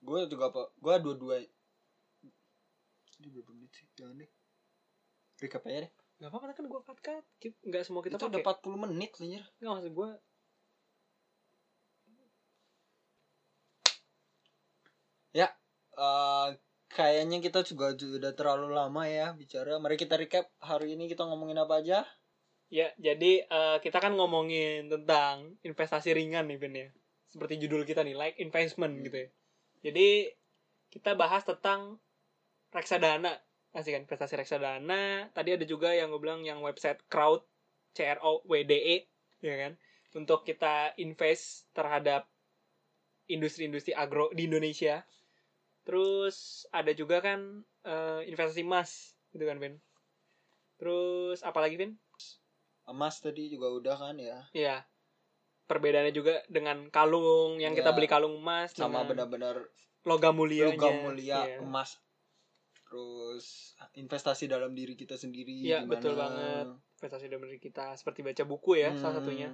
gue 0.00 0.20
juga 0.26 0.50
apa 0.50 0.74
gue 0.74 0.94
dua-dua 1.00 1.38
ini 3.22 3.30
berapa 3.30 3.54
menit 3.54 3.72
sih 3.78 3.86
jangan 3.94 4.18
deh. 4.18 4.30
Recap 5.38 5.62
aja 5.70 5.86
deh. 5.86 5.92
Nggak 6.18 6.28
apa-apa 6.34 6.54
kan 6.58 6.66
gue 6.66 6.80
cut 6.82 6.98
cut 6.98 7.24
nggak 7.62 7.82
semua 7.86 8.02
kita 8.02 8.18
itu 8.18 8.26
udah 8.26 8.42
pakai. 8.42 8.66
40 8.66 8.82
menit 8.82 9.10
anjir. 9.22 9.42
Nggak 9.62 9.72
maksud 9.78 9.94
gue 9.94 10.10
Eh, 15.92 16.48
kayaknya 16.90 17.38
kita 17.40 17.62
juga 17.64 17.94
sudah 17.96 18.32
terlalu 18.34 18.74
lama 18.74 19.06
ya 19.06 19.30
bicara. 19.36 19.78
Mari 19.78 19.96
kita 20.00 20.18
recap 20.18 20.48
hari 20.58 20.98
ini 20.98 21.06
kita 21.08 21.22
ngomongin 21.28 21.60
apa 21.62 21.78
aja. 21.78 22.02
Ya 22.72 22.90
jadi 22.98 23.44
eh, 23.46 23.76
kita 23.84 24.00
kan 24.02 24.16
ngomongin 24.18 24.90
tentang 24.90 25.54
investasi 25.62 26.16
ringan 26.16 26.50
nih 26.50 26.58
Vin 26.58 26.74
ya. 26.74 26.88
Seperti 27.30 27.60
judul 27.62 27.86
kita 27.86 28.02
nih 28.04 28.16
like 28.18 28.36
investment 28.42 28.98
Hmm. 28.98 29.04
gitu 29.06 29.16
ya. 29.16 29.28
Jadi 29.88 30.08
kita 30.92 31.16
bahas 31.16 31.46
tentang 31.46 32.01
reksadana. 32.72 33.36
Asik 33.72 33.92
kan? 33.96 34.02
Investasi 34.04 34.34
reksadana. 34.36 35.28
Tadi 35.32 35.56
ada 35.56 35.64
juga 35.64 35.92
yang 35.92 36.12
gue 36.12 36.20
bilang 36.20 36.44
yang 36.44 36.60
website 36.60 37.00
crowd 37.08 37.44
c 37.92 38.04
r 38.04 38.18
o 38.20 38.40
w 38.44 38.52
d 38.64 38.72
e 38.72 38.96
ya 39.40 39.56
kan? 39.68 39.72
Untuk 40.12 40.44
kita 40.44 40.92
invest 41.00 41.68
terhadap 41.72 42.28
industri-industri 43.28 43.96
agro 43.96 44.28
di 44.36 44.44
Indonesia. 44.44 45.04
Terus 45.88 46.68
ada 46.68 46.92
juga 46.92 47.24
kan 47.24 47.64
eh, 47.84 48.20
investasi 48.28 48.60
emas 48.64 49.16
gitu 49.32 49.48
kan 49.48 49.56
Vin? 49.56 49.80
Terus 50.76 51.40
apalagi 51.40 51.80
Vin? 51.80 51.96
Emas 52.84 53.22
tadi 53.22 53.48
juga 53.48 53.72
udah 53.72 53.96
kan 53.96 54.16
ya? 54.20 54.38
Iya. 54.52 54.76
Perbedaannya 55.64 56.12
juga 56.12 56.44
dengan 56.50 56.92
kalung. 56.92 57.56
Yang 57.56 57.80
kita 57.80 57.90
Iya. 57.94 57.96
beli 57.96 58.08
kalung 58.10 58.36
emas 58.36 58.76
sama 58.76 59.06
benar-benar 59.08 59.64
logam 60.02 60.34
mulia 60.34 60.66
logam 60.74 60.94
mulia 61.06 61.46
Iya. 61.46 61.62
emas 61.62 61.94
terus 62.92 63.72
investasi 63.96 64.44
dalam 64.44 64.76
diri 64.76 64.92
kita 64.92 65.16
sendiri 65.16 65.64
Iya, 65.64 65.80
gimana. 65.80 65.96
betul 65.96 66.12
banget. 66.12 66.66
Investasi 67.00 67.24
dalam 67.32 67.48
diri 67.48 67.56
kita 67.56 67.96
seperti 67.96 68.20
baca 68.20 68.44
buku 68.44 68.76
ya 68.76 68.92
salah 69.00 69.16
Hmm. 69.16 69.24
satunya. 69.24 69.48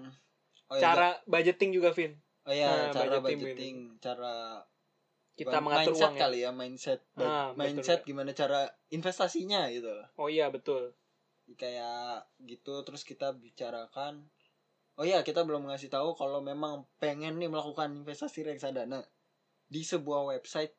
oh, 0.66 0.74
iya, 0.74 0.82
Cara 0.82 1.08
budgeting 1.24 1.70
juga, 1.70 1.94
Vin. 1.94 2.18
oh 2.42 2.50
iya 2.50 2.90
Nah, 2.90 2.90
cara 2.90 3.22
budgeting, 3.22 3.38
budgeting, 3.38 3.76
cara 4.02 4.34
Kita 5.38 5.62
mengatur 5.62 5.94
mindset 5.94 6.02
uang 6.02 6.14
ya. 6.18 6.20
kali 6.26 6.38
ya 6.42 6.50
mindset 6.50 7.00
Ah, 7.14 7.54
betul, 7.54 7.78
mindset 7.78 8.00
gimana 8.02 8.34
cara 8.34 8.60
investasinya 8.90 9.70
gitu 9.70 9.86
Oh 10.18 10.26
iya, 10.26 10.50
betul. 10.50 10.98
kayak 11.54 12.26
gitu 12.44 12.82
terus 12.84 13.06
kita 13.06 13.32
bicarakan 13.32 14.28
oh 14.98 15.06
iya 15.06 15.24
kita 15.24 15.46
belum 15.48 15.64
ngasih 15.64 15.88
tahu 15.88 16.12
kalau 16.12 16.44
memang 16.44 16.84
pengen 17.00 17.40
nih 17.40 17.48
melakukan 17.48 17.94
investasi 17.96 18.44
reksadana 18.44 19.00
di 19.64 19.80
sebuah 19.80 20.28
website 20.28 20.76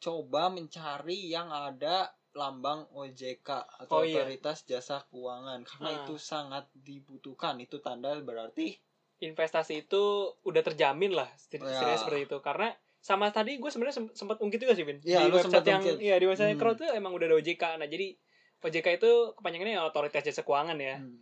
coba 0.00 0.48
mencari 0.48 1.28
yang 1.28 1.48
ada 1.48 2.08
lambang 2.32 2.86
OJK 2.90 3.48
atau 3.78 3.90
Oh, 3.92 4.02
iya. 4.02 4.22
otoritas 4.22 4.62
jasa 4.64 5.02
keuangan 5.04 5.60
karena 5.62 5.88
Ah. 5.90 5.96
itu 6.00 6.14
sangat 6.16 6.64
dibutuhkan 6.72 7.58
itu 7.58 7.78
tanda 7.78 8.16
berarti 8.16 8.78
Investasi 9.20 9.84
itu 9.84 10.00
udah 10.40 10.62
terjamin 10.62 11.12
lah 11.12 11.28
Ya. 11.28 11.36
setidaknya 11.36 11.74
setidaknya 11.74 11.98
seperti 11.98 12.20
itu 12.24 12.36
karena 12.40 12.68
sama 12.98 13.28
tadi 13.28 13.56
gue 13.56 13.66
sebenarnya 13.66 13.92
sem- 13.94 14.14
sempat 14.14 14.36
ungkit 14.38 14.56
juga 14.58 14.72
sih 14.72 14.80
Vin 14.82 14.96
Iya, 14.98 15.20
di 15.20 15.30
website 15.30 15.44
sempat 15.46 15.64
yang 15.66 15.82
ungkit. 15.82 15.98
iya 15.98 16.16
di 16.16 16.26
website 16.26 16.50
Hmm. 16.50 16.58
crowd 16.58 16.76
tuh 16.78 16.88
emang 16.90 17.12
udah 17.12 17.26
ada 17.26 17.36
OJK 17.36 17.62
nah 17.76 17.84
jadi 17.84 18.16
OJK 18.58 18.86
itu 18.94 19.10
kepanjangannya 19.34 19.76
otoritas 19.82 20.22
jasa 20.22 20.40
keuangan 20.40 20.78
ya 20.78 20.96
hmm, 20.96 21.16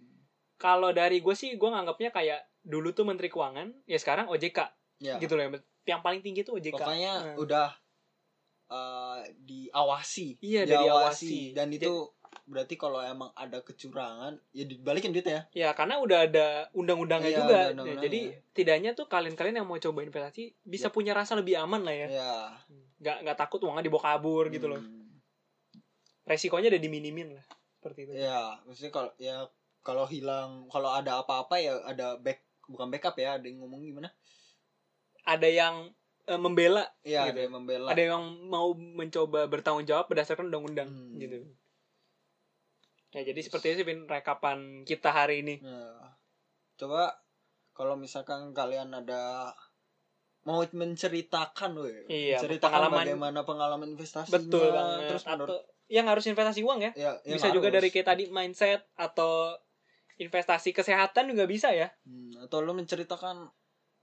kalau 0.56 0.90
dari 0.92 1.18
gue 1.18 1.32
sih 1.32 1.50
gue 1.52 1.66
nganggapnya 1.66 2.10
kayak 2.12 2.38
dulu 2.60 2.92
tuh 2.92 3.02
menteri 3.02 3.26
keuangan 3.26 3.66
ya 3.84 3.96
sekarang 3.96 4.26
OJK 4.26 4.58
ya 5.00 5.16
gitu 5.16 5.34
loh 5.34 5.42
yang, 5.44 5.54
yang 5.88 6.00
paling 6.00 6.20
tinggi 6.20 6.42
tuh 6.42 6.54
OJK 6.54 6.74
pokoknya 6.76 7.12
Hmm. 7.24 7.34
udah 7.40 7.68
eh, 8.68 9.18
diawasi. 9.40 10.38
Iya, 10.40 10.64
udah 10.64 10.78
diawasi. 10.84 11.52
dan 11.52 11.68
itu 11.70 12.12
berarti 12.44 12.76
kalau 12.76 13.00
emang 13.00 13.28
ada 13.34 13.60
kecurangan 13.60 14.36
ya 14.52 14.64
dibalikin 14.64 15.12
duitnya. 15.12 15.48
Ya 15.52 15.72
karena 15.72 16.00
udah 16.00 16.24
ada 16.24 16.46
undang-undangnya 16.72 17.28
Iya, 17.28 17.38
juga. 17.38 17.52
Ada 17.52 17.60
Ya, 17.60 17.72
undang-undangnya. 17.72 18.04
jadi 18.04 18.20
tidaknya 18.52 18.90
tuh 18.94 19.06
kalian-kalian 19.06 19.56
yang 19.60 19.68
mau 19.68 19.76
coba 19.76 20.00
investasi 20.00 20.56
bisa 20.62 20.88
Ya. 20.88 20.92
punya 20.92 21.12
rasa 21.12 21.32
lebih 21.34 21.56
aman 21.56 21.80
lah 21.82 21.92
ya. 21.92 22.08
Ya 22.10 22.32
nggak 22.98 23.16
nggak 23.22 23.38
takut 23.38 23.60
uangnya 23.62 23.84
dibawa 23.84 24.02
kabur 24.10 24.48
gitu 24.48 24.66
loh. 24.66 24.80
Hmm. 24.80 24.96
resikonya 26.24 26.68
udah 26.68 26.82
diminimin 26.82 27.28
lah 27.32 27.46
seperti 27.72 28.04
itu. 28.04 28.12
Ya 28.14 28.60
maksudnya 28.64 28.92
kalau 28.92 29.10
ya 29.16 29.36
kalau 29.80 30.04
hilang 30.04 30.68
kalau 30.68 30.92
ada 30.92 31.24
apa-apa 31.24 31.56
ya 31.56 31.80
ada 31.80 32.20
back 32.20 32.44
bukan 32.64 32.88
backup 32.88 33.16
ya 33.16 33.40
ada 33.40 33.48
yang 33.48 33.64
ngomong 33.64 33.80
gimana? 33.80 34.12
Ada 35.24 35.48
yang 35.48 35.74
eh, 36.28 36.36
membela 36.36 36.84
ya 37.00 37.24
Gitu. 37.24 37.32
ada 37.32 37.40
yang 37.40 37.54
membela. 37.54 37.88
Ada 37.88 38.02
yang 38.06 38.20
mau 38.44 38.68
mencoba 38.72 39.46
bertanggung 39.46 39.82
jawab 39.82 40.06
berdasarkan 40.06 40.46
undang-undang 40.46 40.86
Hmm. 40.86 41.16
gitu. 41.16 41.40
Ya 43.10 43.24
jadi 43.24 43.40
seperti 43.40 43.66
itu 43.72 43.80
sih 43.80 44.04
rekapan 44.04 44.58
kita 44.84 45.08
hari 45.08 45.40
ini. 45.40 45.56
Nah, 45.58 46.12
coba 46.76 47.16
kalau 47.72 47.96
misalkan 47.96 48.52
kalian 48.52 48.92
ada 48.92 49.52
mau 50.44 50.60
menceritakan 50.62 51.72
weh 51.78 52.04
Iya, 52.06 52.36
menceritakan 52.36 52.68
pengalaman- 52.88 53.04
bagaimana 53.06 53.40
pengalaman 53.42 53.88
investasi 53.90 54.28
betul 54.30 54.68
banget. 54.70 55.08
terus 55.08 55.24
menurut 55.24 55.48
atau 55.50 55.58
yang 55.88 56.04
harus 56.04 56.24
investasi 56.26 56.60
uang 56.60 56.80
ya. 56.82 56.92
Ya, 56.94 57.12
bisa 57.26 57.48
juga 57.48 57.68
harus. 57.68 57.80
dari 57.80 57.88
kayak 57.88 58.06
tadi 58.06 58.24
mindset 58.28 58.84
atau 58.94 59.56
investasi 60.16 60.72
kesehatan 60.72 61.32
juga 61.32 61.44
bisa 61.44 61.72
ya. 61.72 61.88
Hmm, 62.04 62.36
atau 62.38 62.60
lu 62.60 62.72
menceritakan 62.72 63.48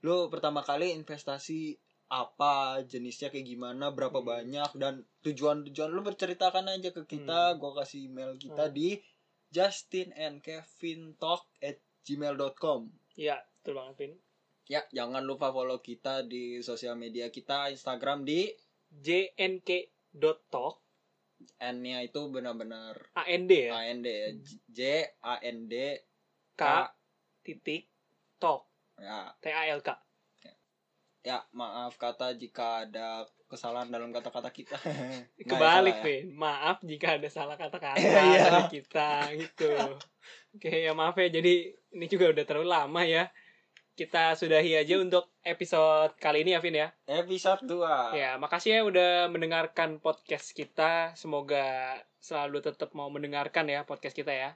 lu 0.02 0.26
pertama 0.26 0.60
kali 0.60 0.90
investasi 0.92 1.78
apa 2.06 2.80
jenisnya 2.82 3.28
kayak 3.28 3.46
gimana 3.46 3.90
berapa 3.90 4.18
Hmm. 4.18 4.28
banyak 4.28 4.70
dan 4.74 4.94
tujuan-tujuan 5.20 5.90
lu 5.90 6.00
berceritakan 6.00 6.70
aja 6.70 6.90
ke 6.90 7.02
kita 7.04 7.52
Hmm. 7.52 7.58
gua 7.58 7.82
kasih 7.82 8.06
email 8.06 8.34
kita 8.36 8.70
Hmm. 8.70 8.74
di 8.74 9.02
Justin 9.46 10.10
and 10.12 10.38
Kevin 10.38 11.14
Talk 11.16 11.50
at 11.58 11.78
gmail.com 12.02 12.90
Iya, 13.14 13.38
betul 13.58 13.74
banget, 13.74 13.94
Vin. 13.96 14.12
ya 14.66 14.82
jangan 14.90 15.22
lupa 15.22 15.50
follow 15.50 15.78
kita 15.78 16.22
di 16.22 16.58
sosial 16.60 16.94
media 16.94 17.30
kita 17.30 17.70
Instagram 17.70 18.22
di 18.22 18.50
jnk.talk, 18.88 20.74
N-nya 21.58 22.00
itu 22.00 22.20
benar-benar 22.26 22.96
AND 23.14 23.50
ya, 23.50 23.76
AND 23.76 24.06
ya 24.06 24.28
J 24.68 24.80
A 25.20 25.38
N 25.40 25.66
D 25.66 25.74
K 26.54 26.62
titik 27.42 27.90
talk, 28.36 28.66
ya 28.96 29.30
T 29.36 29.46
A 29.48 29.62
L 29.70 29.80
K. 29.80 29.90
ya 31.26 31.42
maaf 31.50 31.98
kata 31.98 32.38
jika 32.38 32.86
ada 32.86 33.26
kesalahan 33.50 33.90
dalam 33.90 34.14
kata-kata 34.14 34.46
kita 34.50 34.78
Kebalik, 35.42 35.98
ya. 35.98 36.04
Vin. 36.06 36.24
Maaf 36.32 36.78
jika 36.82 37.18
ada 37.18 37.26
salah 37.26 37.58
kata-kata 37.58 37.98
Iya. 38.30 38.42
dari 38.46 38.62
kita 38.70 39.08
gitu. 39.34 39.70
Oke, 40.54 40.70
ya 40.82 40.94
maaf 40.94 41.18
ya. 41.18 41.26
Jadi 41.26 41.74
ini 41.90 42.06
juga 42.06 42.30
udah 42.30 42.44
terlalu 42.44 42.68
lama 42.70 43.02
ya. 43.02 43.26
Kita 43.96 44.36
sudahi 44.36 44.76
aja 44.76 45.00
untuk 45.00 45.34
episode 45.40 46.14
kali 46.20 46.44
ini 46.44 46.52
ya, 46.52 46.60
Vin 46.60 46.76
ya. 46.76 46.92
episode 47.08 47.64
2 47.64 48.12
Ya, 48.12 48.36
makasih 48.36 48.70
ya 48.76 48.80
udah 48.84 49.26
mendengarkan 49.26 49.98
podcast 49.98 50.52
kita. 50.52 51.16
Semoga 51.16 51.96
selalu 52.18 52.60
tetap 52.60 52.92
mau 52.92 53.08
mendengarkan 53.08 53.66
ya 53.66 53.82
podcast 53.82 54.12
kita 54.12 54.30
ya. 54.30 54.54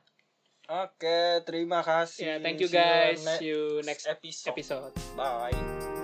Oke, 0.70 1.40
terima 1.42 1.80
kasih. 1.82 2.22
Ya, 2.26 2.34
thank 2.38 2.60
you 2.60 2.68
See 2.68 2.76
you 2.76 2.84
guys. 2.84 3.18
ne- 3.24 3.38
See 3.38 3.48
you 3.48 3.62
next 3.82 4.06
episode. 4.06 4.54
episode. 4.54 4.94
Bye. 5.16 5.99